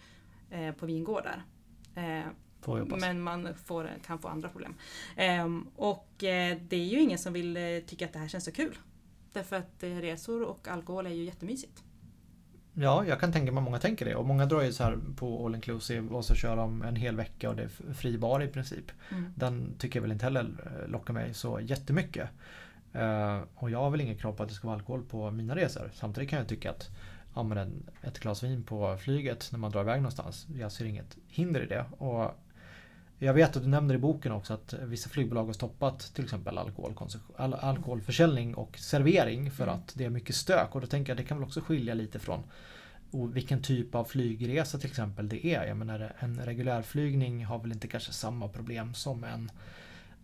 eh, 0.50 0.72
på 0.72 0.86
vingårdar. 0.86 1.44
Eh, 1.94 2.26
men 3.00 3.20
man 3.20 3.54
får, 3.64 3.90
kan 4.06 4.18
få 4.18 4.28
andra 4.28 4.48
problem. 4.48 4.74
Ehm, 5.16 5.66
och 5.76 6.24
eh, 6.24 6.58
det 6.68 6.76
är 6.76 6.84
ju 6.84 7.00
ingen 7.00 7.18
som 7.18 7.32
vill 7.32 7.56
eh, 7.56 7.62
tycka 7.86 8.04
att 8.04 8.12
det 8.12 8.18
här 8.18 8.28
känns 8.28 8.44
så 8.44 8.52
kul. 8.52 8.78
Därför 9.32 9.56
att 9.56 9.74
resor 9.80 10.42
och 10.42 10.68
alkohol 10.68 11.06
är 11.06 11.10
ju 11.10 11.24
jättemysigt. 11.24 11.82
Ja, 12.74 13.04
jag 13.06 13.20
kan 13.20 13.32
tänka 13.32 13.52
mig 13.52 13.58
att 13.58 13.64
många 13.64 13.78
tänker 13.78 14.04
det. 14.04 14.14
Och 14.14 14.26
många 14.26 14.46
drar 14.46 14.62
ju 14.62 14.72
så 14.72 14.84
här 14.84 14.98
på 15.16 15.46
all 15.46 15.54
inclusive 15.54 16.08
och 16.08 16.24
så 16.24 16.34
kör 16.34 16.56
de 16.56 16.82
en 16.82 16.96
hel 16.96 17.16
vecka 17.16 17.50
och 17.50 17.56
det 17.56 17.62
är 17.62 17.92
fri 17.94 18.18
bar 18.18 18.42
i 18.42 18.48
princip. 18.48 18.92
Mm. 19.10 19.32
Den 19.36 19.74
tycker 19.78 19.98
jag 19.98 20.02
väl 20.02 20.12
inte 20.12 20.24
heller 20.24 20.46
lockar 20.88 21.14
mig 21.14 21.34
så 21.34 21.60
jättemycket. 21.60 22.28
Eh, 22.92 23.40
och 23.54 23.70
jag 23.70 23.78
har 23.78 23.90
väl 23.90 24.00
inget 24.00 24.20
krav 24.20 24.32
på 24.32 24.42
att 24.42 24.48
det 24.48 24.54
ska 24.54 24.66
vara 24.66 24.76
alkohol 24.76 25.02
på 25.02 25.30
mina 25.30 25.56
resor. 25.56 25.90
Samtidigt 25.94 26.30
kan 26.30 26.38
jag 26.38 26.48
tycka 26.48 26.70
att 26.70 26.90
ja, 27.34 27.42
men 27.42 27.58
en, 27.58 27.90
ett 28.02 28.18
glas 28.18 28.42
vin 28.42 28.62
på 28.62 28.96
flyget 28.96 29.48
när 29.52 29.58
man 29.58 29.70
drar 29.70 29.80
iväg 29.80 29.96
någonstans. 29.96 30.46
Jag 30.58 30.72
ser 30.72 30.84
inget 30.84 31.16
hinder 31.28 31.62
i 31.62 31.66
det. 31.66 31.84
Och 31.98 32.34
jag 33.18 33.34
vet 33.34 33.56
att 33.56 33.62
du 33.62 33.68
nämner 33.68 33.94
i 33.94 33.98
boken 33.98 34.32
också 34.32 34.54
att 34.54 34.72
vissa 34.72 35.10
flygbolag 35.10 35.44
har 35.44 35.52
stoppat 35.52 36.00
till 36.14 36.24
exempel 36.24 36.58
al 36.58 37.54
alkoholförsäljning 37.54 38.54
och 38.54 38.78
servering 38.78 39.50
för 39.50 39.62
Mm. 39.62 39.74
att 39.74 39.92
det 39.96 40.04
är 40.04 40.10
mycket 40.10 40.36
stök. 40.36 40.74
Och 40.74 40.80
då 40.80 40.86
tänker 40.86 41.10
jag 41.10 41.14
att 41.14 41.24
det 41.24 41.28
kan 41.28 41.38
väl 41.38 41.46
också 41.46 41.60
skilja 41.60 41.94
lite 41.94 42.18
från 42.18 42.42
och 43.10 43.36
vilken 43.36 43.62
typ 43.62 43.94
av 43.94 44.04
flygresa 44.04 44.78
till 44.78 44.90
exempel 44.90 45.28
det 45.28 45.46
är. 45.46 45.66
Jag 45.66 45.76
menar 45.76 46.12
en 46.18 46.40
regulärflygning 46.44 47.44
har 47.44 47.58
väl 47.58 47.72
inte 47.72 47.88
kanske 47.88 48.12
samma 48.12 48.48
problem 48.48 48.94
som 48.94 49.24
en 49.24 49.50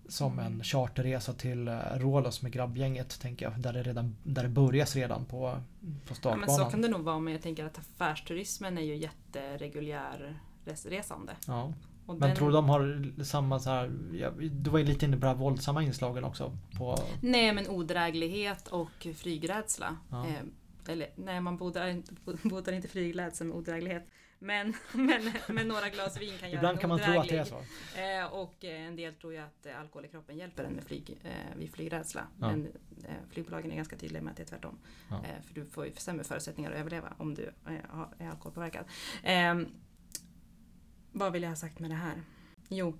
som 0.08 0.38
en 0.38 0.64
charterresa 0.64 1.32
till 1.32 1.68
eh, 1.68 1.74
Rhodos 1.94 2.42
med 2.42 2.52
grabbgänget 2.52 3.20
tänker 3.20 3.46
jag. 3.46 3.60
Där 3.60 3.72
det, 3.72 3.82
redan, 3.82 4.16
där 4.22 4.42
det 4.42 4.48
börjas 4.48 4.96
redan 4.96 5.24
på, 5.24 5.30
på 5.38 5.46
Ja, 5.50 5.58
men 6.06 6.14
startbanan. 6.16 6.48
så 6.56 6.64
kan 6.64 6.82
det 6.82 6.88
nog 6.88 7.00
vara, 7.00 7.18
men 7.18 7.32
jag 7.32 7.42
tänker 7.42 7.64
att 7.64 7.78
affärsturismen 7.78 8.78
är 8.78 8.82
ju 8.82 8.96
jättereguljär 8.96 10.40
res- 10.64 10.86
resande. 10.86 11.32
ja. 11.46 11.72
Och 12.06 12.14
Men 12.18 12.28
den- 12.28 12.36
tror 12.36 12.48
du 12.48 12.54
de 12.54 12.68
har 12.68 13.12
samma 13.24 13.58
så 13.60 13.70
här, 13.70 13.88
du 14.50 14.70
var 14.70 14.78
ju 14.78 14.84
lite 14.84 15.04
inne 15.04 15.16
på 15.16 15.20
de 15.20 15.26
här 15.26 15.34
våldsamma 15.34 15.82
inslagen 15.82 16.24
också. 16.24 16.58
På, 16.78 16.98
Nej, 17.20 17.52
men 17.52 17.68
odräglighet 17.68 18.68
och 18.68 19.06
flygrädsla. 19.16 19.96
Ja. 20.10 20.26
Eh, 20.26 20.34
eller 20.92 21.06
nej, 21.16 21.40
man 21.40 21.56
botar 21.56 21.86
inte, 21.86 22.12
botar 22.48 22.72
inte 22.72 22.88
flygrädsla 22.88 23.46
med 23.46 23.56
odräglighet. 23.56 24.06
Men, 24.46 24.74
men, 24.92 25.32
men 25.48 25.68
några 25.68 25.88
glas 25.88 26.20
vin 26.20 26.38
kan 26.40 26.50
göra 26.50 26.58
ibland 26.58 26.80
kan 26.80 26.88
man 26.88 26.98
tro 26.98 27.20
att 27.20 27.28
det 27.28 27.36
är 27.36 27.44
så. 27.44 27.62
Eh, 28.00 28.34
och 28.34 28.64
eh, 28.64 28.86
en 28.86 28.96
del 28.96 29.14
tror 29.14 29.32
ju 29.32 29.38
att 29.38 29.66
eh, 29.66 29.80
alkohol 29.80 30.04
i 30.04 30.08
kroppen 30.08 30.36
hjälper 30.36 30.64
en 30.64 30.72
med 30.72 30.84
flyg, 30.84 31.18
eh, 31.24 31.56
vid 31.56 31.72
flygrädsla. 31.72 32.26
Ja. 32.40 32.46
Men 32.46 32.66
eh, 33.04 33.10
flygbolagen 33.30 33.72
är 33.72 33.76
ganska 33.76 33.96
tydliga 33.96 34.22
med 34.22 34.30
att 34.30 34.36
det 34.36 34.42
är 34.42 34.46
tvärtom. 34.46 34.78
Ja. 35.10 35.16
Eh, 35.16 35.42
för 35.42 35.54
du 35.54 35.64
får 35.64 35.86
ju 35.86 35.92
sämre 35.92 36.24
förutsättningar 36.24 36.70
att 36.70 36.76
överleva 36.76 37.14
om 37.18 37.34
du 37.34 37.52
är 38.20 38.28
alkoholpåverkad. 38.30 38.84
Eh, 39.22 39.54
vad 41.12 41.32
vill 41.32 41.42
jag 41.42 41.50
ha 41.50 41.56
sagt 41.56 41.78
med 41.78 41.90
det 41.90 41.94
här? 41.94 42.22
Jo, 42.68 42.98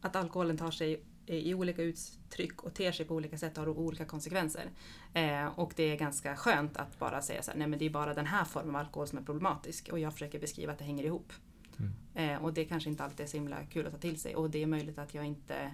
att 0.00 0.16
alkoholen 0.16 0.56
tar 0.56 0.70
sig 0.70 1.04
i 1.38 1.54
olika 1.54 1.82
uttryck 1.82 2.62
och 2.62 2.74
ter 2.74 2.92
sig 2.92 3.06
på 3.06 3.14
olika 3.14 3.38
sätt 3.38 3.58
och 3.58 3.64
har 3.64 3.78
olika 3.78 4.04
konsekvenser. 4.04 4.70
Eh, 5.14 5.46
och 5.46 5.72
det 5.76 5.82
är 5.82 5.96
ganska 5.96 6.36
skönt 6.36 6.76
att 6.76 6.98
bara 6.98 7.22
säga 7.22 7.42
så 7.42 7.50
här, 7.50 7.58
nej 7.58 7.66
men 7.66 7.78
det 7.78 7.84
är 7.84 7.90
bara 7.90 8.14
den 8.14 8.26
här 8.26 8.44
formen 8.44 8.74
av 8.74 8.80
alkohol 8.80 9.08
som 9.08 9.18
är 9.18 9.22
problematisk 9.22 9.88
och 9.92 9.98
jag 9.98 10.12
försöker 10.12 10.40
beskriva 10.40 10.72
att 10.72 10.78
det 10.78 10.84
hänger 10.84 11.04
ihop. 11.04 11.32
Mm. 11.78 11.92
Eh, 12.14 12.44
och 12.44 12.54
det 12.54 12.64
kanske 12.64 12.90
inte 12.90 13.04
alltid 13.04 13.20
är 13.20 13.28
så 13.30 13.36
himla 13.36 13.64
kul 13.66 13.86
att 13.86 13.92
ta 13.92 13.98
till 13.98 14.20
sig 14.20 14.36
och 14.36 14.50
det 14.50 14.62
är 14.62 14.66
möjligt 14.66 14.98
att 14.98 15.14
jag 15.14 15.24
inte 15.24 15.72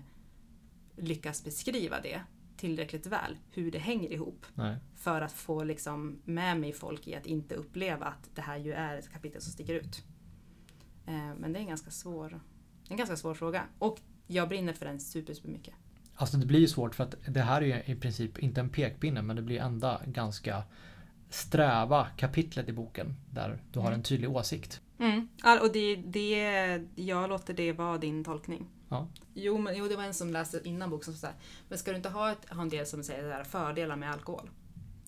lyckas 0.96 1.44
beskriva 1.44 2.00
det 2.00 2.20
tillräckligt 2.56 3.06
väl, 3.06 3.36
hur 3.50 3.70
det 3.70 3.78
hänger 3.78 4.12
ihop. 4.12 4.46
Nej. 4.54 4.76
För 4.94 5.20
att 5.20 5.32
få 5.32 5.64
liksom 5.64 6.18
med 6.24 6.60
mig 6.60 6.72
folk 6.72 7.08
i 7.08 7.14
att 7.14 7.26
inte 7.26 7.54
uppleva 7.54 8.06
att 8.06 8.30
det 8.34 8.42
här 8.42 8.56
ju 8.56 8.72
är 8.72 8.96
ett 8.96 9.12
kapitel 9.12 9.42
som 9.42 9.52
sticker 9.52 9.74
ut. 9.74 10.04
Eh, 11.06 11.34
men 11.38 11.52
det 11.52 11.58
är 11.58 11.60
en 11.60 11.68
ganska 11.68 11.90
svår, 11.90 12.40
en 12.88 12.96
ganska 12.96 13.16
svår 13.16 13.34
fråga. 13.34 13.64
Och 13.78 14.00
jag 14.26 14.48
brinner 14.48 14.72
för 14.72 14.86
den 14.86 15.00
super, 15.00 15.34
super 15.34 15.48
mycket. 15.48 15.74
Alltså 16.14 16.36
det 16.36 16.46
blir 16.46 16.60
ju 16.60 16.68
svårt 16.68 16.94
för 16.94 17.04
att 17.04 17.14
det 17.28 17.40
här 17.40 17.62
är 17.62 17.66
ju 17.66 17.92
i 17.92 17.96
princip 17.96 18.38
inte 18.38 18.60
en 18.60 18.68
pekpinne 18.68 19.22
men 19.22 19.36
det 19.36 19.42
blir 19.42 19.60
enda 19.60 20.00
ganska 20.06 20.62
sträva 21.30 22.06
kapitlet 22.16 22.68
i 22.68 22.72
boken 22.72 23.14
där 23.30 23.58
du 23.72 23.78
har 23.78 23.86
Mm. 23.86 23.98
en 23.98 24.02
tydlig 24.02 24.30
åsikt. 24.30 24.80
Mm. 24.98 25.28
All- 25.42 25.58
och 25.58 25.72
det, 25.72 25.96
det, 25.96 26.84
jag 26.94 27.28
låter 27.28 27.54
det 27.54 27.72
vara 27.72 27.98
din 27.98 28.24
tolkning. 28.24 28.66
Ja. 28.88 29.08
Jo, 29.34 29.58
men, 29.58 29.76
jo, 29.78 29.88
det 29.88 29.96
var 29.96 30.04
en 30.04 30.14
som 30.14 30.30
läste 30.32 30.60
innan 30.64 30.90
boken 30.90 31.04
som 31.04 31.14
sa 31.14 31.28
men 31.68 31.78
ska 31.78 31.90
du 31.90 31.96
inte 31.96 32.08
ha, 32.08 32.32
ett, 32.32 32.48
ha 32.50 32.62
en 32.62 32.68
del 32.68 32.86
som 32.86 33.02
säger 33.02 33.22
så 33.22 33.28
här, 33.30 33.44
fördelar 33.44 33.96
med 33.96 34.10
alkohol? 34.10 34.50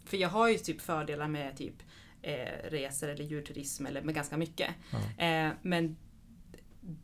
För 0.05 0.17
jag 0.17 0.29
har 0.29 0.49
ju 0.49 0.59
typ 0.59 0.81
fördelar 0.81 1.29
med 1.29 1.57
typ 1.57 1.75
eh, 2.23 2.71
resor 2.71 3.09
eller 3.09 3.25
djurturism 3.25 3.87
eller 3.87 4.03
med 4.03 4.15
ganska 4.15 4.37
mycket. 4.37 4.71
Ja. 5.19 5.25
Eh, 5.25 5.53
men 5.63 5.97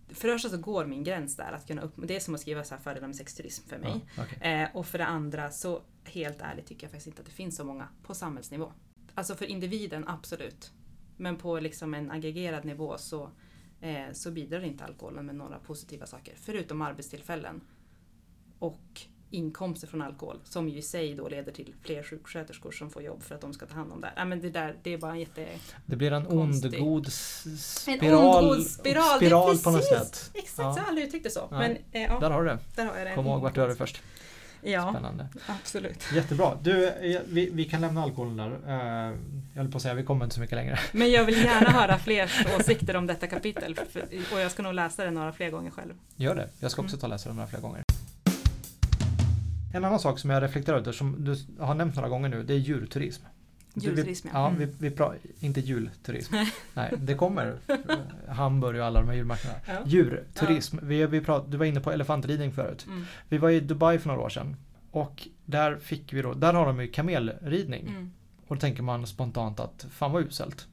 för 0.08 0.28
det 0.28 0.34
första 0.34 0.48
så 0.48 0.58
går 0.58 0.86
min 0.86 1.04
gräns 1.04 1.36
där 1.36 1.52
att 1.52 1.66
kunna 1.66 1.82
upp, 1.82 1.92
det 1.96 2.16
är 2.16 2.20
som 2.20 2.34
att 2.34 2.40
skriva 2.40 2.64
så 2.64 2.74
här 2.74 2.82
fördelar 2.82 3.06
med 3.06 3.16
sexturism 3.16 3.68
för 3.68 3.78
mig. 3.78 4.04
Ja, 4.16 4.22
okej. 4.22 4.52
Eh, 4.52 4.76
och 4.76 4.86
för 4.86 4.98
det 4.98 5.06
andra 5.06 5.50
så 5.50 5.82
helt 6.04 6.40
ärligt 6.40 6.66
tycker 6.66 6.84
jag 6.84 6.90
faktiskt 6.90 7.06
inte 7.06 7.20
att 7.20 7.26
det 7.26 7.32
finns 7.32 7.56
så 7.56 7.64
många 7.64 7.88
på 8.02 8.14
samhällsnivå. 8.14 8.72
Alltså 9.14 9.34
för 9.34 9.44
individen 9.44 10.08
absolut. 10.08 10.72
Men 11.16 11.36
på 11.36 11.60
liksom 11.60 11.94
en 11.94 12.10
aggregerad 12.10 12.64
nivå 12.64 12.98
så, 12.98 13.30
eh, 13.80 14.12
så 14.12 14.30
bidrar 14.30 14.64
inte 14.64 14.84
alkoholen 14.84 15.26
med 15.26 15.34
några 15.34 15.58
positiva 15.58 16.06
saker. 16.06 16.34
Förutom 16.36 16.82
arbetstillfällen 16.82 17.60
och 18.58 19.06
inkomster 19.34 19.86
från 19.86 20.02
alkohol 20.02 20.36
som 20.44 20.68
ju 20.68 20.78
i 20.78 20.82
sig 20.82 21.14
då 21.14 21.28
leder 21.28 21.52
till 21.52 21.74
fler 21.82 22.02
sjuksköterskor 22.02 22.72
som 22.72 22.90
får 22.90 23.02
jobb 23.02 23.22
för 23.22 23.34
att 23.34 23.40
de 23.40 23.52
ska 23.54 23.66
ta 23.66 23.74
hand 23.74 23.92
om 23.92 24.00
det. 24.00 24.12
Ja, 24.16 24.24
men 24.24 24.40
det, 24.40 24.50
där, 24.50 24.76
det 24.82 24.92
är 24.92 24.98
bara 24.98 25.12
en 25.12 25.20
jätte... 25.20 25.46
Det 25.86 25.96
blir 25.96 26.12
en 26.12 26.26
ond 26.26 26.78
god 26.78 27.06
s- 27.06 27.44
En 27.46 27.98
spiral, 27.98 28.44
ond 28.44 28.56
god 28.56 28.66
spiral, 28.66 29.04
det 29.20 29.26
spiral 29.26 29.58
på 29.58 29.70
något 29.70 29.84
sätt. 29.84 30.30
Exakt, 30.34 30.58
Ja. 30.58 30.74
så 30.74 30.80
har 30.80 30.88
aldrig 30.88 31.06
uttryckt 31.06 31.24
det 31.24 31.30
så. 31.30 31.48
Nej. 31.50 31.60
Men 31.92 32.02
eh, 32.02 32.08
ja, 32.12 32.20
Där 32.20 32.30
har 32.30 32.42
du 32.42 32.48
det. 32.48 32.58
där 32.76 32.84
har 32.86 32.96
jag 32.96 33.06
det. 33.06 33.14
Kom 33.14 33.26
ihåg 33.26 33.40
vart 33.42 33.54
du 33.54 33.60
hör 33.60 33.68
det 33.68 33.76
först. 33.76 34.02
Ja, 34.66 34.90
Spännande. 34.92 35.28
absolut. 35.46 36.04
Jättebra. 36.14 36.58
Du, 36.62 36.88
eh, 36.88 37.20
vi, 37.28 37.50
vi 37.52 37.64
kan 37.64 37.80
lämna 37.80 38.02
alkoholen 38.02 38.36
där. 38.36 38.50
Eh, 38.50 39.16
Jag 39.54 39.62
höll 39.62 39.70
på 39.70 39.76
att 39.76 39.82
säga, 39.82 39.94
vi 39.94 40.02
kommer 40.04 40.24
inte 40.24 40.34
så 40.34 40.40
mycket 40.40 40.56
längre. 40.56 40.78
Men 40.92 41.10
jag 41.10 41.24
vill 41.24 41.36
gärna 41.44 41.70
höra 41.80 41.98
fler 41.98 42.30
åsikter 42.60 42.96
om 42.96 43.06
detta 43.06 43.26
kapitel. 43.26 43.78
För, 43.92 44.02
och 44.32 44.40
jag 44.40 44.50
ska 44.50 44.62
nog 44.62 44.74
läsa 44.74 45.04
det 45.04 45.10
några 45.10 45.32
fler 45.32 45.50
gånger 45.50 45.70
själv. 45.70 45.92
Gör 46.16 46.34
det. 46.34 46.48
Jag 46.60 46.70
ska 46.70 46.82
också 46.82 46.94
Mm. 46.94 47.00
ta 47.00 47.06
och 47.06 47.10
läsa 47.10 47.28
den 47.28 47.38
här 47.38 47.46
flera 47.46 47.62
gånger. 47.62 47.83
En 49.74 49.84
annan 49.84 50.00
sak 50.00 50.18
som 50.18 50.30
jag 50.30 50.42
reflekterar 50.42 50.76
över, 50.76 50.92
som 50.92 51.24
du 51.24 51.36
har 51.64 51.74
nämnt 51.74 51.96
några 51.96 52.08
gånger 52.08 52.28
nu, 52.28 52.42
det 52.42 52.54
är 52.54 52.58
djurturism. 52.58 53.24
Djurturism, 53.74 54.28
ja. 54.32 54.38
ja. 54.38 54.48
Mm. 54.48 54.58
Vi, 54.58 54.74
vi 54.78 54.90
pra, 54.90 55.14
inte 55.40 55.60
julturism. 55.60 56.34
Nej, 56.74 56.92
det 56.98 57.14
kommer. 57.14 57.58
Hamburg 58.28 58.80
och 58.80 58.86
alla 58.86 59.00
de 59.00 59.08
här 59.08 59.16
julmarknaderna. 59.16 59.60
Ja. 59.66 59.82
Djurturism. 59.86 60.78
Vi, 60.82 61.06
vi 61.06 61.20
prat, 61.20 61.50
du 61.50 61.56
var 61.56 61.66
inne 61.66 61.80
på 61.80 61.92
elefantridning 61.92 62.52
förut. 62.52 62.86
Mm. 62.86 63.04
Vi 63.28 63.38
var 63.38 63.50
i 63.50 63.60
Dubai 63.60 63.98
för 63.98 64.08
några 64.08 64.22
år 64.22 64.28
sedan. 64.28 64.56
Och 64.90 65.28
där 65.44 65.76
fick 65.76 66.12
vi 66.12 66.22
då, 66.22 66.34
där 66.34 66.54
har 66.54 66.66
de 66.66 66.80
ju 66.80 66.88
kamelridning. 66.88 67.88
Mm. 67.88 68.12
Och 68.46 68.56
då 68.56 68.60
tänker 68.60 68.82
man 68.82 69.06
spontant 69.06 69.60
att 69.60 69.86
fan 69.90 70.12
vad 70.12 70.22
uselt. 70.22 70.66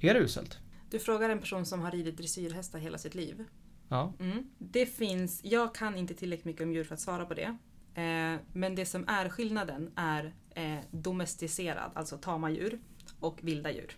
Är 0.00 0.14
det 0.14 0.20
uselt? 0.20 0.58
Du 0.90 0.98
frågar 0.98 1.30
en 1.30 1.38
person 1.38 1.66
som 1.66 1.80
har 1.80 1.90
ridit 1.90 2.16
dressyrhästar 2.16 2.78
hela 2.78 2.98
sitt 2.98 3.14
liv. 3.14 3.44
Ja. 3.88 4.12
Mm. 4.20 4.50
Det 4.58 4.86
finns, 4.86 5.40
jag 5.44 5.74
kan 5.74 5.96
inte 5.96 6.14
tillräckligt 6.14 6.44
mycket 6.44 6.62
om 6.62 6.72
djur 6.72 6.84
för 6.84 6.94
att 6.94 7.00
svara 7.00 7.26
på 7.26 7.34
det. 7.34 7.56
Eh, 7.98 8.40
men 8.52 8.74
det 8.74 8.86
som 8.86 9.08
är 9.08 9.28
skillnaden 9.28 9.92
är 9.96 10.34
eh, 10.54 10.78
domesticerad, 10.90 11.90
alltså 11.94 12.16
tama 12.16 12.50
djur, 12.50 12.78
och 13.20 13.38
vilda 13.42 13.70
djur. 13.70 13.96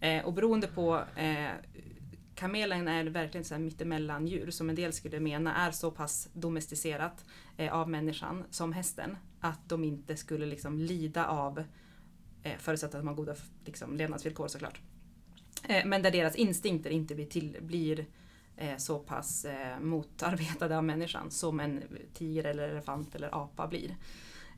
Eh, 0.00 0.24
och 0.24 0.32
beroende 0.32 0.66
på 0.66 1.04
eh, 1.16 1.50
Kamelen 2.34 2.88
är 2.88 3.04
verkligen 3.04 3.44
så 3.44 3.54
här 3.54 3.60
mittemellan 3.60 4.26
djur 4.26 4.50
som 4.50 4.70
en 4.70 4.76
del 4.76 4.92
skulle 4.92 5.20
mena 5.20 5.56
är 5.56 5.70
så 5.70 5.90
pass 5.90 6.28
domesticerat 6.32 7.24
eh, 7.56 7.74
av 7.74 7.90
människan 7.90 8.44
som 8.50 8.72
hästen 8.72 9.16
att 9.40 9.68
de 9.68 9.84
inte 9.84 10.16
skulle 10.16 10.46
liksom 10.46 10.78
lida 10.78 11.26
av 11.26 11.64
Eh, 12.42 12.58
förutsatt 12.58 12.94
att 12.94 13.00
de 13.00 13.08
har 13.08 13.14
goda 13.14 13.34
liksom, 13.64 13.96
levnadsvillkor 13.96 14.48
såklart. 14.48 14.80
Eh, 15.68 15.86
men 15.86 16.02
där 16.02 16.10
deras 16.10 16.36
instinkter 16.36 16.90
inte 16.90 17.14
blir, 17.14 17.26
till, 17.26 17.56
blir 17.60 18.06
Eh, 18.60 18.76
så 18.76 18.98
pass 18.98 19.44
eh, 19.44 19.80
motarbetade 19.80 20.76
av 20.76 20.84
människan 20.84 21.30
som 21.30 21.60
en 21.60 21.82
tiger 22.14 22.44
eller 22.44 22.68
elefant 22.68 23.14
eller 23.14 23.42
apa 23.42 23.66
blir. 23.66 23.96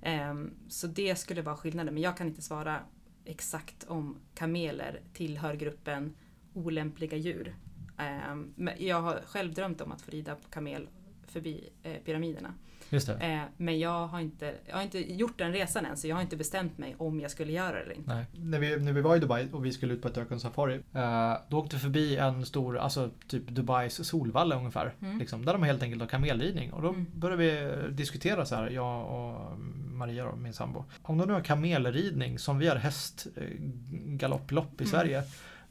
Ehm, 0.02 0.54
så 0.68 0.86
det 0.86 1.16
skulle 1.18 1.42
vara 1.42 1.56
skillnaden, 1.56 1.94
men 1.94 2.02
jag 2.02 2.16
kan 2.16 2.26
inte 2.26 2.42
svara 2.42 2.80
exakt 3.24 3.84
om 3.84 4.16
kameler 4.34 5.00
tillhör 5.12 5.54
gruppen 5.54 6.14
olämpliga 6.54 7.16
djur. 7.16 7.54
Ehm, 7.98 8.52
men 8.56 8.74
jag 8.78 9.02
har 9.02 9.22
själv 9.26 9.54
drömt 9.54 9.80
om 9.80 9.92
att 9.92 10.02
få 10.02 10.10
rida 10.10 10.34
på 10.34 10.48
kamel 10.48 10.88
förbi 11.26 11.68
eh, 11.82 11.96
pyramiderna. 12.04 12.54
Just 12.90 13.06
det. 13.06 13.14
Eh, 13.14 13.40
men 13.56 13.78
jag 13.78 14.06
har, 14.06 14.20
inte, 14.20 14.54
jag 14.66 14.74
har 14.76 14.82
inte 14.82 15.12
gjort 15.12 15.38
den 15.38 15.52
resan 15.52 15.86
än 15.86 15.96
så 15.96 16.08
jag 16.08 16.16
har 16.16 16.22
inte 16.22 16.36
bestämt 16.36 16.78
mig 16.78 16.94
om 16.98 17.20
jag 17.20 17.30
skulle 17.30 17.52
göra 17.52 17.72
det 17.72 17.80
eller 17.80 17.94
inte. 17.94 18.14
Nej. 18.14 18.24
När, 18.32 18.58
vi, 18.58 18.76
när 18.76 18.92
vi 18.92 19.00
var 19.00 19.16
i 19.16 19.18
Dubai 19.18 19.48
och 19.52 19.64
vi 19.66 19.72
skulle 19.72 19.94
ut 19.94 20.02
på 20.02 20.08
ett 20.08 20.18
ökensafari. 20.18 20.80
Eh, 20.94 21.34
då 21.48 21.58
åkte 21.58 21.76
vi 21.76 21.80
förbi 21.82 22.16
en 22.16 22.46
stor, 22.46 22.78
alltså 22.78 23.10
typ 23.28 23.48
Dubais 23.48 24.08
solvalla 24.08 24.56
ungefär. 24.56 24.94
Mm. 25.02 25.18
Liksom, 25.18 25.44
där 25.44 25.52
de 25.52 25.62
helt 25.62 25.82
enkelt 25.82 26.00
har 26.02 26.08
kamelridning. 26.08 26.72
Och 26.72 26.82
då 26.82 26.88
Mm. 26.88 27.06
började 27.14 27.42
vi 27.42 27.72
diskutera 27.92 28.46
så 28.46 28.54
här, 28.54 28.70
jag 28.70 29.06
och 29.06 29.58
Maria 29.92 30.28
och 30.28 30.38
min 30.38 30.52
sambo. 30.52 30.84
Om 31.02 31.18
de 31.18 31.28
nu 31.28 31.32
har 31.34 31.40
kamelridning 31.40 32.38
som 32.38 32.58
vi 32.58 32.68
har 32.68 32.76
hästgalopplopp 32.76 34.80
i 34.80 34.84
Mm. 34.84 34.90
Sverige. 34.90 35.22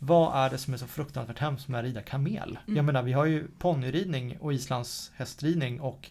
Vad 0.01 0.45
är 0.45 0.49
det 0.49 0.57
som 0.57 0.73
är 0.73 0.77
så 0.77 0.87
fruktansvärt 0.87 1.39
hemskt 1.39 1.67
med 1.67 1.79
att 1.79 1.85
rida 1.85 2.01
kamel? 2.01 2.59
Mm. 2.67 2.75
Jag 2.77 2.85
menar 2.85 3.03
vi 3.03 3.13
har 3.13 3.25
ju 3.25 3.47
ponnyridning 3.59 4.37
och 4.39 4.53
islands 4.53 5.11
hästridning 5.15 5.81
och 5.81 6.09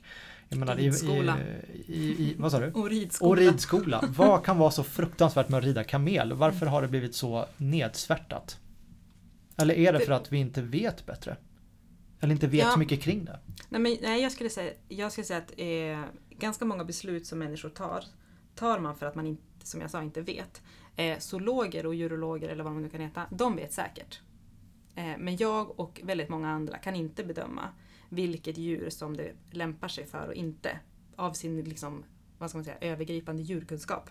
jag 0.48 0.58
menar, 0.58 0.78
i, 0.78 0.82
i, 0.82 0.86
Ridskola. 0.86 1.38
i, 1.86 2.02
i, 2.02 2.34
vad 2.38 2.50
sa 2.52 2.60
du? 2.60 2.72
Och 2.72 2.90
ridskola. 2.90 3.30
Och 3.30 3.36
ridskola. 3.36 4.04
Vad 4.16 4.44
kan 4.44 4.58
vara 4.58 4.70
så 4.70 4.84
fruktansvärt 4.84 5.48
med 5.48 5.58
att 5.58 5.64
rida 5.64 5.84
kamel? 5.84 6.32
Varför 6.32 6.66
har 6.66 6.82
det 6.82 6.88
blivit 6.88 7.14
så 7.14 7.46
nedsvärtat? 7.56 8.58
Eller 9.56 9.74
är 9.74 9.92
det 9.92 10.00
för 10.00 10.12
att 10.12 10.32
vi 10.32 10.38
inte 10.38 10.62
vet 10.62 11.06
bättre? 11.06 11.36
Eller 12.20 12.32
inte 12.32 12.46
vet 12.46 12.60
Ja. 12.60 12.70
så 12.72 12.78
mycket 12.78 13.02
kring 13.02 13.24
det? 13.24 13.38
Nej, 13.68 13.80
men, 13.80 13.96
nej 14.02 14.22
jag, 14.22 14.32
skulle 14.32 14.50
säga, 14.50 14.72
jag 14.88 15.12
skulle 15.12 15.24
säga 15.24 15.38
att 15.38 15.52
eh, 15.56 16.14
ganska 16.38 16.64
många 16.64 16.84
beslut 16.84 17.26
som 17.26 17.38
människor 17.38 17.68
tar, 17.68 18.04
tar 18.54 18.78
man 18.78 18.96
för 18.96 19.06
att 19.06 19.14
man 19.14 19.26
inte, 19.26 19.66
som 19.66 19.80
jag 19.80 19.90
sa, 19.90 20.02
inte 20.02 20.20
vet. 20.20 20.62
Eh, 20.96 21.18
zoologer 21.18 21.86
och 21.86 21.92
urologer 21.94 22.48
eller 22.48 22.64
vad 22.64 22.72
de 22.72 22.82
nu 22.82 22.88
kan 22.88 23.00
heta, 23.00 23.22
de 23.30 23.56
vet 23.56 23.72
säkert. 23.72 24.20
Eh, 24.94 25.04
men 25.18 25.36
jag 25.36 25.80
och 25.80 26.00
väldigt 26.04 26.28
många 26.28 26.50
andra 26.50 26.78
kan 26.78 26.94
inte 26.96 27.24
bedöma 27.24 27.68
vilket 28.08 28.58
djur 28.58 28.90
som 28.90 29.16
det 29.16 29.32
lämpar 29.50 29.88
sig 29.88 30.06
för 30.06 30.26
och 30.26 30.34
inte. 30.34 30.78
Av 31.16 31.32
sin 31.32 31.64
liksom, 31.64 32.04
vad 32.38 32.50
ska 32.50 32.58
man 32.58 32.64
säga, 32.64 32.76
övergripande 32.80 33.42
djurkunskap. 33.42 34.10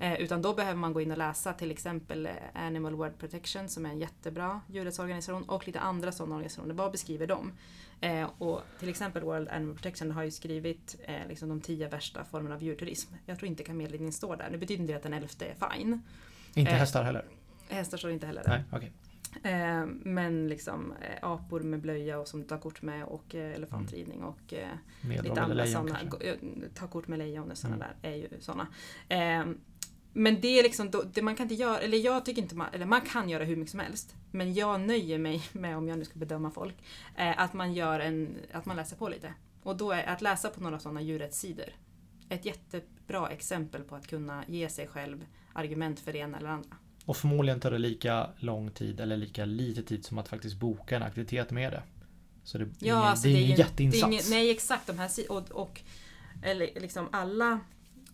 Eh, 0.00 0.14
utan 0.14 0.42
då 0.42 0.54
behöver 0.54 0.78
man 0.78 0.92
gå 0.92 1.00
in 1.00 1.10
och 1.10 1.18
läsa 1.18 1.52
till 1.52 1.70
exempel 1.70 2.26
eh, 2.26 2.32
Animal 2.54 2.94
World 2.94 3.18
Protection 3.18 3.68
som 3.68 3.86
är 3.86 3.90
en 3.90 3.98
jättebra 3.98 4.60
djurrättsorganisation 4.66 5.42
och 5.42 5.66
lite 5.66 5.80
andra 5.80 6.12
sådana 6.12 6.34
organisationer. 6.34 6.74
Vad 6.74 6.92
beskriver 6.92 7.26
de? 7.26 7.52
Eh, 8.00 8.30
och 8.38 8.60
till 8.78 8.88
exempel 8.88 9.22
World 9.22 9.48
Animal 9.48 9.74
Protection 9.74 10.10
har 10.10 10.22
ju 10.22 10.30
skrivit 10.30 10.96
eh, 11.04 11.28
liksom 11.28 11.48
de 11.48 11.60
tio 11.60 11.88
värsta 11.88 12.24
formerna 12.24 12.54
av 12.54 12.62
djurturism. 12.62 13.14
Jag 13.26 13.38
tror 13.38 13.48
inte 13.48 13.62
kamelridning 13.62 14.12
står 14.12 14.36
där. 14.36 14.50
Det 14.50 14.58
betyder 14.58 14.82
inte 14.82 14.96
att 14.96 15.02
den 15.02 15.12
elfte 15.12 15.46
är 15.46 15.70
fine. 15.70 16.02
Inte 16.54 16.70
Eh, 16.70 16.78
hästar 16.78 17.02
heller? 17.02 17.24
Hästar 17.68 17.98
står 17.98 18.10
inte 18.10 18.26
heller 18.26 18.42
där. 18.44 18.50
Nej, 18.50 18.64
okej. 18.72 18.92
Eh, 19.42 19.86
men 19.86 20.48
liksom 20.48 20.92
eh, 20.92 21.18
apor 21.22 21.60
med 21.60 21.80
blöja 21.80 22.18
och 22.18 22.28
som 22.28 22.40
du 22.40 22.46
tar 22.46 22.58
kort 22.58 22.82
med 22.82 23.04
och 23.04 23.34
eh, 23.34 23.54
elefantridning 23.54 24.22
och 24.22 24.52
eh, 24.52 24.68
Medelålders 25.00 25.28
lite 25.28 25.42
andra 25.42 25.66
sådana. 25.66 25.98
Ta 26.74 26.86
kort 26.86 27.08
med 27.08 27.18
lejon 27.18 27.50
och 27.50 27.58
sådana 27.58 27.76
Mm. 27.84 27.88
där 28.02 28.10
är 28.10 28.16
ju 28.16 28.28
sådana. 28.40 28.66
Men 30.12 30.40
det 30.40 30.58
är 30.58 30.62
liksom, 30.62 30.90
då, 30.90 31.02
det 31.02 31.22
man 31.22 31.36
kan 31.36 31.44
inte 31.44 31.54
göra, 31.54 31.78
eller 31.78 31.98
jag 31.98 32.24
tycker 32.24 32.42
inte 32.42 32.54
man, 32.56 32.66
eller 32.72 32.86
man 32.86 33.00
kan 33.00 33.28
göra 33.28 33.44
hur 33.44 33.56
mycket 33.56 33.70
som 33.70 33.80
helst. 33.80 34.14
Men 34.30 34.54
jag 34.54 34.80
nöjer 34.80 35.18
mig 35.18 35.42
med, 35.52 35.76
om 35.76 35.88
jag 35.88 35.98
nu 35.98 36.04
ska 36.04 36.18
bedöma 36.18 36.50
folk, 36.50 36.74
att 37.16 37.52
man 37.52 37.74
gör 37.74 38.00
en, 38.00 38.36
att 38.52 38.66
man 38.66 38.76
läser 38.76 38.96
på 38.96 39.08
lite. 39.08 39.34
Och 39.62 39.76
då 39.76 39.92
är 39.92 40.04
att 40.06 40.22
läsa 40.22 40.48
på 40.50 40.60
några 40.62 40.78
sådana 40.78 41.02
djurrättssidor 41.02 41.66
ett 42.28 42.44
jättebra 42.44 43.28
exempel 43.30 43.82
på 43.82 43.94
att 43.96 44.06
kunna 44.06 44.44
ge 44.46 44.68
sig 44.68 44.86
själv 44.86 45.26
argument 45.52 46.00
för 46.00 46.12
det 46.12 46.18
ena 46.18 46.38
eller 46.38 46.48
andra. 46.48 46.76
Och 47.04 47.16
förmodligen 47.16 47.60
tar 47.60 47.70
det 47.70 47.78
lika 47.78 48.30
lång 48.36 48.70
tid 48.70 49.00
eller 49.00 49.16
lika 49.16 49.44
lite 49.44 49.82
tid 49.82 50.04
som 50.04 50.18
att 50.18 50.28
faktiskt 50.28 50.56
boka 50.56 50.96
en 50.96 51.02
aktivitet 51.02 51.50
med 51.50 51.72
det. 51.72 51.82
Så 52.44 52.58
det, 52.58 52.64
är 52.64 52.68
ingen, 52.80 52.96
alltså, 52.96 53.28
det 53.28 53.34
är 53.34 53.44
ingen 53.44 53.58
jätteinsats. 53.58 54.02
är 54.02 54.06
ingen- 54.06 54.24
nej 54.30 54.50
exakt, 54.50 54.86
de 54.86 54.98
här 54.98 55.10
och, 55.28 55.50
och 55.50 55.80
eller 56.42 56.80
liksom 56.80 57.08
alla 57.12 57.60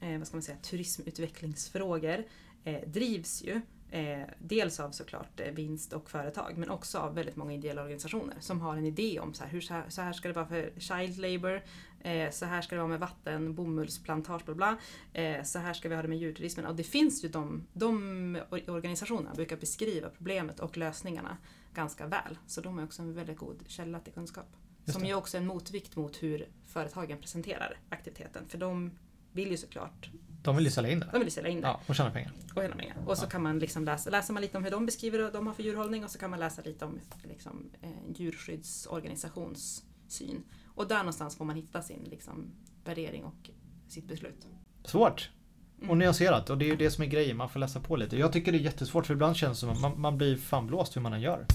eh, 0.01 0.19
vad 0.19 0.27
ska 0.27 0.37
man 0.37 0.43
säga, 0.43 0.59
turismutvecklingsfrågor 0.63 2.25
eh, 2.65 2.81
drivs 2.87 3.43
ju 3.43 3.61
eh, 3.91 4.27
dels 4.39 4.81
av 4.81 4.91
såklart 4.91 5.41
eh, 5.41 5.53
vinst 5.53 5.93
och 5.93 6.11
företag 6.11 6.53
men 6.57 6.71
också 6.71 6.99
av 6.99 7.15
väldigt 7.15 7.37
många 7.37 7.55
ideella 7.55 7.83
organisationer 7.83 8.37
som 8.41 8.61
har 8.61 8.77
en 8.77 8.87
idé 8.87 9.21
om 9.21 9.35
så 9.35 9.45
här, 9.45 9.51
hur 9.51 9.61
så 9.61 9.75
här, 9.75 9.85
så 9.89 10.03
här 10.03 10.13
ska 10.13 10.29
det 10.29 10.35
vara 10.35 10.47
för 10.47 10.73
child 10.79 11.19
labour, 11.19 11.63
eh, 12.01 12.31
så 12.31 12.45
här 12.47 12.63
ska 12.63 12.75
det 12.75 12.81
vara 12.81 12.89
med 12.91 13.01
vatten, 13.01 13.55
bomullsplantage, 13.55 14.45
bla 14.45 14.55
bla. 14.55 14.79
Eh, 15.13 15.43
så 15.43 15.59
här 15.59 15.73
ska 15.75 15.89
vi 15.89 15.95
ha 15.95 16.03
det 16.03 16.09
med 16.09 16.19
djurturismen. 16.19 16.67
Och 16.67 16.77
det 16.77 16.83
finns 16.85 17.25
ju 17.25 17.29
de, 17.29 17.67
de 17.73 18.37
or- 18.51 18.71
organisationerna 18.71 19.35
brukar 19.35 19.57
beskriva 19.57 20.09
problemet 20.09 20.61
och 20.61 20.77
lösningarna 20.77 21.37
ganska 21.75 22.07
väl. 22.07 22.39
Så 22.47 22.61
de 22.61 22.79
är 22.79 22.85
också 22.85 23.03
en 23.03 23.15
väldigt 23.15 23.39
god 23.39 23.57
källa 23.67 24.01
till 24.01 24.13
kunskap. 24.13 24.47
Som 24.85 25.05
ju 25.05 25.15
också 25.15 25.37
är 25.37 25.41
en 25.41 25.47
motvikt 25.47 25.97
mot 25.97 26.23
hur 26.23 26.49
företagen 26.67 27.19
presenterar 27.19 27.77
aktiviteten. 27.89 28.49
För 28.49 28.59
de 28.59 28.91
vill 29.33 29.51
ju 29.51 29.57
såklart, 29.57 30.11
De 30.43 30.57
vill 30.57 30.65
ju 30.65 30.71
sälja 30.71 30.91
in 30.91 31.01
det. 31.01 31.09
de 31.13 31.19
vill 31.19 31.27
ju 31.27 31.31
sälja 31.31 31.51
in 31.51 31.61
det 31.61 31.67
Ja, 31.67 31.81
och 31.87 31.95
tjäna 31.97 32.11
pengar. 32.11 32.33
och 32.55 32.63
tjäna 32.63 32.77
pengar. 32.77 32.97
Och 33.07 33.19
så 33.19 33.25
Ja. 33.25 33.29
kan 33.29 33.43
man 33.43 33.59
liksom 33.59 33.85
läsa, 33.85 34.11
läser 34.11 34.33
man 34.35 34.43
lite 34.43 34.57
om 34.59 34.65
hur 34.65 34.71
de 34.71 34.87
beskriver 34.87 35.23
vad 35.23 35.33
de 35.33 35.47
har 35.47 35.55
för 35.55 35.63
djurhållning 35.63 36.05
och 36.05 36.11
så 36.11 36.19
kan 36.19 36.31
man 36.31 36.41
läsa 36.41 36.63
lite 36.63 36.85
om 36.85 37.01
liksom, 37.25 37.71
en 37.81 38.15
djurskyddsorganisations 38.15 39.85
syn. 40.09 40.43
Och 40.75 40.89
där 40.89 40.99
någonstans 40.99 41.37
får 41.37 41.45
man 41.45 41.57
hitta 41.57 41.83
sin 41.83 42.05
liksom, 42.11 42.53
värdering 42.85 43.25
och 43.25 43.51
sitt 43.89 44.09
beslut. 44.09 44.47
Svårt. 44.85 45.31
Mm. 45.79 45.91
Och 45.91 45.97
nyanserat. 45.97 46.51
Och 46.51 46.59
det 46.59 46.65
är 46.65 46.69
ju 46.69 46.77
det 46.77 46.91
som 46.91 47.05
är 47.05 47.09
grejen. 47.09 47.37
Man 47.37 47.49
får 47.49 47.61
läsa 47.61 47.81
på 47.81 47.97
lite. 47.97 48.17
Jag 48.17 48.33
tycker 48.33 48.53
det 48.53 48.59
är 48.59 48.61
jättesvårt 48.61 49.07
för 49.07 49.15
ibland 49.15 49.37
känns 49.37 49.61
det 49.61 49.61
som 49.61 49.71
att 49.71 49.81
man, 49.81 50.01
man 50.01 50.19
blir 50.19 50.37
fan 50.37 50.67
blåst 50.67 50.97
hur 50.97 51.01
man 51.01 51.13
än 51.13 51.21
gör. 51.21 51.47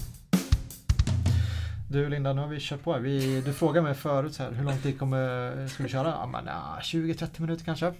Du 1.90 2.08
Linda, 2.08 2.32
nu 2.32 2.40
har 2.40 2.48
vi 2.48 2.60
kört 2.60 2.82
på. 2.82 2.98
Vi, 2.98 3.40
du 3.40 3.52
frågade 3.52 3.82
mig 3.82 3.94
förut 3.94 4.34
så 4.34 4.42
här, 4.42 4.52
hur 4.52 4.64
lång 4.64 4.78
tid 4.78 4.98
kommer, 4.98 5.68
ska 5.68 5.82
vi 5.82 5.88
köra? 5.88 6.08
Ja, 6.08 6.26
men, 6.26 6.46
ja, 6.46 6.78
20-30 6.82 7.40
minuter 7.40 7.64
kanske. 7.64 7.94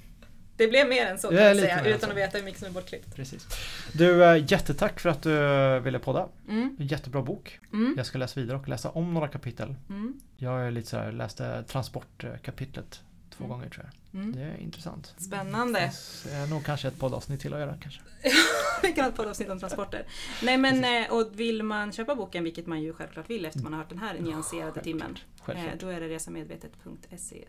Det 0.56 0.68
blev 0.68 0.88
mer 0.88 1.06
än 1.06 1.18
så 1.18 1.28
kan 1.28 1.36
Ja, 1.36 1.52
lite 1.52 1.66
säga, 1.68 1.96
utan 1.96 2.10
att 2.10 2.16
veta 2.16 2.38
hur 2.38 2.44
mycket 2.44 2.60
som 2.60 2.68
är 2.68 2.72
bortklippt. 2.72 3.14
Precis. 3.16 3.46
Du, 3.92 4.24
eh, 4.24 4.44
jättetack 4.52 5.00
för 5.00 5.08
att 5.08 5.22
du 5.22 5.36
eh, 5.44 5.80
ville 5.80 5.98
podda. 5.98 6.28
Mm. 6.48 6.76
Jättebra 6.78 7.22
bok. 7.22 7.58
Mm. 7.72 7.94
Jag 7.96 8.06
ska 8.06 8.18
läsa 8.18 8.40
vidare 8.40 8.58
och 8.58 8.68
läsa 8.68 8.90
om 8.90 9.14
några 9.14 9.28
kapitel. 9.28 9.74
Mm. 9.88 10.20
Jag 10.36 10.66
är 10.66 10.70
lite 10.70 10.88
så 10.88 10.96
här, 10.96 11.12
läste 11.12 11.62
transportkapitlet 11.62 13.00
två 13.36 13.44
Mm. 13.44 13.56
gånger 13.56 13.70
tror 13.70 13.84
jag. 14.12 14.20
Mm. 14.20 14.32
Det 14.36 14.42
är 14.42 14.56
intressant. 14.60 15.14
Spännande. 15.18 15.92
Det 16.24 16.30
är 16.32 16.46
nog 16.46 16.64
kanske 16.64 16.88
ett 16.88 16.98
poddavsnitt 16.98 17.40
till 17.40 17.54
att 17.54 17.60
göra 17.60 17.74
kanske. 17.82 18.00
Vi 18.82 18.92
kan 18.92 19.04
ha 19.04 19.10
ett 19.10 19.16
poddavsnitt 19.16 19.50
om 19.50 19.58
transporter. 19.58 20.06
Nej 20.42 20.56
men 20.56 20.84
eh, 20.84 21.12
och 21.12 21.30
vill 21.40 21.62
man 21.62 21.92
köpa 21.92 22.14
boken, 22.14 22.44
vilket 22.44 22.66
man 22.66 22.82
ju 22.82 22.92
självklart 22.92 23.30
vill 23.30 23.44
efter 23.44 23.60
man 23.60 23.72
har 23.72 23.80
hört 23.80 23.88
den 23.88 23.98
här 23.98 24.18
nyanserade 24.18 24.82
timmen. 24.82 25.10
Eh, 25.10 25.44
Självklart. 25.44 25.80
då 25.80 25.88
är 25.88 26.00
det 26.00 26.08
resamedvetet.se 26.08 27.44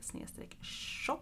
shop. 1.06 1.20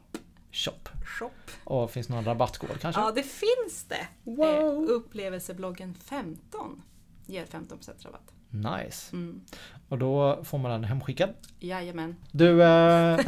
Shop. 0.56 0.90
shop. 1.20 1.30
Och 1.64 1.92
finns 1.92 2.10
någon 2.10 2.26
rabattkod 2.26 2.80
kanske? 2.82 3.02
Ja, 3.02 3.12
det 3.16 3.24
finns 3.24 3.84
det! 3.90 4.08
Wow. 4.24 4.46
Eh, 4.90 4.90
upplevelsebloggen 4.96 5.94
15 5.94 6.82
ger 7.26 7.46
15% 7.46 8.06
rabatt. 8.06 8.32
Nice. 8.50 9.16
Mm. 9.16 9.42
Och 9.90 9.98
då 9.98 10.44
får 10.44 10.58
man 10.58 10.72
den 10.72 10.84
hemskickad. 10.84 11.30
Jajamän. 11.60 12.16
Du, 12.32 12.64
eh, 12.64 13.20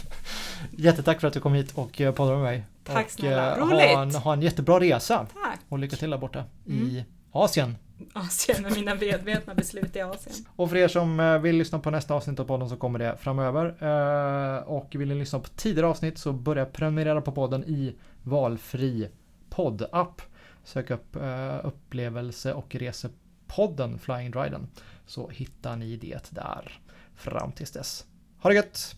jättetack 0.70 1.20
för 1.20 1.28
att 1.28 1.34
du 1.34 1.40
kom 1.40 1.54
hit 1.54 1.72
och 1.74 2.00
eh, 2.00 2.14
poddade 2.14 2.36
med 2.36 2.44
mig. 2.44 2.64
Tack 2.84 3.04
och, 3.06 3.10
snälla. 3.12 3.56
eh, 3.56 3.64
Ha 3.66 3.74
Roligt. 3.74 4.14
en, 4.14 4.22
ha 4.22 4.32
en 4.32 4.42
jättebra 4.42 4.80
resa. 4.80 5.26
Tack! 5.42 5.60
Och 5.68 5.78
lycka 5.78 5.96
till 5.96 6.10
där 6.10 6.18
borta 6.18 6.44
Mm. 6.66 6.86
i 6.88 7.04
Asien. 7.32 7.76
Asien 8.12 8.62
med 8.62 8.72
mina 8.72 8.94
medvetna 8.94 9.54
beslut 9.54 9.96
i 9.96 10.00
Asien. 10.00 10.46
Och 10.56 10.70
för 10.70 10.76
er 10.76 10.88
som 10.88 11.20
eh, 11.20 11.38
vill 11.38 11.56
lyssna 11.56 11.78
på 11.78 11.90
nästa 11.90 12.14
avsnitt 12.14 12.40
av 12.40 12.44
podden 12.44 12.68
så 12.68 12.76
kommer 12.76 12.98
det 12.98 13.16
framöver. 13.20 13.66
Eh, 13.80 14.62
och 14.62 14.96
vill 14.96 15.08
ni 15.08 15.14
lyssna 15.14 15.38
på 15.38 15.48
tidigare 15.48 15.86
avsnitt 15.86 16.18
så 16.18 16.32
börja 16.32 16.66
prenumerera 16.66 17.20
på 17.20 17.32
podden 17.32 17.64
i 17.64 17.96
valfri 18.22 19.08
poddapp. 19.50 20.22
Sök 20.64 20.90
upp 20.90 21.16
eh, 21.16 21.60
upplevelse 21.64 22.52
och 22.52 22.74
resepodden 22.74 23.98
Flying 23.98 24.30
Dryden 24.30 24.68
så 25.06 25.28
hittar 25.28 25.76
ni 25.76 25.96
det 25.96 26.30
där 26.30 26.80
fram 27.14 27.52
tills 27.52 27.70
dess. 27.70 28.06
Ha 28.38 28.50
det 28.50 28.56
gött! 28.56 28.96